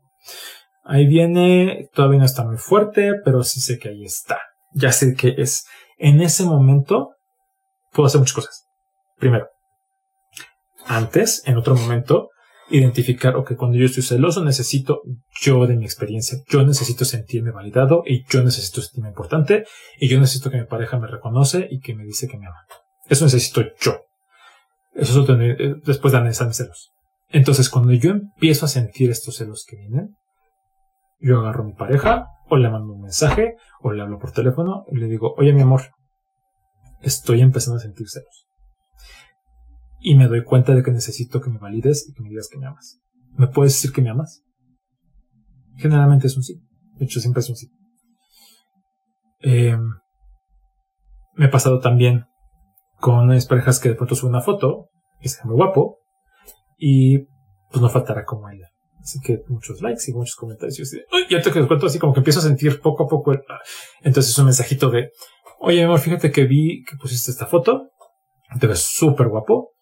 Ahí 0.84 1.06
viene, 1.06 1.88
todavía 1.92 2.20
no 2.20 2.24
está 2.24 2.44
muy 2.44 2.56
fuerte, 2.56 3.14
pero 3.24 3.42
sí 3.42 3.60
sé 3.60 3.78
que 3.78 3.88
ahí 3.88 4.04
está. 4.04 4.40
Ya 4.72 4.92
sé 4.92 5.14
que 5.14 5.34
es. 5.38 5.66
En 5.98 6.20
ese 6.20 6.44
momento 6.44 7.14
puedo 7.92 8.06
hacer 8.06 8.20
muchas 8.20 8.34
cosas. 8.34 8.66
Primero, 9.18 9.48
antes, 10.86 11.42
en 11.46 11.56
otro 11.56 11.74
momento, 11.74 12.30
identificar, 12.70 13.36
ok, 13.36 13.56
cuando 13.56 13.76
yo 13.76 13.86
estoy 13.86 14.02
celoso 14.02 14.44
necesito 14.44 15.02
yo 15.40 15.66
de 15.66 15.76
mi 15.76 15.84
experiencia, 15.84 16.38
yo 16.48 16.64
necesito 16.64 17.04
sentirme 17.04 17.50
validado 17.50 18.02
y 18.06 18.24
yo 18.28 18.42
necesito 18.42 18.80
sentirme 18.80 19.08
importante 19.08 19.64
y 19.98 20.08
yo 20.08 20.18
necesito 20.20 20.50
que 20.50 20.58
mi 20.58 20.66
pareja 20.66 20.98
me 20.98 21.06
reconoce 21.06 21.66
y 21.70 21.80
que 21.80 21.94
me 21.94 22.04
dice 22.04 22.28
que 22.28 22.38
me 22.38 22.46
ama. 22.46 22.64
Eso 23.08 23.24
necesito 23.24 23.62
yo. 23.80 24.04
Eso 24.94 25.22
es 25.22 25.28
eh, 25.28 25.74
después 25.84 26.12
de 26.12 26.18
analizar 26.18 26.46
mis 26.46 26.56
celos. 26.56 26.90
Entonces, 27.28 27.70
cuando 27.70 27.92
yo 27.92 28.10
empiezo 28.10 28.66
a 28.66 28.68
sentir 28.68 29.10
estos 29.10 29.36
celos 29.36 29.64
que 29.68 29.76
vienen, 29.76 30.16
yo 31.20 31.40
agarro 31.40 31.62
a 31.62 31.66
mi 31.66 31.74
pareja, 31.74 32.26
o 32.48 32.56
le 32.56 32.68
mando 32.68 32.92
un 32.92 33.02
mensaje, 33.02 33.54
o 33.80 33.92
le 33.92 34.02
hablo 34.02 34.18
por 34.18 34.32
teléfono, 34.32 34.84
y 34.90 34.96
le 34.96 35.06
digo, 35.06 35.34
oye 35.36 35.52
mi 35.52 35.60
amor, 35.60 35.82
estoy 37.02 37.40
empezando 37.40 37.78
a 37.78 37.82
sentir 37.82 38.08
celos. 38.08 38.49
Y 40.00 40.16
me 40.16 40.28
doy 40.28 40.44
cuenta 40.44 40.74
de 40.74 40.82
que 40.82 40.90
necesito 40.90 41.40
que 41.40 41.50
me 41.50 41.58
valides 41.58 42.08
y 42.08 42.14
que 42.14 42.22
me 42.22 42.30
digas 42.30 42.48
que 42.50 42.58
me 42.58 42.66
amas. 42.66 43.00
¿Me 43.36 43.46
puedes 43.46 43.74
decir 43.74 43.92
que 43.92 44.02
me 44.02 44.10
amas? 44.10 44.42
Generalmente 45.76 46.26
es 46.26 46.36
un 46.36 46.42
sí. 46.42 46.60
De 46.98 47.04
hecho, 47.04 47.20
siempre 47.20 47.40
es 47.40 47.48
un 47.50 47.56
sí. 47.56 47.70
Eh, 49.42 49.76
me 51.34 51.46
ha 51.46 51.50
pasado 51.50 51.80
también 51.80 52.26
con 52.98 53.18
unas 53.18 53.46
parejas 53.46 53.80
que 53.80 53.90
de 53.90 53.94
pronto 53.94 54.14
suben 54.14 54.34
una 54.34 54.42
foto 54.42 54.90
y 55.20 55.28
se 55.28 55.44
muy 55.44 55.54
guapo 55.54 55.98
y 56.76 57.18
pues 57.70 57.80
no 57.80 57.88
faltará 57.88 58.24
como 58.24 58.48
ella. 58.50 58.68
Así 59.00 59.18
que 59.20 59.42
muchos 59.48 59.80
likes 59.80 60.02
y 60.08 60.12
muchos 60.12 60.36
comentarios. 60.36 60.78
Y 60.78 61.32
ya 61.32 61.40
te 61.40 61.50
cuento 61.50 61.86
así 61.86 61.98
como 61.98 62.12
que 62.12 62.20
empiezo 62.20 62.40
a 62.40 62.42
sentir 62.42 62.80
poco 62.80 63.04
a 63.04 63.08
poco. 63.08 63.32
Ah, 63.32 63.60
entonces 64.02 64.36
un 64.38 64.46
mensajito 64.46 64.90
de, 64.90 65.10
oye, 65.58 65.82
amor, 65.82 66.00
fíjate 66.00 66.30
que 66.30 66.44
vi 66.44 66.84
que 66.84 66.96
pusiste 66.96 67.30
esta 67.30 67.46
foto. 67.46 67.90
Te 68.58 68.66
ves 68.66 68.80
súper 68.80 69.28
guapo 69.28 69.72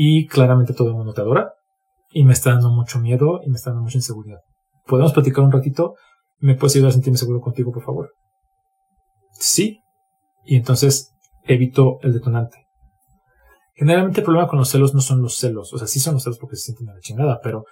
y 0.00 0.28
claramente 0.28 0.74
todo 0.74 0.90
el 0.90 0.94
mundo 0.94 1.12
te 1.12 1.22
adora 1.22 1.54
y 2.12 2.22
me 2.22 2.32
está 2.32 2.52
dando 2.52 2.70
mucho 2.70 3.00
miedo 3.00 3.40
y 3.44 3.50
me 3.50 3.56
está 3.56 3.70
dando 3.70 3.82
mucha 3.82 3.98
inseguridad. 3.98 4.38
¿Podemos 4.86 5.12
platicar 5.12 5.42
un 5.42 5.50
ratito? 5.50 5.96
¿Me 6.38 6.54
puedes 6.54 6.76
ayudar 6.76 6.90
a 6.90 6.92
sentirme 6.92 7.18
seguro 7.18 7.40
contigo, 7.40 7.72
por 7.72 7.82
favor? 7.82 8.12
Sí. 9.32 9.80
Y 10.44 10.54
entonces 10.54 11.16
evito 11.42 11.98
el 12.02 12.12
detonante. 12.12 12.68
Generalmente 13.74 14.20
el 14.20 14.24
problema 14.24 14.46
con 14.46 14.60
los 14.60 14.68
celos 14.68 14.94
no 14.94 15.00
son 15.00 15.20
los 15.20 15.34
celos, 15.34 15.72
o 15.72 15.78
sea, 15.78 15.88
sí 15.88 15.98
son 15.98 16.14
los 16.14 16.22
celos 16.22 16.38
porque 16.38 16.54
se 16.54 16.66
sienten 16.66 16.90
a 16.90 16.94
la 16.94 17.00
chingada, 17.00 17.40
pero 17.42 17.64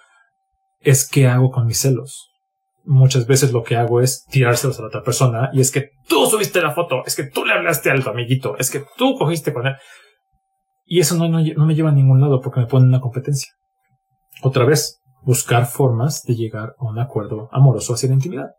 es 0.81 1.07
qué 1.07 1.27
hago 1.27 1.49
con 1.49 1.65
mis 1.65 1.79
celos. 1.79 2.29
Muchas 2.83 3.25
veces 3.25 3.53
lo 3.53 3.63
que 3.63 3.77
hago 3.77 4.01
es 4.01 4.25
tirárselos 4.25 4.77
a 4.79 4.81
la 4.81 4.87
otra 4.89 5.01
persona 5.01 5.49
y 5.53 5.61
es 5.61 5.71
que 5.71 5.91
tú 6.09 6.25
subiste 6.25 6.61
la 6.61 6.73
foto, 6.73 7.05
es 7.05 7.15
que 7.15 7.23
tú 7.23 7.45
le 7.45 7.53
hablaste 7.53 7.89
al 7.89 8.03
tu 8.03 8.09
amiguito, 8.09 8.57
es 8.57 8.69
que 8.69 8.83
tú 8.97 9.15
cogiste 9.17 9.53
con 9.53 9.65
él. 9.65 9.75
Y 10.87 11.01
eso 11.01 11.15
no, 11.15 11.27
no 11.27 11.65
me 11.65 11.75
lleva 11.75 11.89
a 11.89 11.93
ningún 11.93 12.21
lado 12.21 12.39
porque 12.41 12.61
me 12.61 12.65
pone 12.65 12.87
una 12.87 13.01
competencia. 13.01 13.51
Otra 14.41 14.65
vez, 14.65 15.01
buscar 15.21 15.65
formas 15.65 16.23
de 16.23 16.35
llegar 16.35 16.75
a 16.79 16.85
un 16.85 16.97
acuerdo 16.97 17.49
amoroso 17.51 17.93
hacia 17.93 18.07
la 18.07 18.15
intimidad. 18.15 18.51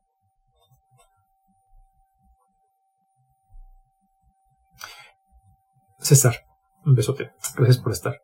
César, 5.98 6.36
un 6.84 6.94
besote. 6.94 7.32
Gracias 7.56 7.78
por 7.78 7.92
estar. 7.92 8.20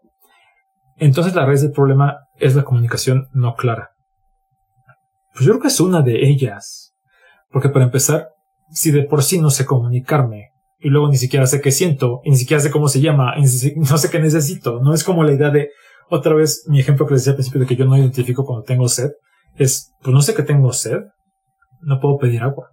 Entonces 0.96 1.34
la 1.34 1.46
raíz 1.46 1.62
del 1.62 1.72
problema 1.72 2.18
es 2.36 2.55
la 2.55 2.64
comunicación 2.64 3.28
no 3.32 3.55
clara. 3.55 3.90
Pues 5.32 5.46
yo 5.46 5.52
creo 5.52 5.62
que 5.62 5.68
es 5.68 5.80
una 5.80 6.02
de 6.02 6.28
ellas. 6.28 6.94
Porque 7.50 7.68
para 7.68 7.84
empezar, 7.84 8.28
si 8.70 8.90
de 8.90 9.05
por 9.05 9.22
sí 9.22 9.40
no 9.40 9.50
sé 9.50 9.64
comunicarme, 9.64 10.50
y 10.85 10.91
luego 10.91 11.09
ni 11.09 11.16
siquiera 11.16 11.47
sé 11.47 11.61
qué 11.61 11.72
siento, 11.72 12.20
y 12.22 12.30
ni 12.30 12.37
siquiera 12.37 12.62
sé 12.62 12.70
cómo 12.70 12.87
se 12.87 13.01
llama, 13.01 13.35
no 13.76 13.99
sé 13.99 14.11
qué 14.11 14.20
necesito, 14.20 14.80
no 14.80 14.95
es 14.95 15.03
como 15.03 15.24
la 15.24 15.32
idea 15.32 15.51
de, 15.51 15.70
otra 16.11 16.35
vez, 16.35 16.64
mi 16.68 16.78
ejemplo 16.78 17.07
que 17.07 17.14
les 17.14 17.22
decía 17.22 17.32
al 17.32 17.37
principio 17.37 17.61
de 17.61 17.66
que 17.66 17.76
yo 17.76 17.87
no 17.87 17.97
identifico 17.97 18.45
cuando 18.45 18.64
tengo 18.64 18.87
sed, 18.89 19.11
es, 19.57 19.93
pues 20.03 20.14
no 20.14 20.22
sé 20.22 20.35
que 20.35 20.43
tengo 20.43 20.72
sed, 20.72 21.01
no 21.80 21.99
puedo 22.01 22.18
pedir 22.18 22.43
agua. 22.43 22.70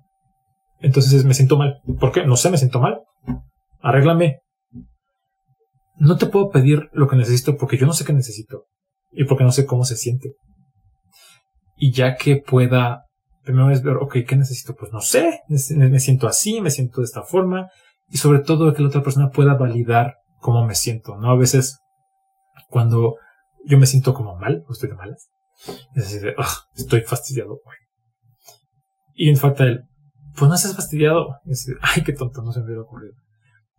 Entonces 0.79 1.25
me 1.25 1.33
siento 1.33 1.57
mal. 1.57 1.79
¿Por 1.99 2.11
qué? 2.11 2.25
No 2.25 2.35
sé, 2.35 2.49
me 2.49 2.57
siento 2.57 2.79
mal. 2.79 3.01
Arréglame 3.81 4.41
no 6.01 6.17
te 6.17 6.25
puedo 6.25 6.49
pedir 6.49 6.89
lo 6.93 7.07
que 7.07 7.15
necesito 7.15 7.57
porque 7.57 7.77
yo 7.77 7.85
no 7.85 7.93
sé 7.93 8.03
qué 8.05 8.11
necesito 8.11 8.65
y 9.11 9.25
porque 9.25 9.43
no 9.43 9.51
sé 9.51 9.67
cómo 9.67 9.83
se 9.85 9.95
siente. 9.95 10.33
Y 11.75 11.91
ya 11.91 12.15
que 12.15 12.37
pueda, 12.37 13.05
primero 13.43 13.69
es 13.69 13.83
ver, 13.83 13.97
ok, 13.97 14.17
¿qué 14.27 14.35
necesito? 14.35 14.75
Pues 14.75 14.91
no 14.91 14.99
sé, 14.99 15.41
me 15.47 15.99
siento 15.99 16.27
así, 16.27 16.59
me 16.59 16.71
siento 16.71 17.01
de 17.01 17.05
esta 17.05 17.21
forma 17.21 17.69
y 18.11 18.17
sobre 18.17 18.39
todo 18.39 18.73
que 18.73 18.81
la 18.81 18.89
otra 18.89 19.03
persona 19.03 19.29
pueda 19.29 19.55
validar 19.55 20.15
cómo 20.37 20.65
me 20.65 20.75
siento, 20.75 21.17
¿no? 21.17 21.31
A 21.31 21.37
veces 21.37 21.79
cuando 22.69 23.15
yo 23.65 23.77
me 23.77 23.85
siento 23.85 24.13
como 24.13 24.35
mal, 24.35 24.63
o 24.67 24.73
estoy 24.73 24.89
de 24.89 24.95
malas, 24.95 25.29
es 25.95 26.11
decir, 26.11 26.35
estoy 26.75 27.01
fastidiado 27.01 27.53
hoy. 27.53 27.75
Y 29.13 29.29
en 29.29 29.37
falta 29.37 29.63
el, 29.63 29.83
pues 30.35 30.49
no 30.49 30.57
seas 30.57 30.75
fastidiado. 30.75 31.35
Ay, 31.81 32.03
qué 32.03 32.13
tonto, 32.13 32.41
no 32.41 32.51
se 32.51 32.59
me 32.59 32.65
hubiera 32.65 32.81
ocurrido. 32.81 33.13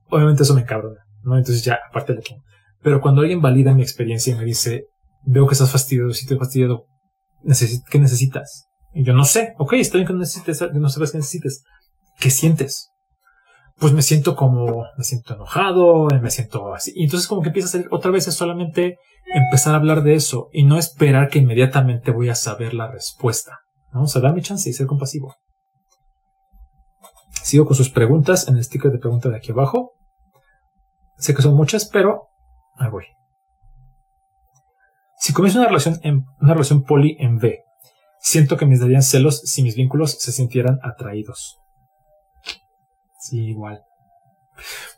Obviamente 0.09 0.45
eso 0.45 0.55
me 0.55 0.65
cabrona, 0.65 1.01
¿no? 1.23 1.37
Entonces 1.37 1.65
ya, 1.65 1.79
aparte 1.89 2.15
de 2.15 2.23
pongo. 2.23 2.43
Pero 2.83 3.01
cuando 3.01 3.21
alguien 3.21 3.41
valida 3.41 3.75
mi 3.75 3.83
experiencia 3.83 4.35
y 4.35 4.39
me 4.39 4.45
dice, 4.45 4.87
veo 5.25 5.47
que 5.47 5.55
estás 5.55 5.71
fastidiado, 5.71 6.13
si 6.13 6.23
estoy 6.23 6.39
fastidiado, 6.39 6.87
¿qué 7.91 7.99
necesitas? 7.99 8.69
Y 8.95 9.05
yo 9.05 9.15
no 9.15 9.25
sé, 9.25 9.55
ok, 9.59 9.75
está 9.75 9.99
bien 9.99 10.07
que 10.07 10.13
no 10.13 10.21
necesites, 10.21 10.63
no 10.73 10.89
sabes 10.89 11.13
qué 11.13 11.19
necesites. 11.19 11.65
¿Qué 12.19 12.31
sientes? 12.31 12.92
Pues 13.79 13.93
me 13.93 14.03
siento 14.03 14.37
como, 14.37 14.85
me 14.97 15.05
siento 15.05 15.35
enojado, 15.35 16.09
me 16.21 16.31
siento 16.31 16.75
así. 16.75 16.93
Y 16.95 17.05
entonces 17.05 17.29
como 17.29 17.43
que 17.43 17.49
empieza 17.49 17.69
a 17.69 17.73
ser 17.73 17.89
otra 17.91 18.11
vez 18.11 18.29
es 18.29 18.35
solamente 18.35 18.99
empezar 19.35 19.75
a 19.75 19.79
hablar 19.79 20.03
de 20.03 20.15
eso 20.15 20.49
y 20.53 20.65
no 20.65 20.79
esperar 20.79 21.29
que 21.29 21.39
inmediatamente 21.39 22.11
voy 22.11 22.29
a 22.29 22.35
saber 22.35 22.75
la 22.75 22.91
respuesta. 22.91 23.61
¿no? 23.93 24.03
O 24.03 24.07
sea, 24.07 24.23
dame 24.23 24.43
chance 24.43 24.69
y 24.69 24.73
ser 24.73 24.87
compasivo. 24.87 25.35
Sigo 27.43 27.67
con 27.67 27.77
sus 27.77 27.91
preguntas 27.91 28.49
en 28.49 28.57
el 28.57 28.65
sticker 28.65 28.93
de 28.93 28.99
pregunta 28.99 29.29
de 29.29 29.37
aquí 29.37 29.53
abajo. 29.53 29.93
Sé 31.19 31.35
que 31.35 31.43
son 31.43 31.55
muchas, 31.55 31.87
pero 31.87 32.29
ahí 32.77 32.91
voy. 32.91 33.05
Si 35.19 35.33
comienzo 35.33 35.59
una 35.59 35.69
relación 35.69 36.01
en 36.03 36.25
una 36.41 36.55
relación 36.55 36.83
poli 36.83 37.17
en 37.21 37.37
V, 37.37 37.61
siento 38.19 38.57
que 38.57 38.67
me 38.67 38.79
darían 38.79 39.03
celos 39.03 39.41
si 39.41 39.63
mis 39.63 39.77
vínculos 39.77 40.19
se 40.19 40.33
sintieran 40.33 40.79
atraídos. 40.83 41.62
Sí, 43.23 43.51
igual. 43.51 43.85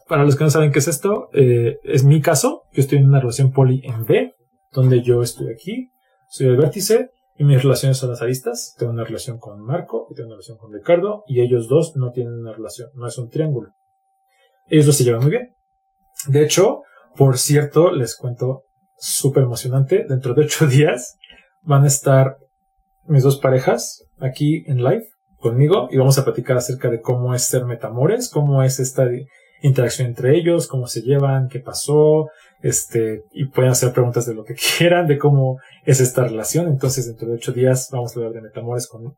Para 0.08 0.24
los 0.24 0.34
que 0.36 0.44
no 0.44 0.50
saben 0.50 0.72
qué 0.72 0.78
es 0.78 0.88
esto, 0.88 1.28
eh, 1.34 1.76
es 1.84 2.04
mi 2.04 2.22
caso. 2.22 2.62
Yo 2.72 2.80
estoy 2.80 2.96
en 2.96 3.08
una 3.08 3.20
relación 3.20 3.52
poli 3.52 3.82
en 3.84 4.00
V, 4.00 4.34
donde 4.72 5.02
yo 5.02 5.22
estoy 5.22 5.52
aquí, 5.52 5.90
soy 6.30 6.46
el 6.46 6.56
vértice 6.56 7.10
y 7.36 7.44
mis 7.44 7.62
relaciones 7.62 7.98
son 7.98 8.08
las 8.08 8.22
aristas. 8.22 8.74
Tengo 8.78 8.92
una 8.92 9.04
relación 9.04 9.38
con 9.38 9.60
Marco 9.60 10.06
y 10.10 10.14
tengo 10.14 10.28
una 10.28 10.36
relación 10.36 10.56
con 10.56 10.72
Ricardo 10.72 11.24
y 11.26 11.42
ellos 11.42 11.68
dos 11.68 11.96
no 11.96 12.12
tienen 12.12 12.32
una 12.32 12.54
relación, 12.54 12.88
no 12.94 13.06
es 13.06 13.18
un 13.18 13.28
triángulo. 13.28 13.74
Ellos 14.68 14.86
dos 14.86 14.96
se 14.96 15.04
llevan 15.04 15.20
muy 15.20 15.30
bien. 15.30 15.54
De 16.28 16.42
hecho, 16.42 16.80
por 17.16 17.36
cierto, 17.36 17.92
les 17.92 18.16
cuento 18.16 18.62
súper 18.96 19.42
emocionante. 19.42 20.06
Dentro 20.08 20.32
de 20.32 20.44
ocho 20.44 20.66
días 20.66 21.18
van 21.60 21.84
a 21.84 21.88
estar 21.88 22.38
mis 23.06 23.22
dos 23.22 23.38
parejas 23.38 24.02
aquí 24.18 24.64
en 24.66 24.82
live 24.82 25.13
conmigo 25.44 25.88
y 25.90 25.98
vamos 25.98 26.18
a 26.18 26.24
platicar 26.24 26.56
acerca 26.56 26.90
de 26.90 27.02
cómo 27.02 27.34
es 27.34 27.44
ser 27.44 27.66
metamores, 27.66 28.30
cómo 28.30 28.62
es 28.62 28.80
esta 28.80 29.06
interacción 29.60 30.08
entre 30.08 30.36
ellos, 30.36 30.66
cómo 30.66 30.86
se 30.86 31.02
llevan, 31.02 31.48
qué 31.48 31.60
pasó, 31.60 32.30
este, 32.62 33.24
y 33.30 33.48
pueden 33.48 33.70
hacer 33.70 33.92
preguntas 33.92 34.24
de 34.24 34.34
lo 34.34 34.42
que 34.42 34.54
quieran, 34.78 35.06
de 35.06 35.18
cómo 35.18 35.58
es 35.84 36.00
esta 36.00 36.24
relación. 36.24 36.68
Entonces, 36.68 37.06
dentro 37.06 37.28
de 37.28 37.34
ocho 37.34 37.52
días 37.52 37.90
vamos 37.92 38.16
a 38.16 38.20
hablar 38.20 38.32
de 38.32 38.40
metamores 38.40 38.88
con 38.88 39.14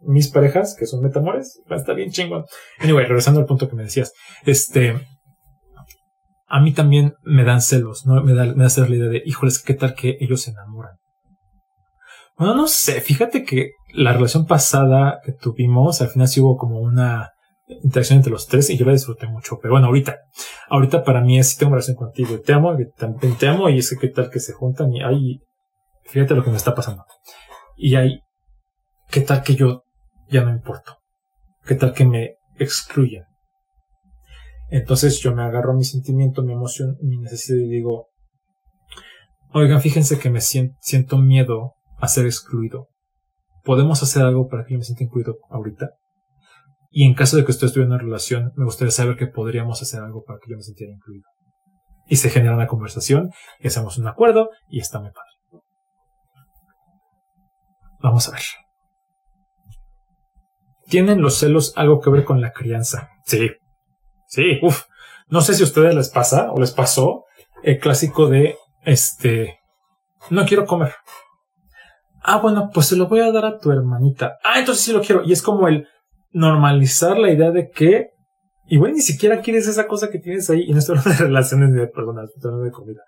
mis 0.00 0.28
parejas, 0.28 0.76
que 0.78 0.84
son 0.84 1.00
metamores. 1.00 1.62
Va 1.70 1.76
a 1.76 1.78
estar 1.78 1.96
bien 1.96 2.10
chingón. 2.10 2.44
Anyway, 2.78 3.06
regresando 3.06 3.40
al 3.40 3.46
punto 3.46 3.70
que 3.70 3.76
me 3.76 3.84
decías, 3.84 4.12
este, 4.44 4.94
a 6.48 6.60
mí 6.60 6.74
también 6.74 7.14
me 7.22 7.44
dan 7.44 7.62
celos, 7.62 8.04
¿no? 8.04 8.22
Me 8.22 8.34
da, 8.34 8.44
me 8.44 8.64
da 8.64 8.70
la 8.76 8.94
idea 8.94 9.08
de, 9.08 9.22
híjoles, 9.24 9.62
¿qué 9.62 9.72
tal 9.72 9.94
que 9.94 10.18
ellos 10.20 10.42
se 10.42 10.50
enamoran? 10.50 10.96
Bueno, 12.36 12.54
no 12.54 12.66
sé, 12.66 13.00
fíjate 13.00 13.44
que 13.44 13.72
la 13.94 14.12
relación 14.12 14.46
pasada 14.46 15.20
que 15.24 15.32
tuvimos, 15.32 16.00
al 16.00 16.08
final 16.08 16.28
sí 16.28 16.40
hubo 16.40 16.56
como 16.56 16.80
una 16.80 17.30
interacción 17.82 18.18
entre 18.18 18.32
los 18.32 18.46
tres 18.46 18.70
y 18.70 18.76
yo 18.76 18.84
la 18.84 18.92
disfruté 18.92 19.26
mucho. 19.26 19.58
Pero 19.60 19.74
bueno, 19.74 19.86
ahorita, 19.88 20.18
ahorita 20.68 21.04
para 21.04 21.20
mí 21.20 21.38
es 21.38 21.50
si 21.50 21.58
tengo 21.58 21.72
relación 21.72 21.96
contigo 21.96 22.34
y 22.34 22.42
te 22.42 22.52
amo, 22.52 22.78
y 22.78 22.90
también 22.92 23.36
te 23.36 23.48
amo 23.48 23.68
y 23.68 23.78
es 23.78 23.90
que 23.90 23.96
qué 23.96 24.08
tal 24.08 24.30
que 24.30 24.40
se 24.40 24.52
juntan 24.52 24.92
y 24.92 25.02
hay, 25.02 25.40
fíjate 26.04 26.34
lo 26.34 26.44
que 26.44 26.50
me 26.50 26.56
está 26.56 26.74
pasando. 26.74 27.04
Y 27.76 27.94
hay, 27.96 28.20
qué 29.10 29.20
tal 29.20 29.42
que 29.42 29.54
yo 29.54 29.84
ya 30.28 30.42
no 30.42 30.50
importo. 30.50 30.96
Qué 31.64 31.74
tal 31.74 31.92
que 31.92 32.04
me 32.04 32.36
excluyen. 32.58 33.24
Entonces 34.68 35.20
yo 35.20 35.34
me 35.34 35.42
agarro 35.42 35.74
mi 35.74 35.84
sentimiento, 35.84 36.42
mi 36.42 36.54
emoción, 36.54 36.96
mi 37.02 37.18
necesidad 37.18 37.58
y 37.58 37.68
digo, 37.68 38.08
oigan, 39.52 39.80
fíjense 39.80 40.18
que 40.18 40.30
me 40.30 40.40
siento, 40.40 41.18
miedo 41.18 41.74
a 42.02 42.08
ser 42.08 42.26
excluido. 42.26 42.88
¿Podemos 43.64 44.02
hacer 44.02 44.22
algo 44.24 44.48
para 44.48 44.64
que 44.64 44.74
yo 44.74 44.78
me 44.78 44.84
sienta 44.84 45.04
incluido 45.04 45.38
ahorita? 45.48 45.90
Y 46.90 47.06
en 47.06 47.14
caso 47.14 47.36
de 47.36 47.44
que 47.44 47.52
usted 47.52 47.68
estuviera 47.68 47.86
en 47.86 47.92
una 47.92 48.02
relación, 48.02 48.52
me 48.56 48.64
gustaría 48.64 48.90
saber 48.90 49.16
que 49.16 49.28
podríamos 49.28 49.80
hacer 49.80 50.00
algo 50.00 50.24
para 50.24 50.38
que 50.38 50.50
yo 50.50 50.56
me 50.56 50.62
sintiera 50.62 50.92
incluido. 50.92 51.24
Y 52.06 52.16
se 52.16 52.28
genera 52.28 52.54
una 52.54 52.66
conversación, 52.66 53.30
y 53.60 53.68
hacemos 53.68 53.96
un 53.96 54.08
acuerdo, 54.08 54.50
y 54.68 54.80
está 54.80 55.00
muy 55.00 55.10
padre. 55.10 55.62
Vamos 58.00 58.28
a 58.28 58.32
ver. 58.32 58.42
¿Tienen 60.88 61.22
los 61.22 61.38
celos 61.38 61.72
algo 61.76 62.00
que 62.00 62.10
ver 62.10 62.24
con 62.24 62.40
la 62.40 62.52
crianza? 62.52 63.08
Sí, 63.24 63.48
Sí, 64.32 64.58
uff. 64.62 64.84
No 65.28 65.42
sé 65.42 65.52
si 65.52 65.62
a 65.62 65.66
ustedes 65.66 65.94
les 65.94 66.08
pasa 66.08 66.50
o 66.52 66.58
les 66.58 66.72
pasó 66.72 67.26
el 67.62 67.78
clásico 67.78 68.28
de 68.28 68.56
este. 68.82 69.58
No 70.30 70.46
quiero 70.46 70.64
comer. 70.64 70.94
Ah, 72.22 72.38
bueno, 72.38 72.70
pues 72.72 72.86
se 72.86 72.96
lo 72.96 73.08
voy 73.08 73.20
a 73.20 73.32
dar 73.32 73.44
a 73.44 73.58
tu 73.58 73.70
hermanita. 73.70 74.38
Ah, 74.44 74.58
entonces 74.58 74.84
sí 74.84 74.92
lo 74.92 75.00
quiero. 75.00 75.22
Y 75.24 75.32
es 75.32 75.42
como 75.42 75.68
el 75.68 75.86
normalizar 76.32 77.18
la 77.18 77.30
idea 77.30 77.50
de 77.50 77.68
que 77.68 78.10
igual 78.66 78.92
ni 78.92 79.00
siquiera 79.00 79.40
quieres 79.40 79.66
esa 79.66 79.86
cosa 79.86 80.10
que 80.10 80.18
tienes 80.18 80.48
ahí. 80.50 80.64
Y 80.66 80.72
no 80.72 80.78
estoy 80.78 80.96
hablando 80.96 81.18
de 81.18 81.28
relaciones, 81.28 81.72
de, 81.72 81.86
perdón, 81.88 82.24
estoy 82.24 82.48
hablando 82.48 82.64
de 82.64 82.70
comida. 82.70 83.00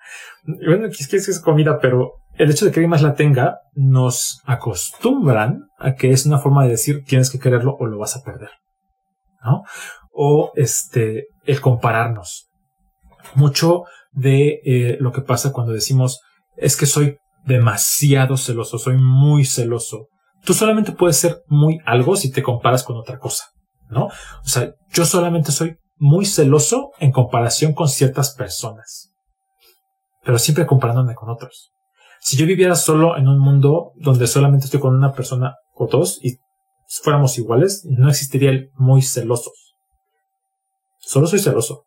Y 0.47 0.67
bueno, 0.67 0.89
quieres 0.89 1.29
esa 1.29 1.43
comida, 1.43 1.79
pero 1.81 2.15
el 2.35 2.51
hecho 2.51 2.65
de 2.65 2.73
que 2.73 2.81
alguien 2.81 2.91
más 2.91 3.03
la 3.03 3.15
tenga 3.15 3.61
nos 3.75 4.43
acostumbran 4.45 5.69
a 5.79 5.95
que 5.95 6.11
es 6.11 6.27
una 6.27 6.39
forma 6.39 6.65
de 6.65 6.71
decir 6.71 7.05
tienes 7.05 7.31
que 7.31 7.39
quererlo 7.39 7.77
o 7.79 7.87
lo 7.87 7.99
vas 7.99 8.17
a 8.17 8.23
perder. 8.23 8.51
¿No? 9.45 9.63
o 10.15 10.53
este, 10.55 11.27
el 11.45 11.61
compararnos. 11.61 12.49
Mucho 13.35 13.85
de 14.13 14.61
eh, 14.65 14.97
lo 15.01 15.13
que 15.13 15.21
pasa 15.21 15.53
cuando 15.53 15.73
decimos 15.73 16.21
es 16.57 16.77
que 16.77 16.87
soy 16.87 17.19
demasiado 17.47 18.37
celoso, 18.37 18.79
soy 18.79 18.97
muy 18.97 19.45
celoso. 19.45 20.09
Tú 20.45 20.55
solamente 20.55 20.93
puedes 20.93 21.17
ser 21.17 21.43
muy 21.47 21.79
algo 21.85 22.17
si 22.17 22.31
te 22.31 22.43
comparas 22.43 22.83
con 22.85 22.97
otra 22.97 23.19
cosa, 23.19 23.47
¿no? 23.89 24.07
O 24.07 24.49
sea, 24.49 24.73
yo 24.93 25.05
solamente 25.05 25.53
soy 25.53 25.77
muy 25.97 26.27
celoso 26.27 26.91
en 26.99 27.13
comparación 27.13 27.73
con 27.73 27.89
ciertas 27.89 28.35
personas, 28.35 29.13
pero 30.23 30.39
siempre 30.39 30.67
comparándome 30.67 31.15
con 31.15 31.31
otros. 31.31 31.71
Si 32.21 32.37
yo 32.37 32.47
viviera 32.47 32.75
solo 32.75 33.17
en 33.17 33.29
un 33.29 33.39
mundo 33.39 33.93
donde 33.97 34.27
solamente 34.27 34.67
estoy 34.67 34.81
con 34.81 34.95
una 34.95 35.13
persona 35.13 35.57
o 35.75 35.87
dos 35.87 36.19
y 36.23 36.39
fuéramos 37.03 37.39
iguales, 37.39 37.85
no 37.85 38.09
existiría 38.09 38.51
el 38.51 38.71
muy 38.75 39.03
celosos. 39.03 39.75
Solo 40.99 41.27
soy 41.27 41.39
celoso. 41.39 41.85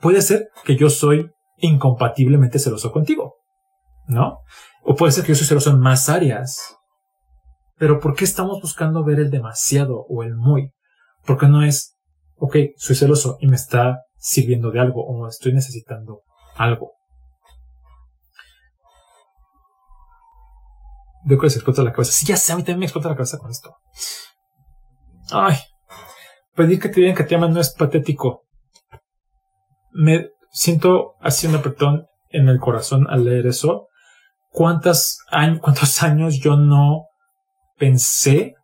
Puede 0.00 0.22
ser 0.22 0.50
que 0.64 0.76
yo 0.76 0.90
soy 0.90 1.30
incompatiblemente 1.56 2.58
celoso 2.58 2.92
contigo, 2.92 3.36
¿no? 4.06 4.40
O 4.90 4.96
puede 4.96 5.12
ser 5.12 5.24
que 5.24 5.32
yo 5.32 5.36
soy 5.36 5.46
celoso 5.46 5.70
en 5.70 5.80
más 5.80 6.08
áreas. 6.08 6.76
Pero 7.76 8.00
¿por 8.00 8.14
qué 8.14 8.24
estamos 8.24 8.60
buscando 8.62 9.04
ver 9.04 9.20
el 9.20 9.30
demasiado 9.30 10.06
o 10.08 10.22
el 10.22 10.34
muy? 10.34 10.72
Porque 11.26 11.46
no 11.46 11.62
es, 11.62 11.96
ok, 12.36 12.56
soy 12.76 12.96
celoso 12.96 13.36
y 13.40 13.48
me 13.48 13.56
está 13.56 13.98
sirviendo 14.16 14.70
de 14.70 14.80
algo 14.80 15.04
o 15.04 15.28
estoy 15.28 15.52
necesitando 15.52 16.22
algo. 16.56 16.92
Veo 21.26 21.38
que 21.38 21.50
se 21.50 21.58
explota 21.58 21.82
la 21.82 21.92
cabeza. 21.92 22.12
Sí, 22.12 22.24
ya 22.24 22.38
sé, 22.38 22.52
a 22.52 22.56
mí 22.56 22.62
también 22.62 22.78
me 22.78 22.86
explota 22.86 23.10
la 23.10 23.16
cabeza 23.16 23.36
con 23.36 23.50
esto. 23.50 23.76
Ay, 25.30 25.58
pedir 26.54 26.80
que 26.80 26.88
te 26.88 27.00
digan 27.00 27.14
que 27.14 27.24
te 27.24 27.34
aman 27.34 27.52
no 27.52 27.60
es 27.60 27.74
patético 27.74 28.48
me 29.98 30.30
siento 30.50 31.16
así 31.20 31.46
un 31.46 31.56
apretón 31.56 32.06
en 32.30 32.48
el 32.48 32.60
corazón 32.60 33.06
al 33.10 33.24
leer 33.24 33.46
eso. 33.46 33.87
¿Cuántos 34.58 35.20
años, 35.30 35.60
cuántos 35.62 36.02
años 36.02 36.40
yo 36.40 36.56
no 36.56 37.06
pensé 37.78 38.56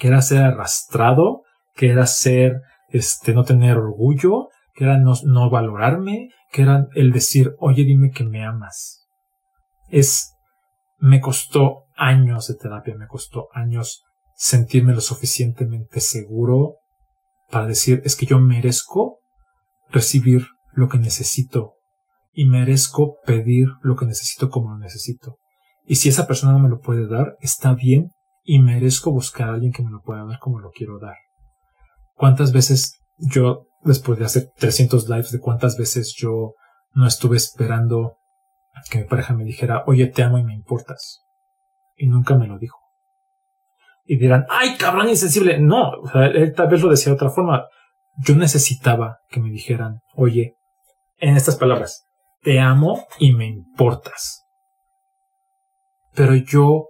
que 0.00 0.08
era 0.08 0.20
ser 0.20 0.42
arrastrado, 0.42 1.42
que 1.76 1.90
era 1.90 2.06
ser, 2.06 2.60
este, 2.88 3.32
no 3.32 3.44
tener 3.44 3.76
orgullo, 3.76 4.48
que 4.74 4.82
era 4.82 4.98
no, 4.98 5.12
no 5.22 5.48
valorarme, 5.48 6.30
que 6.50 6.62
era 6.62 6.88
el 6.96 7.12
decir, 7.12 7.54
oye, 7.60 7.84
dime 7.84 8.10
que 8.10 8.24
me 8.24 8.44
amas. 8.44 9.06
Es, 9.90 10.34
me 10.98 11.20
costó 11.20 11.84
años 11.94 12.48
de 12.48 12.56
terapia, 12.56 12.96
me 12.96 13.06
costó 13.06 13.46
años 13.52 14.02
sentirme 14.34 14.92
lo 14.92 15.00
suficientemente 15.00 16.00
seguro 16.00 16.78
para 17.48 17.66
decir, 17.66 18.02
es 18.04 18.16
que 18.16 18.26
yo 18.26 18.40
merezco 18.40 19.20
recibir 19.88 20.48
lo 20.72 20.88
que 20.88 20.98
necesito 20.98 21.74
y 22.32 22.46
merezco 22.46 23.16
pedir 23.24 23.68
lo 23.82 23.96
que 23.96 24.06
necesito 24.06 24.48
como 24.48 24.70
lo 24.70 24.78
necesito. 24.78 25.36
Y 25.84 25.96
si 25.96 26.08
esa 26.08 26.26
persona 26.26 26.52
no 26.52 26.58
me 26.58 26.68
lo 26.68 26.80
puede 26.80 27.06
dar, 27.06 27.36
está 27.40 27.74
bien 27.74 28.10
y 28.44 28.60
merezco 28.60 29.12
buscar 29.12 29.50
a 29.50 29.54
alguien 29.54 29.72
que 29.72 29.82
me 29.82 29.90
lo 29.90 30.00
pueda 30.00 30.24
dar 30.24 30.38
como 30.38 30.60
lo 30.60 30.70
quiero 30.70 30.98
dar. 30.98 31.16
¿Cuántas 32.14 32.52
veces 32.52 32.98
yo, 33.18 33.66
después 33.82 34.18
de 34.18 34.24
hacer 34.24 34.50
300 34.56 35.08
lives, 35.08 35.32
de 35.32 35.40
cuántas 35.40 35.76
veces 35.76 36.14
yo 36.16 36.54
no 36.94 37.06
estuve 37.06 37.36
esperando 37.36 38.16
que 38.90 38.98
mi 38.98 39.04
pareja 39.04 39.34
me 39.34 39.44
dijera, 39.44 39.84
oye, 39.86 40.06
te 40.06 40.22
amo 40.22 40.38
y 40.38 40.44
me 40.44 40.54
importas? 40.54 41.20
Y 41.96 42.06
nunca 42.06 42.36
me 42.36 42.46
lo 42.46 42.58
dijo. 42.58 42.78
y 44.04 44.16
dirán, 44.16 44.46
ay, 44.48 44.76
cabrón 44.76 45.08
insensible. 45.08 45.60
No, 45.60 45.92
él 46.14 46.52
tal 46.54 46.68
vez 46.68 46.82
lo 46.82 46.90
decía 46.90 47.10
de 47.10 47.16
otra 47.16 47.30
forma. 47.30 47.66
Yo 48.18 48.34
necesitaba 48.34 49.18
que 49.28 49.40
me 49.40 49.50
dijeran, 49.50 50.00
oye, 50.14 50.56
en 51.18 51.36
estas 51.36 51.56
palabras, 51.56 52.04
te 52.42 52.60
amo 52.60 53.06
y 53.18 53.32
me 53.32 53.46
importas. 53.46 54.44
Pero 56.14 56.34
yo 56.34 56.88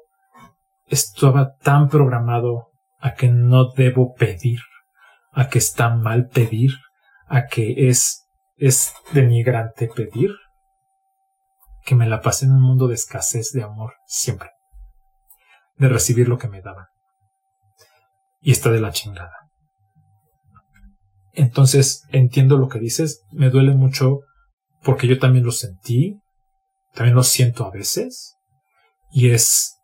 estaba 0.87 1.55
tan 1.57 1.89
programado 1.89 2.71
a 2.99 3.15
que 3.15 3.29
no 3.29 3.71
debo 3.71 4.15
pedir, 4.15 4.61
a 5.33 5.49
que 5.49 5.59
está 5.59 5.91
mal 5.91 6.29
pedir, 6.29 6.73
a 7.27 7.47
que 7.47 7.89
es, 7.89 8.27
es 8.57 8.95
denigrante 9.13 9.89
pedir, 9.89 10.31
que 11.85 11.95
me 11.95 12.09
la 12.09 12.21
pasé 12.21 12.47
en 12.47 12.53
un 12.53 12.63
mundo 12.63 12.89
de 12.89 12.95
escasez 12.95 13.53
de 13.53 13.63
amor 13.63 13.95
siempre, 14.07 14.51
de 15.77 15.89
recibir 15.89 16.29
lo 16.29 16.39
que 16.39 16.49
me 16.49 16.63
daban. 16.63 16.87
Y 18.41 18.53
está 18.53 18.71
de 18.71 18.81
la 18.81 18.93
chingada. 18.93 19.37
Entonces 21.33 22.05
entiendo 22.11 22.57
lo 22.57 22.69
que 22.69 22.79
dices, 22.79 23.25
me 23.31 23.51
duele 23.51 23.73
mucho 23.73 24.21
porque 24.83 25.07
yo 25.07 25.19
también 25.19 25.45
lo 25.45 25.53
sentí, 25.53 26.21
también 26.95 27.15
lo 27.15 27.23
siento 27.23 27.65
a 27.65 27.71
veces, 27.71 28.37
y 29.11 29.31
es, 29.31 29.79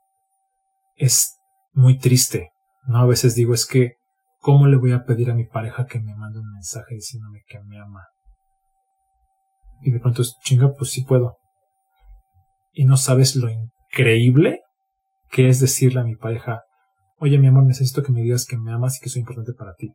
es 0.96 1.36
muy 1.72 1.98
triste, 1.98 2.50
¿no? 2.86 2.98
A 2.98 3.06
veces 3.06 3.34
digo, 3.34 3.54
es 3.54 3.66
que, 3.66 3.94
¿cómo 4.40 4.66
le 4.66 4.76
voy 4.76 4.92
a 4.92 5.04
pedir 5.04 5.30
a 5.30 5.34
mi 5.34 5.44
pareja 5.44 5.86
que 5.86 6.00
me 6.00 6.14
mande 6.14 6.40
un 6.40 6.52
mensaje 6.52 6.94
diciéndome 6.94 7.42
que 7.46 7.60
me 7.60 7.78
ama? 7.80 8.06
Y 9.80 9.90
de 9.90 10.00
pronto 10.00 10.22
es, 10.22 10.36
chinga, 10.42 10.72
pues 10.72 10.90
sí 10.90 11.04
puedo. 11.04 11.36
Y 12.72 12.84
no 12.84 12.96
sabes 12.96 13.36
lo 13.36 13.48
increíble 13.48 14.62
que 15.30 15.48
es 15.48 15.60
decirle 15.60 16.00
a 16.00 16.04
mi 16.04 16.16
pareja, 16.16 16.62
oye, 17.18 17.38
mi 17.38 17.48
amor, 17.48 17.64
necesito 17.64 18.02
que 18.02 18.12
me 18.12 18.22
digas 18.22 18.46
que 18.46 18.56
me 18.56 18.72
amas 18.72 18.96
y 18.96 19.00
que 19.00 19.10
soy 19.10 19.20
importante 19.20 19.52
para 19.52 19.74
ti. 19.74 19.92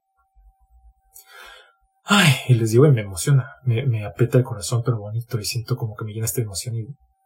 Ay, 2.05 2.33
y 2.49 2.55
les 2.55 2.71
digo, 2.71 2.85
y 2.85 2.91
me 2.91 3.01
emociona, 3.01 3.55
me, 3.63 3.85
me 3.85 4.03
el 4.03 4.43
corazón, 4.43 4.81
pero 4.83 4.99
bonito, 4.99 5.39
y 5.39 5.45
siento 5.45 5.77
como 5.77 5.95
que 5.95 6.03
me 6.03 6.11
llena 6.11 6.25
esta 6.25 6.41
emoción 6.41 6.75
y, 6.75 6.85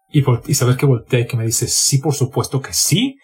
y, 0.09 0.53
saber 0.53 0.77
que 0.77 0.85
voltea 0.85 1.21
y 1.21 1.25
que 1.25 1.35
me 1.35 1.45
dice, 1.45 1.67
sí, 1.67 1.97
por 1.97 2.13
supuesto 2.13 2.61
que 2.61 2.73
sí, 2.73 3.17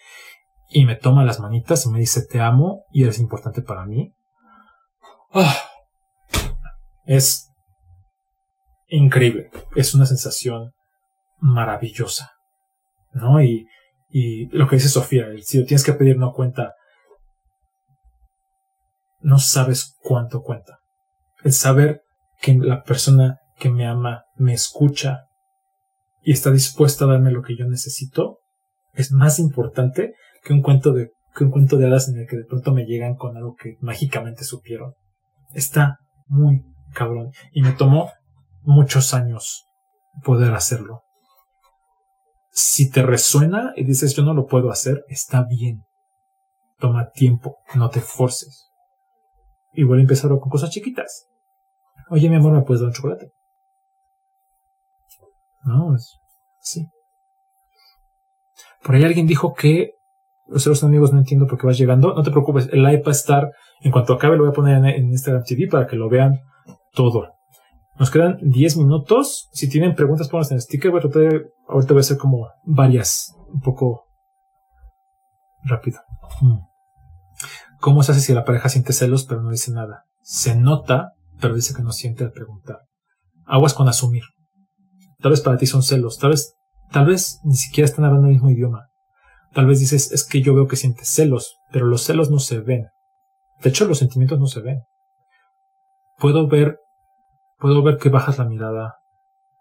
y 0.68 0.84
me 0.84 0.96
toma 0.96 1.24
las 1.24 1.38
manitas 1.38 1.86
y 1.86 1.90
me 1.90 2.00
dice, 2.00 2.26
te 2.26 2.40
amo 2.40 2.84
y 2.90 3.04
eres 3.04 3.20
importante 3.20 3.62
para 3.62 3.86
mí. 3.86 4.12
Ah, 5.32 5.56
es 7.04 7.48
increíble, 8.88 9.50
es 9.76 9.94
una 9.94 10.06
sensación 10.06 10.72
maravillosa, 11.38 12.32
¿no? 13.12 13.40
Y, 13.40 13.68
y 14.08 14.46
lo 14.46 14.66
que 14.66 14.76
dice 14.76 14.88
Sofía, 14.88 15.26
si 15.42 15.60
lo 15.60 15.66
tienes 15.66 15.84
que 15.84 15.92
pedir 15.92 16.16
no 16.18 16.32
cuenta, 16.32 16.74
no 19.20 19.38
sabes 19.38 19.96
cuánto 20.02 20.42
cuenta 20.42 20.80
el 21.44 21.52
saber 21.52 22.02
que 22.40 22.54
la 22.54 22.82
persona 22.82 23.38
que 23.58 23.70
me 23.70 23.86
ama 23.86 24.24
me 24.34 24.54
escucha 24.54 25.26
y 26.22 26.32
está 26.32 26.50
dispuesta 26.50 27.04
a 27.04 27.08
darme 27.08 27.30
lo 27.30 27.42
que 27.42 27.56
yo 27.56 27.66
necesito 27.66 28.38
es 28.94 29.12
más 29.12 29.38
importante 29.38 30.14
que 30.42 30.52
un 30.52 30.62
cuento 30.62 30.92
de 30.92 31.10
que 31.36 31.44
un 31.44 31.50
cuento 31.50 31.76
de 31.76 31.86
hadas 31.86 32.08
en 32.08 32.18
el 32.18 32.26
que 32.28 32.36
de 32.36 32.44
pronto 32.44 32.72
me 32.72 32.84
llegan 32.84 33.16
con 33.16 33.36
algo 33.36 33.56
que 33.56 33.76
mágicamente 33.80 34.44
supieron. 34.44 34.94
Está 35.52 35.98
muy 36.26 36.62
cabrón 36.92 37.32
y 37.52 37.62
me 37.62 37.72
tomó 37.72 38.10
muchos 38.62 39.14
años 39.14 39.66
poder 40.22 40.54
hacerlo. 40.54 41.02
Si 42.50 42.88
te 42.88 43.02
resuena 43.02 43.72
y 43.76 43.84
dices 43.84 44.14
yo 44.14 44.22
no 44.22 44.32
lo 44.32 44.46
puedo 44.46 44.70
hacer, 44.70 45.04
está 45.08 45.44
bien. 45.44 45.82
Toma 46.78 47.10
tiempo, 47.10 47.56
no 47.74 47.90
te 47.90 48.00
forces. 48.00 48.70
A 49.76 49.80
empezar 49.80 50.30
con 50.30 50.50
cosas 50.50 50.70
chiquitas. 50.70 51.26
Oye, 52.10 52.28
mi 52.28 52.36
amor, 52.36 52.52
¿me 52.52 52.62
puedes 52.62 52.80
dar 52.80 52.88
un 52.88 52.94
chocolate? 52.94 53.32
No, 55.64 55.94
es 55.94 56.18
sí. 56.64 56.88
Por 58.82 58.94
ahí 58.94 59.04
alguien 59.04 59.26
dijo 59.26 59.54
que 59.54 59.92
los 60.46 60.84
amigos 60.84 61.12
no 61.12 61.18
entiendo 61.18 61.46
por 61.46 61.58
qué 61.58 61.66
vas 61.66 61.78
llegando. 61.78 62.14
No 62.14 62.22
te 62.22 62.30
preocupes, 62.30 62.68
el 62.72 62.82
live 62.82 63.02
va 63.02 63.08
a 63.08 63.12
estar, 63.12 63.50
en 63.80 63.92
cuanto 63.92 64.12
acabe, 64.12 64.36
lo 64.36 64.42
voy 64.42 64.50
a 64.50 64.54
poner 64.54 64.84
en, 64.84 65.10
Instagram 65.10 65.44
TV 65.44 65.68
para 65.68 65.86
que 65.86 65.96
lo 65.96 66.08
vean 66.08 66.40
todo. 66.92 67.32
Nos 67.98 68.10
quedan 68.10 68.38
10 68.42 68.78
minutos. 68.78 69.48
Si 69.52 69.68
tienen 69.68 69.94
preguntas, 69.94 70.28
ponlas 70.28 70.50
en 70.50 70.56
el 70.56 70.62
sticker. 70.62 70.90
Ahorita 70.90 71.94
voy 71.94 71.96
a 71.96 72.00
hacer 72.00 72.18
como 72.18 72.48
varias, 72.64 73.34
un 73.52 73.60
poco 73.60 74.06
rápido. 75.62 76.00
Mm. 76.40 76.58
¿Cómo 77.80 78.02
se 78.02 78.12
hace 78.12 78.20
si 78.20 78.34
la 78.34 78.44
pareja 78.44 78.68
siente 78.68 78.92
celos 78.92 79.24
pero 79.26 79.42
no 79.42 79.50
dice 79.50 79.70
nada? 79.70 80.04
Se 80.22 80.56
nota 80.56 81.12
pero 81.40 81.54
dice 81.54 81.74
que 81.74 81.82
no 81.82 81.92
siente 81.92 82.24
al 82.24 82.32
preguntar. 82.32 82.80
Aguas 83.46 83.74
con 83.74 83.88
asumir. 83.88 84.24
Tal 85.20 85.30
vez 85.30 85.40
para 85.40 85.56
ti 85.56 85.66
son 85.66 85.82
celos, 85.82 86.18
tal 86.18 86.30
vez, 86.30 86.54
tal 86.90 87.06
vez 87.06 87.40
ni 87.44 87.56
siquiera 87.56 87.86
están 87.86 88.04
hablando 88.04 88.28
el 88.28 88.34
mismo 88.34 88.50
idioma. 88.50 88.88
Tal 89.52 89.66
vez 89.66 89.78
dices, 89.78 90.10
es 90.12 90.24
que 90.26 90.42
yo 90.42 90.54
veo 90.54 90.66
que 90.66 90.76
sientes 90.76 91.08
celos, 91.08 91.56
pero 91.72 91.86
los 91.86 92.02
celos 92.02 92.30
no 92.30 92.38
se 92.40 92.60
ven. 92.60 92.88
De 93.62 93.70
hecho, 93.70 93.86
los 93.86 93.98
sentimientos 93.98 94.38
no 94.38 94.46
se 94.46 94.60
ven. 94.60 94.80
Puedo 96.18 96.48
ver, 96.48 96.78
puedo 97.58 97.82
ver 97.82 97.98
que 97.98 98.08
bajas 98.08 98.38
la 98.38 98.44
mirada, 98.44 98.96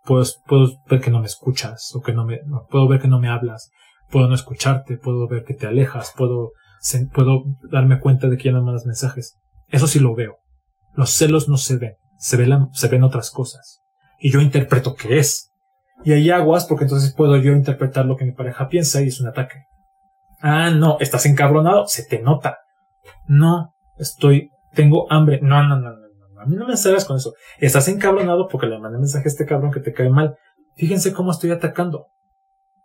puedo, 0.04 0.26
puedo 0.48 0.68
ver 0.90 1.00
que 1.00 1.12
no 1.12 1.20
me 1.20 1.28
escuchas, 1.28 1.92
o 1.96 2.02
que 2.02 2.14
no 2.14 2.26
me, 2.26 2.40
puedo 2.70 2.88
ver 2.88 3.00
que 3.00 3.08
no 3.08 3.20
me 3.20 3.30
hablas, 3.30 3.70
puedo 4.10 4.28
no 4.28 4.36
escucharte, 4.36 4.98
puedo 4.98 5.28
ver 5.28 5.44
que 5.44 5.54
te 5.54 5.68
alejas, 5.68 6.14
puedo, 6.18 6.52
puedo 7.14 7.44
darme 7.72 8.00
cuenta 8.00 8.28
de 8.28 8.38
que 8.38 8.46
ya 8.46 8.52
no 8.52 8.64
mandas 8.64 8.86
mensajes. 8.86 9.40
Eso 9.70 9.88
sí 9.88 10.00
lo 10.00 10.16
veo. 10.16 10.38
Los 10.94 11.12
celos 11.12 11.50
no 11.50 11.58
se 11.58 11.78
ven, 11.78 11.96
se, 12.18 12.38
ven, 12.38 13.04
otras 13.04 13.32
cosas. 13.32 13.82
Y 14.20 14.32
yo 14.32 14.42
interpreto 14.42 14.96
qué 14.96 15.20
es. 15.20 15.52
Y 16.04 16.14
hay 16.14 16.30
aguas 16.30 16.66
porque 16.66 16.86
entonces 16.86 17.14
puedo 17.14 17.38
yo 17.38 17.54
interpretar 17.54 18.06
lo 18.06 18.16
que 18.16 18.26
mi 18.26 18.32
pareja 18.32 18.68
piensa 18.68 19.02
y 19.02 19.08
es 19.08 19.20
un 19.20 19.28
ataque. 19.28 19.66
Ah, 20.40 20.70
no, 20.70 20.98
estás 21.00 21.26
encabronado, 21.26 21.88
se 21.88 22.06
te 22.06 22.22
nota. 22.22 22.58
No, 23.26 23.74
estoy, 23.98 24.52
tengo 24.74 25.12
hambre. 25.12 25.40
No, 25.42 25.64
no, 25.64 25.80
no, 25.80 25.90
no, 25.92 25.98
no. 26.36 26.42
A 26.42 26.46
mí 26.46 26.56
no 26.56 26.68
me 26.68 26.78
salgas 26.78 27.06
con 27.06 27.18
eso. 27.18 27.34
Estás 27.58 27.88
encabronado 27.88 28.48
porque 28.48 28.68
le 28.68 28.80
mandé 28.80 29.00
mensaje 29.00 29.26
a 29.26 29.32
este 29.32 29.46
cabrón 29.46 29.72
que 29.72 29.80
te 29.80 29.94
cae 29.94 30.10
mal. 30.10 30.36
Fíjense 30.76 31.14
cómo 31.14 31.32
estoy 31.32 31.52
atacando. 31.52 32.08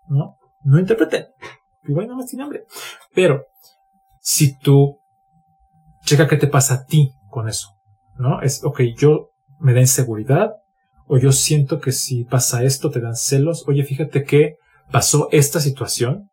No, 0.07 0.37
no 0.63 0.79
interpreten. 0.79 1.27
Igual 1.85 2.07
no 2.07 2.17
más 2.17 2.27
tiene 2.27 2.45
hambre. 2.45 2.65
Pero, 3.15 3.45
si 4.21 4.59
tú, 4.59 4.99
checa 6.05 6.29
qué 6.29 6.37
te 6.37 6.47
pasa 6.47 6.75
a 6.75 6.85
ti 6.85 7.13
con 7.29 7.49
eso. 7.49 7.78
¿No? 8.19 8.43
Es, 8.43 8.64
ok, 8.64 8.81
yo 8.97 9.31
me 9.61 9.73
da 9.73 9.81
inseguridad, 9.81 10.53
o 11.07 11.19
yo 11.19 11.33
siento 11.33 11.81
que 11.81 11.93
si 11.93 12.25
pasa 12.25 12.64
esto 12.64 12.91
te 12.91 13.01
dan 13.01 13.16
celos, 13.16 13.64
oye, 13.66 13.85
fíjate 13.85 14.25
que 14.25 14.57
pasó 14.91 15.29
esta 15.33 15.61
situación. 15.61 16.29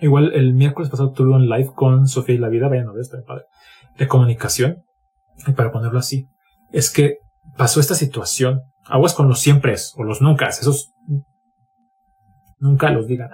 Igual 0.00 0.32
el 0.34 0.54
miércoles 0.54 0.90
pasado 0.90 1.12
tuve 1.12 1.32
un 1.32 1.48
live 1.48 1.70
con 1.74 2.08
Sofía 2.08 2.34
y 2.34 2.38
la 2.38 2.48
vida, 2.48 2.68
vayan 2.68 2.88
a 2.88 2.92
ver, 2.92 3.02
está 3.02 3.18
padre, 3.24 3.44
de 3.96 4.08
comunicación, 4.08 4.82
y 5.46 5.52
para 5.52 5.70
ponerlo 5.70 5.98
así, 5.98 6.26
es 6.72 6.90
que 6.90 7.18
pasó 7.56 7.78
esta 7.78 7.94
situación, 7.94 8.62
aguas 8.86 9.14
con 9.14 9.28
los 9.28 9.40
siempre 9.40 9.74
o 9.96 10.02
los 10.02 10.20
nunca, 10.20 10.48
esos 10.48 10.92
nunca 12.58 12.90
los 12.90 13.06
digan. 13.06 13.30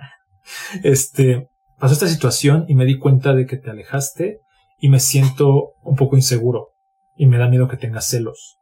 Este, 0.83 1.49
pasó 1.79 1.95
esta 1.95 2.09
situación 2.09 2.65
y 2.69 2.75
me 2.75 2.85
di 2.85 2.99
cuenta 2.99 3.35
de 3.35 3.47
que 3.47 3.57
te 3.57 3.71
alejaste 3.71 4.41
y 4.79 4.89
me 4.89 5.01
siento 5.01 5.73
un 5.83 5.97
poco 5.97 6.17
inseguro 6.17 6.71
y 7.17 7.27
me 7.27 7.39
da 7.39 7.49
miedo 7.49 7.69
que 7.69 7.77
tengas 7.77 8.07
celos. 8.07 8.61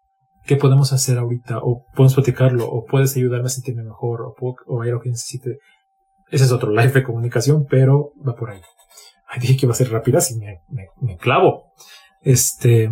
¿Qué 0.48 0.56
podemos 0.56 0.94
hacer 0.94 1.18
ahorita? 1.18 1.58
O 1.58 1.84
podemos 1.94 2.14
platicarlo, 2.14 2.66
o 2.66 2.84
puedes 2.86 3.14
ayudarme 3.16 3.46
a 3.46 3.50
sentirme 3.50 3.82
mejor, 3.82 4.22
o, 4.22 4.82
hay 4.82 4.88
algo 4.88 5.02
que 5.02 5.10
necesite. 5.10 5.58
Ese 6.30 6.44
es 6.44 6.52
otro 6.52 6.70
live 6.70 6.90
de 6.90 7.02
comunicación, 7.02 7.66
pero 7.68 8.12
va 8.26 8.34
por 8.34 8.50
ahí. 8.50 8.62
Ay, 9.26 9.40
dije 9.40 9.58
que 9.58 9.66
iba 9.66 9.72
a 9.72 9.76
ser 9.76 9.90
rápida, 9.90 10.18
así 10.18 10.38
me, 10.38 10.62
me, 11.00 11.16
clavo. 11.18 11.72
Este. 12.22 12.90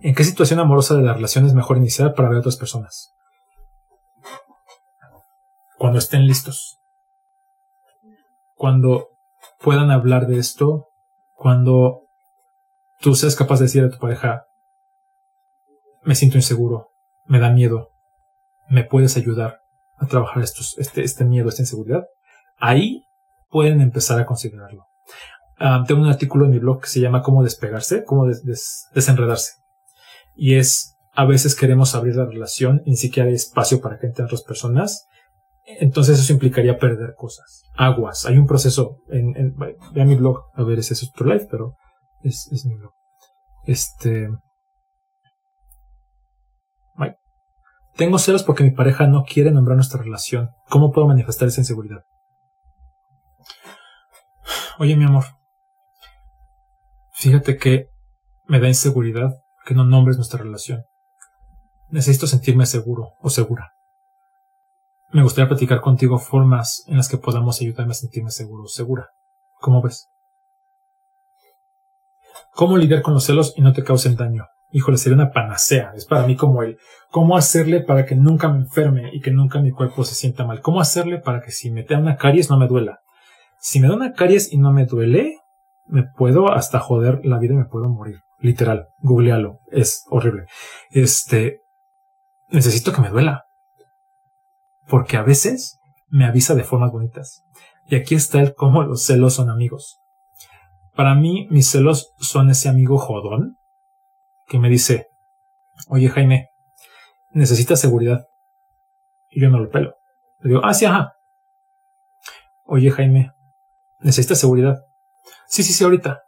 ¿En 0.00 0.14
qué 0.16 0.24
situación 0.24 0.58
amorosa 0.58 0.96
de 0.96 1.02
la 1.02 1.14
relación 1.14 1.46
es 1.46 1.54
mejor 1.54 1.76
iniciar 1.76 2.14
para 2.14 2.28
ver 2.28 2.38
a 2.38 2.40
otras 2.40 2.56
personas? 2.56 3.12
Cuando 5.78 6.00
estén 6.00 6.26
listos. 6.26 6.80
Cuando 8.56 9.10
puedan 9.60 9.92
hablar 9.92 10.26
de 10.26 10.38
esto. 10.38 10.88
Cuando 11.36 12.03
tú 13.04 13.14
seas 13.14 13.36
capaz 13.36 13.58
de 13.58 13.66
decir 13.66 13.84
a 13.84 13.90
tu 13.90 13.98
pareja, 13.98 14.46
me 16.04 16.14
siento 16.14 16.38
inseguro, 16.38 16.88
me 17.26 17.38
da 17.38 17.50
miedo, 17.50 17.90
me 18.70 18.82
puedes 18.82 19.18
ayudar 19.18 19.58
a 19.98 20.06
trabajar 20.06 20.42
este, 20.42 21.02
este 21.02 21.24
miedo, 21.26 21.50
esta 21.50 21.60
inseguridad, 21.60 22.04
ahí 22.56 23.04
pueden 23.50 23.82
empezar 23.82 24.18
a 24.18 24.24
considerarlo. 24.24 24.86
Ah, 25.58 25.84
tengo 25.86 26.00
un 26.00 26.08
artículo 26.08 26.46
en 26.46 26.52
mi 26.52 26.58
blog 26.58 26.80
que 26.80 26.88
se 26.88 27.00
llama 27.00 27.22
Cómo 27.22 27.44
despegarse, 27.44 28.04
cómo 28.04 28.26
desenredarse. 28.26 29.52
Y 30.34 30.56
es, 30.56 30.96
a 31.12 31.26
veces 31.26 31.54
queremos 31.54 31.94
abrir 31.94 32.16
la 32.16 32.24
relación 32.24 32.80
y 32.86 32.92
ni 32.92 32.96
siquiera 32.96 33.28
hay 33.28 33.34
espacio 33.34 33.82
para 33.82 33.98
que 33.98 34.06
entren 34.06 34.24
otras 34.24 34.42
personas. 34.42 35.06
entonces 35.78 36.18
eso 36.18 36.32
implicaría 36.32 36.78
perder 36.78 37.14
cosas. 37.16 37.64
Aguas. 37.76 38.24
Hay 38.24 38.38
un 38.38 38.46
proceso 38.46 38.96
en, 39.08 39.54
mi 39.94 40.14
blog. 40.14 40.44
A 40.54 40.62
ver, 40.62 40.78
ese 40.78 40.94
es 40.94 41.06
otro 41.06 41.26
live, 41.26 41.46
pero 41.50 41.76
es, 42.24 42.48
es 42.52 42.64
blog. 42.64 42.92
Este. 43.64 44.28
Tengo 47.96 48.18
celos 48.18 48.42
porque 48.42 48.64
mi 48.64 48.72
pareja 48.72 49.06
no 49.06 49.22
quiere 49.22 49.52
nombrar 49.52 49.76
nuestra 49.76 50.02
relación. 50.02 50.50
¿Cómo 50.68 50.90
puedo 50.90 51.06
manifestar 51.06 51.46
esa 51.46 51.60
inseguridad? 51.60 52.02
Oye, 54.78 54.96
mi 54.96 55.04
amor. 55.04 55.24
Fíjate 57.12 57.56
que 57.56 57.86
me 58.46 58.58
da 58.58 58.66
inseguridad 58.66 59.30
que 59.64 59.74
no 59.74 59.84
nombres 59.84 60.16
nuestra 60.16 60.40
relación. 60.40 60.82
Necesito 61.88 62.26
sentirme 62.26 62.66
seguro 62.66 63.12
o 63.20 63.30
segura. 63.30 63.72
Me 65.12 65.22
gustaría 65.22 65.48
platicar 65.48 65.80
contigo 65.80 66.18
formas 66.18 66.82
en 66.88 66.96
las 66.96 67.08
que 67.08 67.18
podamos 67.18 67.60
ayudarme 67.60 67.92
a 67.92 67.94
sentirme 67.94 68.32
seguro 68.32 68.64
o 68.64 68.68
segura. 68.68 69.10
¿Cómo 69.60 69.80
ves? 69.80 70.08
¿Cómo 72.54 72.76
lidiar 72.76 73.02
con 73.02 73.14
los 73.14 73.24
celos 73.24 73.54
y 73.56 73.62
no 73.62 73.72
te 73.72 73.84
causen 73.84 74.16
daño? 74.16 74.44
híjole, 74.74 74.98
sería 74.98 75.14
una 75.14 75.30
panacea. 75.30 75.92
Es 75.94 76.04
para 76.04 76.26
mí 76.26 76.36
como 76.36 76.62
el 76.62 76.78
cómo 77.10 77.36
hacerle 77.36 77.80
para 77.80 78.04
que 78.04 78.16
nunca 78.16 78.48
me 78.48 78.58
enferme 78.58 79.10
y 79.12 79.20
que 79.20 79.30
nunca 79.30 79.60
mi 79.60 79.70
cuerpo 79.70 80.02
se 80.02 80.16
sienta 80.16 80.44
mal. 80.44 80.60
¿Cómo 80.60 80.80
hacerle 80.80 81.18
para 81.18 81.40
que 81.40 81.52
si 81.52 81.70
me 81.70 81.84
da 81.84 81.96
una 81.96 82.16
caries 82.16 82.50
no 82.50 82.58
me 82.58 82.66
duela? 82.66 82.98
Si 83.60 83.78
me 83.78 83.86
da 83.86 83.94
una 83.94 84.12
caries 84.12 84.52
y 84.52 84.58
no 84.58 84.72
me 84.72 84.84
duele, 84.84 85.38
me 85.86 86.02
puedo 86.02 86.52
hasta 86.52 86.80
joder 86.80 87.20
la 87.24 87.38
vida 87.38 87.54
y 87.54 87.58
me 87.58 87.66
puedo 87.66 87.88
morir. 87.88 88.18
Literal, 88.40 88.88
googlealo. 88.98 89.60
Es 89.70 90.04
horrible. 90.10 90.46
Este, 90.90 91.60
necesito 92.48 92.92
que 92.92 93.00
me 93.00 93.10
duela. 93.10 93.44
Porque 94.88 95.16
a 95.16 95.22
veces 95.22 95.78
me 96.08 96.26
avisa 96.26 96.56
de 96.56 96.64
formas 96.64 96.90
bonitas. 96.90 97.44
Y 97.86 97.94
aquí 97.94 98.16
está 98.16 98.40
el 98.40 98.54
cómo 98.54 98.82
los 98.82 99.04
celos 99.04 99.34
son 99.34 99.50
amigos. 99.50 100.00
Para 100.94 101.14
mí, 101.14 101.48
mis 101.50 101.68
celos 101.68 102.12
son 102.18 102.50
ese 102.50 102.68
amigo 102.68 102.98
jodón 102.98 103.58
que 104.46 104.58
me 104.58 104.68
dice, 104.68 105.08
oye 105.88 106.08
Jaime, 106.08 106.50
necesitas 107.30 107.80
seguridad. 107.80 108.26
Y 109.28 109.40
yo 109.40 109.50
no 109.50 109.58
lo 109.58 109.70
pelo. 109.70 109.94
Le 110.38 110.50
digo, 110.50 110.60
ah, 110.64 110.72
sí, 110.72 110.84
ajá. 110.84 111.14
Oye 112.64 112.90
Jaime, 112.90 113.32
necesitas 113.98 114.38
seguridad. 114.38 114.76
Sí, 115.48 115.62
sí, 115.62 115.72
sí, 115.72 115.82
ahorita. 115.82 116.22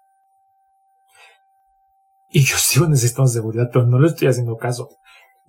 Y 2.29 2.43
yo 2.45 2.57
sigo 2.59 2.89
necesitando 2.89 3.29
seguridad, 3.31 3.69
pero 3.73 3.87
no 3.87 4.01
le 4.01 4.09
estoy 4.09 4.29
haciendo 4.29 4.57
caso. 4.57 4.89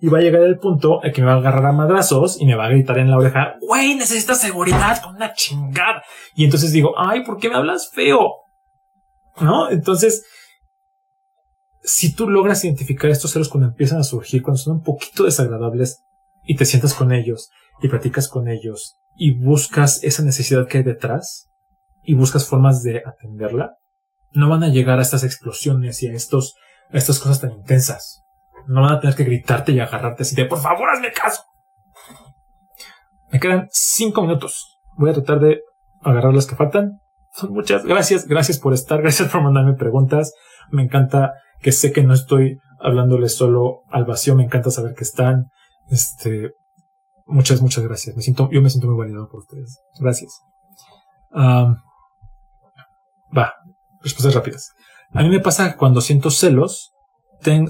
Y 0.00 0.06
va 0.06 0.18
a 0.18 0.22
llegar 0.22 0.42
el 0.42 0.58
punto 0.58 1.04
en 1.04 1.12
que 1.12 1.22
me 1.22 1.26
va 1.26 1.34
a 1.34 1.38
agarrar 1.38 1.66
a 1.66 1.72
madrazos 1.72 2.40
y 2.40 2.46
me 2.46 2.54
va 2.54 2.66
a 2.66 2.68
gritar 2.68 2.98
en 2.98 3.10
la 3.10 3.18
oreja, 3.18 3.56
güey, 3.60 3.96
necesitas 3.96 4.40
seguridad 4.40 5.02
con 5.02 5.16
una 5.16 5.34
chingada. 5.34 6.04
Y 6.36 6.44
entonces 6.44 6.70
digo, 6.70 6.94
ay, 6.96 7.24
¿por 7.24 7.38
qué 7.38 7.48
me 7.48 7.56
hablas 7.56 7.90
feo? 7.92 8.47
¿No? 9.40 9.70
Entonces, 9.70 10.24
si 11.82 12.14
tú 12.14 12.28
logras 12.28 12.64
identificar 12.64 13.10
estos 13.10 13.32
celos 13.32 13.48
cuando 13.48 13.68
empiezan 13.68 13.98
a 13.98 14.04
surgir, 14.04 14.42
cuando 14.42 14.58
son 14.58 14.76
un 14.78 14.82
poquito 14.82 15.24
desagradables 15.24 16.02
y 16.44 16.56
te 16.56 16.64
sientas 16.64 16.94
con 16.94 17.12
ellos 17.12 17.50
y 17.80 17.88
platicas 17.88 18.28
con 18.28 18.48
ellos 18.48 18.98
y 19.16 19.38
buscas 19.38 20.02
esa 20.04 20.22
necesidad 20.22 20.66
que 20.66 20.78
hay 20.78 20.84
detrás 20.84 21.48
y 22.02 22.14
buscas 22.14 22.46
formas 22.46 22.82
de 22.82 23.02
atenderla, 23.04 23.76
no 24.32 24.48
van 24.48 24.64
a 24.64 24.68
llegar 24.68 24.98
a 24.98 25.02
estas 25.02 25.24
explosiones 25.24 26.02
y 26.02 26.08
a 26.08 26.12
estos, 26.12 26.56
a 26.92 26.98
estas 26.98 27.18
cosas 27.18 27.40
tan 27.40 27.52
intensas. 27.52 28.22
No 28.66 28.82
van 28.82 28.94
a 28.94 29.00
tener 29.00 29.16
que 29.16 29.24
gritarte 29.24 29.72
y 29.72 29.80
agarrarte 29.80 30.22
así 30.22 30.34
de 30.36 30.44
por 30.44 30.60
favor 30.60 30.90
hazme 30.90 31.12
caso. 31.12 31.42
Me 33.30 33.40
quedan 33.40 33.68
cinco 33.70 34.22
minutos. 34.22 34.78
Voy 34.96 35.10
a 35.10 35.14
tratar 35.14 35.40
de 35.40 35.62
agarrar 36.02 36.34
las 36.34 36.46
que 36.46 36.56
faltan. 36.56 37.00
Muchas. 37.50 37.84
Gracias, 37.84 38.26
gracias 38.26 38.58
por 38.58 38.74
estar, 38.74 39.00
gracias 39.02 39.30
por 39.30 39.42
mandarme 39.42 39.74
preguntas. 39.74 40.32
Me 40.70 40.82
encanta 40.82 41.34
que 41.60 41.72
sé 41.72 41.92
que 41.92 42.02
no 42.02 42.14
estoy 42.14 42.58
hablándoles 42.80 43.34
solo 43.34 43.82
al 43.88 44.04
vacío, 44.04 44.34
me 44.34 44.44
encanta 44.44 44.70
saber 44.70 44.94
que 44.94 45.04
están. 45.04 45.46
Este, 45.90 46.52
muchas, 47.26 47.60
muchas 47.62 47.84
gracias. 47.84 48.16
Me 48.16 48.22
siento, 48.22 48.48
yo 48.52 48.62
me 48.62 48.70
siento 48.70 48.88
muy 48.88 48.96
validado 48.96 49.28
por 49.28 49.40
ustedes. 49.40 49.78
Gracias. 49.98 50.40
va, 51.34 51.74
respuestas 54.02 54.34
rápidas. 54.34 54.72
A 55.12 55.22
mí 55.22 55.30
me 55.30 55.40
pasa 55.40 55.72
que 55.72 55.78
cuando 55.78 56.00
siento 56.00 56.30
celos, 56.30 56.92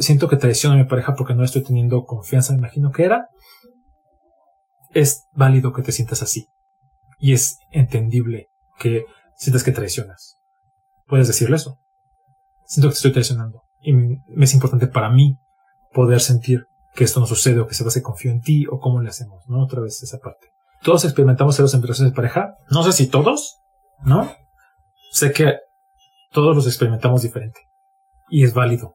siento 0.01 0.29
que 0.29 0.37
traiciono 0.37 0.75
a 0.75 0.79
mi 0.79 0.85
pareja 0.85 1.15
porque 1.15 1.35
no 1.35 1.45
estoy 1.45 1.63
teniendo 1.63 2.05
confianza, 2.05 2.53
me 2.53 2.59
imagino 2.59 2.91
que 2.91 3.05
era. 3.05 3.29
Es 4.91 5.27
válido 5.33 5.73
que 5.73 5.83
te 5.83 5.93
sientas 5.93 6.23
así. 6.23 6.49
Y 7.19 7.33
es 7.33 7.59
entendible 7.71 8.49
que 8.79 9.05
sientas 9.39 9.63
que 9.63 9.73
traicionas. 9.73 10.37
Puedes 11.07 11.29
decirle 11.29 11.57
eso. 11.57 11.79
Siento 12.67 12.89
que 12.89 12.93
te 12.93 12.99
estoy 12.99 13.13
traicionando 13.13 13.63
y 13.81 13.95
es 14.43 14.55
importante 14.55 14.89
para 14.89 15.09
mí 15.09 15.39
poder 15.93 16.21
sentir 16.21 16.67
que 16.95 17.05
esto 17.05 17.21
no 17.21 17.27
sucede 17.27 17.61
o 17.61 17.67
que 17.67 17.75
se 17.75 17.85
base 17.85 18.03
confío 18.03 18.31
en 18.31 18.41
ti 18.41 18.67
o 18.67 18.79
cómo 18.79 19.01
le 19.01 19.09
hacemos, 19.09 19.45
¿no? 19.47 19.63
Otra 19.63 19.81
vez 19.81 20.03
esa 20.03 20.19
parte. 20.19 20.49
Todos 20.83 21.05
experimentamos 21.05 21.57
celos 21.57 21.73
en 21.75 21.83
relaciones 21.83 22.13
de 22.13 22.17
pareja. 22.17 22.55
No 22.71 22.83
sé 22.83 22.93
si 22.93 23.07
todos, 23.07 23.59
¿no? 24.05 24.33
Sé 25.13 25.33
que 25.33 25.55
todos 26.31 26.55
los 26.55 26.67
experimentamos 26.67 27.23
diferente 27.23 27.61
y 28.29 28.45
es 28.45 28.53
válido. 28.53 28.95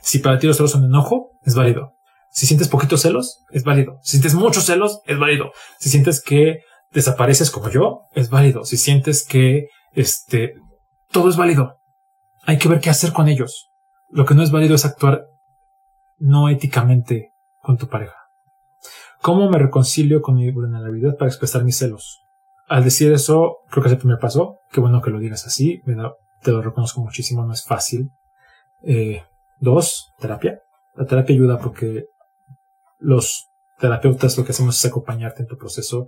Si 0.00 0.20
para 0.20 0.38
ti 0.38 0.46
los 0.46 0.56
celos 0.56 0.70
son 0.70 0.84
enojo, 0.84 1.32
es 1.42 1.54
válido. 1.54 1.94
Si 2.30 2.46
sientes 2.46 2.68
poquitos 2.68 3.02
celos, 3.02 3.44
es 3.50 3.64
válido. 3.64 3.98
Si 4.02 4.12
sientes 4.12 4.34
muchos 4.34 4.64
celos, 4.64 5.00
es 5.04 5.18
válido. 5.18 5.52
Si 5.78 5.90
sientes 5.90 6.22
que 6.22 6.60
desapareces 6.92 7.50
como 7.50 7.68
yo, 7.68 8.02
es 8.12 8.30
válido. 8.30 8.64
Si 8.64 8.76
sientes 8.76 9.26
que 9.26 9.66
este 9.92 10.54
todo 11.10 11.28
es 11.28 11.36
válido. 11.36 11.78
Hay 12.44 12.58
que 12.58 12.68
ver 12.68 12.80
qué 12.80 12.90
hacer 12.90 13.12
con 13.12 13.28
ellos. 13.28 13.70
Lo 14.08 14.24
que 14.24 14.34
no 14.34 14.42
es 14.42 14.50
válido 14.50 14.74
es 14.74 14.84
actuar 14.84 15.26
no 16.18 16.48
éticamente 16.48 17.32
con 17.62 17.76
tu 17.76 17.88
pareja. 17.88 18.16
¿Cómo 19.20 19.50
me 19.50 19.58
reconcilio 19.58 20.22
con 20.22 20.36
mi 20.36 20.50
vulnerabilidad 20.50 21.16
para 21.16 21.28
expresar 21.28 21.64
mis 21.64 21.76
celos? 21.76 22.22
Al 22.68 22.84
decir 22.84 23.12
eso, 23.12 23.58
creo 23.68 23.82
que 23.82 23.88
es 23.88 23.92
el 23.94 23.98
primer 23.98 24.18
paso. 24.18 24.60
Qué 24.70 24.80
bueno 24.80 25.02
que 25.02 25.10
lo 25.10 25.18
digas 25.18 25.46
así. 25.46 25.82
te 26.42 26.52
lo 26.52 26.62
reconozco 26.62 27.02
muchísimo, 27.02 27.44
no 27.44 27.52
es 27.52 27.64
fácil. 27.64 28.10
Eh, 28.82 29.22
dos, 29.58 30.12
terapia. 30.18 30.60
La 30.94 31.04
terapia 31.04 31.34
ayuda 31.34 31.58
porque 31.58 32.04
los 32.98 33.48
terapeutas 33.78 34.36
lo 34.38 34.44
que 34.44 34.52
hacemos 34.52 34.78
es 34.78 34.90
acompañarte 34.90 35.42
en 35.42 35.48
tu 35.48 35.56
proceso. 35.56 36.06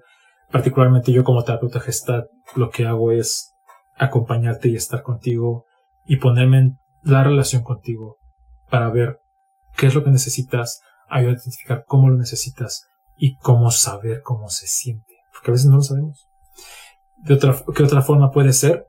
Particularmente 0.51 1.13
yo 1.13 1.25
como 1.25 1.45
terapeuta 1.45 1.81
gestal, 1.81 2.29
lo 2.55 2.71
que 2.71 2.87
hago 2.87 3.13
es 3.13 3.55
acompañarte 3.97 4.69
y 4.69 4.77
estar 4.77 5.03
contigo 5.03 5.67
y 6.05 6.17
ponerme 6.17 6.59
en 6.59 6.79
la 7.03 7.25
relación 7.25 7.63
contigo 7.63 8.19
para 8.71 8.91
ver 8.91 9.21
qué 9.77 9.87
es 9.87 9.95
lo 9.95 10.05
que 10.05 10.11
necesitas, 10.11 10.81
ayudar 11.09 11.35
a 11.35 11.39
identificar 11.39 11.85
cómo 11.87 12.09
lo 12.09 12.17
necesitas 12.17 12.87
y 13.17 13.37
cómo 13.37 13.71
saber 13.71 14.23
cómo 14.23 14.49
se 14.49 14.67
siente, 14.67 15.15
porque 15.33 15.51
a 15.51 15.53
veces 15.53 15.67
no 15.69 15.77
lo 15.77 15.83
sabemos. 15.83 16.27
De 17.19 17.35
otra, 17.35 17.55
¿Qué 17.75 17.83
otra 17.83 18.03
forma 18.03 18.31
puede 18.31 18.53
ser? 18.53 18.87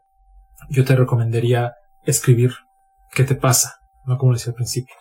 Yo 0.69 0.85
te 0.85 0.95
recomendaría 0.95 1.73
escribir 2.03 2.51
qué 3.11 3.23
te 3.23 3.35
pasa, 3.35 3.79
no 4.05 4.17
como 4.17 4.33
decía 4.33 4.51
al 4.51 4.55
principio. 4.55 4.95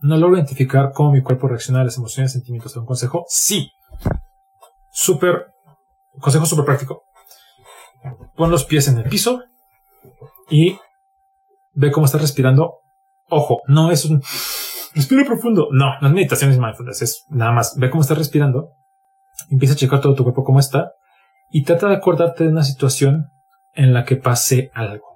¿No 0.00 0.16
logro 0.16 0.36
identificar 0.36 0.92
cómo 0.92 1.12
mi 1.12 1.22
cuerpo 1.22 1.48
reacciona 1.48 1.80
a 1.80 1.84
las 1.84 1.96
emociones 1.96 2.32
sentimientos 2.32 2.74
de 2.74 2.80
un 2.80 2.86
consejo? 2.86 3.24
Sí. 3.28 3.70
Súper, 4.90 5.46
consejo 6.20 6.46
súper 6.46 6.64
práctico. 6.64 7.04
Pon 8.36 8.50
los 8.50 8.64
pies 8.64 8.88
en 8.88 8.98
el 8.98 9.04
piso 9.04 9.42
y 10.50 10.78
ve 11.72 11.90
cómo 11.90 12.06
estás 12.06 12.20
respirando. 12.20 12.80
Ojo, 13.28 13.62
no 13.66 13.90
es 13.90 14.04
un 14.04 14.22
respiro 14.94 15.24
profundo. 15.24 15.68
No, 15.70 15.98
no 16.00 16.08
es 16.08 16.14
meditación, 16.14 16.50
es 16.50 16.58
mindfulness. 16.58 17.02
Es 17.02 17.24
nada 17.28 17.52
más 17.52 17.76
ve 17.78 17.90
cómo 17.90 18.02
estás 18.02 18.18
respirando. 18.18 18.70
Empieza 19.50 19.74
a 19.74 19.76
checar 19.76 20.00
todo 20.00 20.14
tu 20.14 20.22
cuerpo 20.22 20.44
cómo 20.44 20.60
está 20.60 20.92
y 21.50 21.64
trata 21.64 21.88
de 21.88 21.96
acordarte 21.96 22.44
de 22.44 22.50
una 22.50 22.64
situación 22.64 23.30
en 23.74 23.92
la 23.92 24.04
que 24.04 24.16
pase 24.16 24.70
algo. 24.74 25.06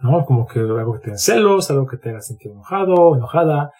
¿No? 0.00 0.24
Como 0.24 0.46
que 0.46 0.60
algo 0.60 0.94
que 0.94 1.00
te 1.00 1.10
den 1.10 1.18
celos, 1.18 1.70
algo 1.70 1.86
que 1.86 1.98
te 1.98 2.10
haga 2.10 2.20
sentir 2.20 2.52
enojado, 2.52 3.14
enojada, 3.14 3.70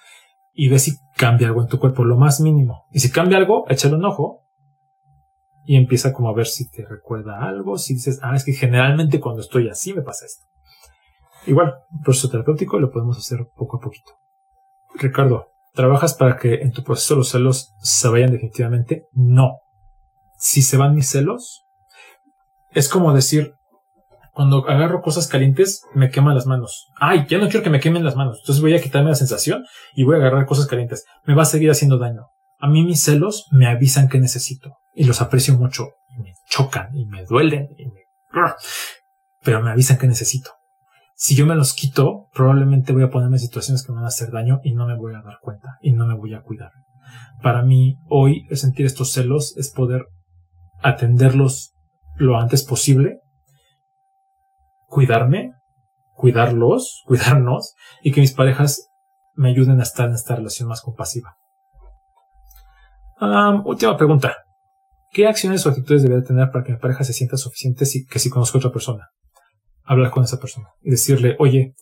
y 0.52 0.68
ve 0.68 0.78
si 0.78 0.98
cambia 1.16 1.48
algo 1.48 1.62
en 1.62 1.68
tu 1.68 1.78
cuerpo, 1.78 2.04
lo 2.04 2.16
más 2.16 2.40
mínimo. 2.40 2.84
Y 2.90 3.00
si 3.00 3.10
cambia 3.10 3.38
algo, 3.38 3.64
échale 3.68 3.94
un 3.94 4.04
ojo 4.04 4.42
y 5.70 5.76
empieza 5.76 6.12
como 6.12 6.28
a 6.28 6.34
ver 6.34 6.48
si 6.48 6.68
te 6.68 6.84
recuerda 6.84 7.44
algo, 7.44 7.78
si 7.78 7.94
dices, 7.94 8.18
ah, 8.24 8.34
es 8.34 8.44
que 8.44 8.54
generalmente 8.54 9.20
cuando 9.20 9.40
estoy 9.40 9.68
así 9.68 9.94
me 9.94 10.02
pasa 10.02 10.26
esto. 10.26 10.44
Igual, 11.46 11.74
proceso 12.02 12.28
terapéutico 12.28 12.80
lo 12.80 12.90
podemos 12.90 13.16
hacer 13.16 13.46
poco 13.54 13.76
a 13.76 13.80
poquito. 13.80 14.10
Ricardo, 14.96 15.46
¿trabajas 15.72 16.14
para 16.14 16.38
que 16.38 16.54
en 16.54 16.72
tu 16.72 16.82
proceso 16.82 17.14
los 17.14 17.28
celos 17.28 17.72
se 17.82 18.08
vayan 18.08 18.32
definitivamente? 18.32 19.04
No. 19.12 19.58
Si 20.38 20.62
se 20.62 20.76
van 20.76 20.96
mis 20.96 21.08
celos, 21.08 21.62
es 22.72 22.88
como 22.88 23.14
decir, 23.14 23.54
cuando 24.32 24.68
agarro 24.68 25.02
cosas 25.02 25.28
calientes, 25.28 25.84
me 25.94 26.10
queman 26.10 26.34
las 26.34 26.46
manos. 26.46 26.88
Ay, 26.98 27.26
ya 27.28 27.38
no 27.38 27.48
quiero 27.48 27.62
que 27.62 27.70
me 27.70 27.78
quemen 27.78 28.04
las 28.04 28.16
manos. 28.16 28.38
Entonces 28.40 28.60
voy 28.60 28.74
a 28.74 28.82
quitarme 28.82 29.10
la 29.10 29.14
sensación 29.14 29.64
y 29.94 30.02
voy 30.02 30.16
a 30.16 30.18
agarrar 30.18 30.46
cosas 30.46 30.66
calientes. 30.66 31.04
Me 31.26 31.36
va 31.36 31.42
a 31.42 31.44
seguir 31.44 31.70
haciendo 31.70 31.96
daño. 31.96 32.22
A 32.60 32.68
mí 32.68 32.84
mis 32.84 33.00
celos 33.00 33.46
me 33.50 33.66
avisan 33.66 34.08
que 34.08 34.20
necesito. 34.20 34.76
y 34.94 35.04
los 35.04 35.20
aprecio 35.22 35.56
mucho 35.56 35.90
y 36.08 36.20
me 36.20 36.34
chocan 36.48 36.94
y 36.96 37.06
me 37.06 37.24
duelen 37.24 37.68
y 37.78 37.86
me... 37.86 38.00
pero 39.42 39.62
me 39.62 39.70
avisan 39.70 39.98
que 39.98 40.06
necesito. 40.06 40.50
Si 41.14 41.34
yo 41.34 41.46
me 41.46 41.54
los 41.54 41.74
quito, 41.74 42.28
probablemente 42.32 42.92
voy 42.92 43.02
a 43.02 43.10
ponerme 43.10 43.36
en 43.36 43.40
situaciones 43.40 43.84
que 43.84 43.92
me 43.92 43.96
van 43.96 44.06
a 44.06 44.08
hacer 44.08 44.30
daño 44.30 44.60
y 44.64 44.72
no 44.72 44.86
me 44.86 44.96
voy 44.96 45.14
a 45.14 45.22
dar 45.22 45.38
cuenta 45.40 45.78
y 45.80 45.92
no 45.92 46.06
me 46.06 46.14
voy 46.14 46.34
a 46.34 46.42
cuidar. 46.42 46.72
Para 47.42 47.62
mí, 47.62 47.98
hoy, 48.08 48.46
sentir 48.52 48.86
estos 48.86 49.12
celos 49.12 49.54
es 49.56 49.70
poder 49.70 50.06
atenderlos 50.82 51.72
lo 52.16 52.38
antes 52.38 52.64
posible, 52.64 53.20
cuidarme, 54.86 55.52
cuidarlos, 56.14 57.02
cuidarnos 57.06 57.74
y 58.02 58.12
que 58.12 58.20
mis 58.20 58.32
parejas 58.32 58.88
me 59.34 59.50
ayuden 59.50 59.80
a 59.80 59.84
estar 59.84 60.08
en 60.08 60.14
esta 60.14 60.36
relación 60.36 60.68
más 60.68 60.82
compasiva. 60.82 61.36
Última 63.64 63.96
pregunta. 63.96 64.36
¿Qué 65.12 65.26
acciones 65.26 65.66
o 65.66 65.70
actitudes 65.70 66.02
debería 66.02 66.24
tener 66.24 66.50
para 66.50 66.64
que 66.64 66.72
mi 66.72 66.78
pareja 66.78 67.04
se 67.04 67.12
sienta 67.12 67.36
suficiente 67.36 67.84
si, 67.84 68.06
que 68.06 68.18
si 68.18 68.30
conozco 68.30 68.58
a 68.58 68.60
otra 68.60 68.72
persona? 68.72 69.08
Hablar 69.82 70.10
con 70.10 70.22
esa 70.24 70.38
persona 70.38 70.68
y 70.82 70.90
decirle, 70.90 71.36
oye, 71.38 71.74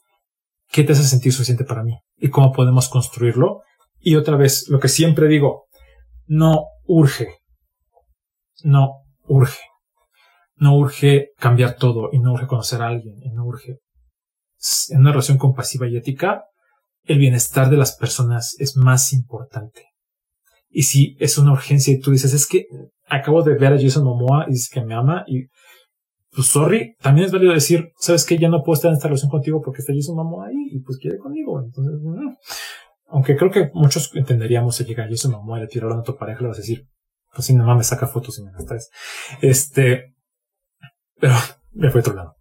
¿qué 0.70 0.82
te 0.82 0.92
hace 0.92 1.04
sentir 1.04 1.32
suficiente 1.32 1.64
para 1.64 1.82
mí? 1.82 1.98
¿Y 2.16 2.30
cómo 2.30 2.52
podemos 2.52 2.88
construirlo? 2.88 3.62
Y 4.00 4.16
otra 4.16 4.36
vez, 4.36 4.68
lo 4.68 4.80
que 4.80 4.88
siempre 4.88 5.28
digo, 5.28 5.66
no 6.26 6.64
urge. 6.86 7.28
No 8.64 9.02
urge. 9.26 9.60
No 10.56 10.76
urge 10.76 11.30
cambiar 11.38 11.76
todo 11.76 12.08
y 12.12 12.18
no 12.18 12.32
urge 12.32 12.46
conocer 12.46 12.80
a 12.82 12.88
alguien 12.88 13.16
y 13.22 13.30
no 13.30 13.44
urge. 13.44 13.78
En 14.88 15.00
una 15.00 15.10
relación 15.10 15.38
compasiva 15.38 15.86
y 15.86 15.96
ética, 15.96 16.44
el 17.04 17.18
bienestar 17.18 17.70
de 17.70 17.76
las 17.76 17.96
personas 17.96 18.56
es 18.58 18.76
más 18.76 19.12
importante. 19.12 19.87
Y 20.70 20.82
si 20.82 21.16
es 21.18 21.38
una 21.38 21.52
urgencia 21.52 21.92
y 21.92 22.00
tú 22.00 22.10
dices, 22.10 22.32
es 22.32 22.46
que 22.46 22.66
acabo 23.06 23.42
de 23.42 23.54
ver 23.54 23.72
a 23.72 23.80
Jason 23.80 24.04
Momoa 24.04 24.46
y 24.48 24.52
dices 24.52 24.70
que 24.70 24.82
me 24.82 24.94
ama 24.94 25.24
y 25.26 25.46
pues 26.30 26.48
sorry, 26.48 26.94
también 27.00 27.26
es 27.26 27.32
válido 27.32 27.52
decir, 27.52 27.90
sabes 27.98 28.24
que 28.24 28.38
ya 28.38 28.48
no 28.48 28.62
puedo 28.62 28.74
estar 28.74 28.90
en 28.90 28.96
esta 28.96 29.08
relación 29.08 29.30
contigo 29.30 29.62
porque 29.62 29.80
está 29.80 29.94
Jason 29.94 30.14
Momoa 30.16 30.48
ahí 30.48 30.68
y 30.72 30.80
pues 30.80 30.98
quiere 30.98 31.18
conmigo. 31.18 31.60
Entonces, 31.60 31.94
mm. 32.02 32.34
aunque 33.06 33.36
creo 33.36 33.50
que 33.50 33.70
muchos 33.72 34.14
entenderíamos 34.14 34.76
si 34.76 34.84
llega 34.84 35.08
Jason 35.08 35.32
Momoa 35.32 35.58
y 35.58 35.62
le 35.62 35.68
tiraron 35.68 35.98
a 35.98 36.02
tu 36.02 36.16
pareja, 36.16 36.42
le 36.42 36.48
vas 36.48 36.58
a 36.58 36.60
decir, 36.60 36.86
pues 37.34 37.46
si 37.46 37.54
no 37.54 37.74
me 37.74 37.84
saca 37.84 38.06
fotos 38.06 38.38
y 38.38 38.44
me 38.44 38.52
las. 38.52 38.90
Este, 39.40 40.14
pero 41.18 41.34
me 41.72 41.90
fue 41.90 42.00
otro 42.00 42.14
lado. 42.14 42.36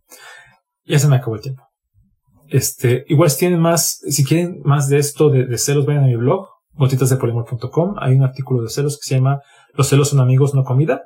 Ya 0.86 1.00
se 1.00 1.08
me 1.08 1.18
acabó 1.18 1.36
el 1.36 1.42
tiempo. 1.42 1.64
Este, 2.50 3.04
igual 3.08 3.30
si 3.30 3.40
tienen 3.40 3.60
más, 3.60 4.00
si 4.08 4.24
quieren 4.24 4.62
más 4.64 4.88
de 4.88 5.00
esto 5.00 5.30
de, 5.30 5.58
celos, 5.58 5.86
vayan 5.86 6.06
a 6.06 6.08
mi 6.08 6.16
blog, 6.16 6.48
gotitasdepolimor.com. 6.78 7.96
Hay 8.00 8.16
un 8.16 8.24
artículo 8.24 8.62
de 8.62 8.70
celos 8.70 8.98
que 8.98 9.08
se 9.08 9.16
llama 9.16 9.42
Los 9.74 9.88
celos 9.90 10.10
son 10.10 10.20
amigos, 10.20 10.54
no 10.54 10.64
comida. 10.64 11.04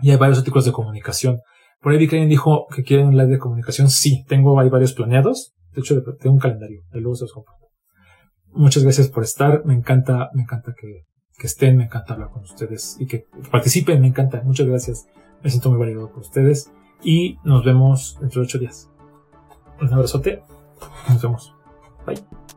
Y 0.00 0.10
hay 0.10 0.16
varios 0.16 0.38
artículos 0.38 0.64
de 0.64 0.72
comunicación. 0.72 1.40
Por 1.80 1.92
ahí 1.92 1.98
vi 1.98 2.08
que 2.08 2.16
alguien 2.16 2.28
dijo 2.28 2.66
que 2.74 2.82
quieren 2.82 3.08
un 3.08 3.16
live 3.16 3.28
de 3.28 3.38
comunicación. 3.38 3.88
Sí, 3.88 4.24
tengo, 4.26 4.58
hay 4.58 4.68
varios 4.68 4.92
planeados. 4.92 5.54
De 5.72 5.80
hecho, 5.80 6.00
tengo 6.20 6.34
un 6.34 6.40
calendario. 6.40 6.82
Y 6.92 7.00
luego 7.00 7.14
se 7.14 7.24
los 7.24 7.32
comparto. 7.32 7.66
Muchas 8.52 8.82
gracias 8.82 9.08
por 9.08 9.22
estar. 9.22 9.64
Me 9.64 9.74
encanta, 9.74 10.30
me 10.34 10.42
encanta 10.42 10.74
que, 10.78 11.04
que 11.38 11.46
estén. 11.46 11.76
Me 11.76 11.84
encanta 11.84 12.14
hablar 12.14 12.30
con 12.30 12.42
ustedes 12.42 12.96
y 12.98 13.06
que 13.06 13.26
participen. 13.50 14.00
Me 14.00 14.08
encanta. 14.08 14.42
Muchas 14.44 14.66
gracias. 14.66 15.06
Me 15.42 15.50
siento 15.50 15.70
muy 15.70 15.78
validado 15.78 16.10
por 16.10 16.20
ustedes. 16.20 16.70
Y 17.02 17.38
nos 17.44 17.64
vemos 17.64 18.18
dentro 18.20 18.40
de 18.40 18.46
ocho 18.46 18.58
días. 18.58 18.90
Un 19.80 19.92
abrazote. 19.92 20.42
Nos 21.08 21.22
vemos. 21.22 21.54
Bye. 22.06 22.47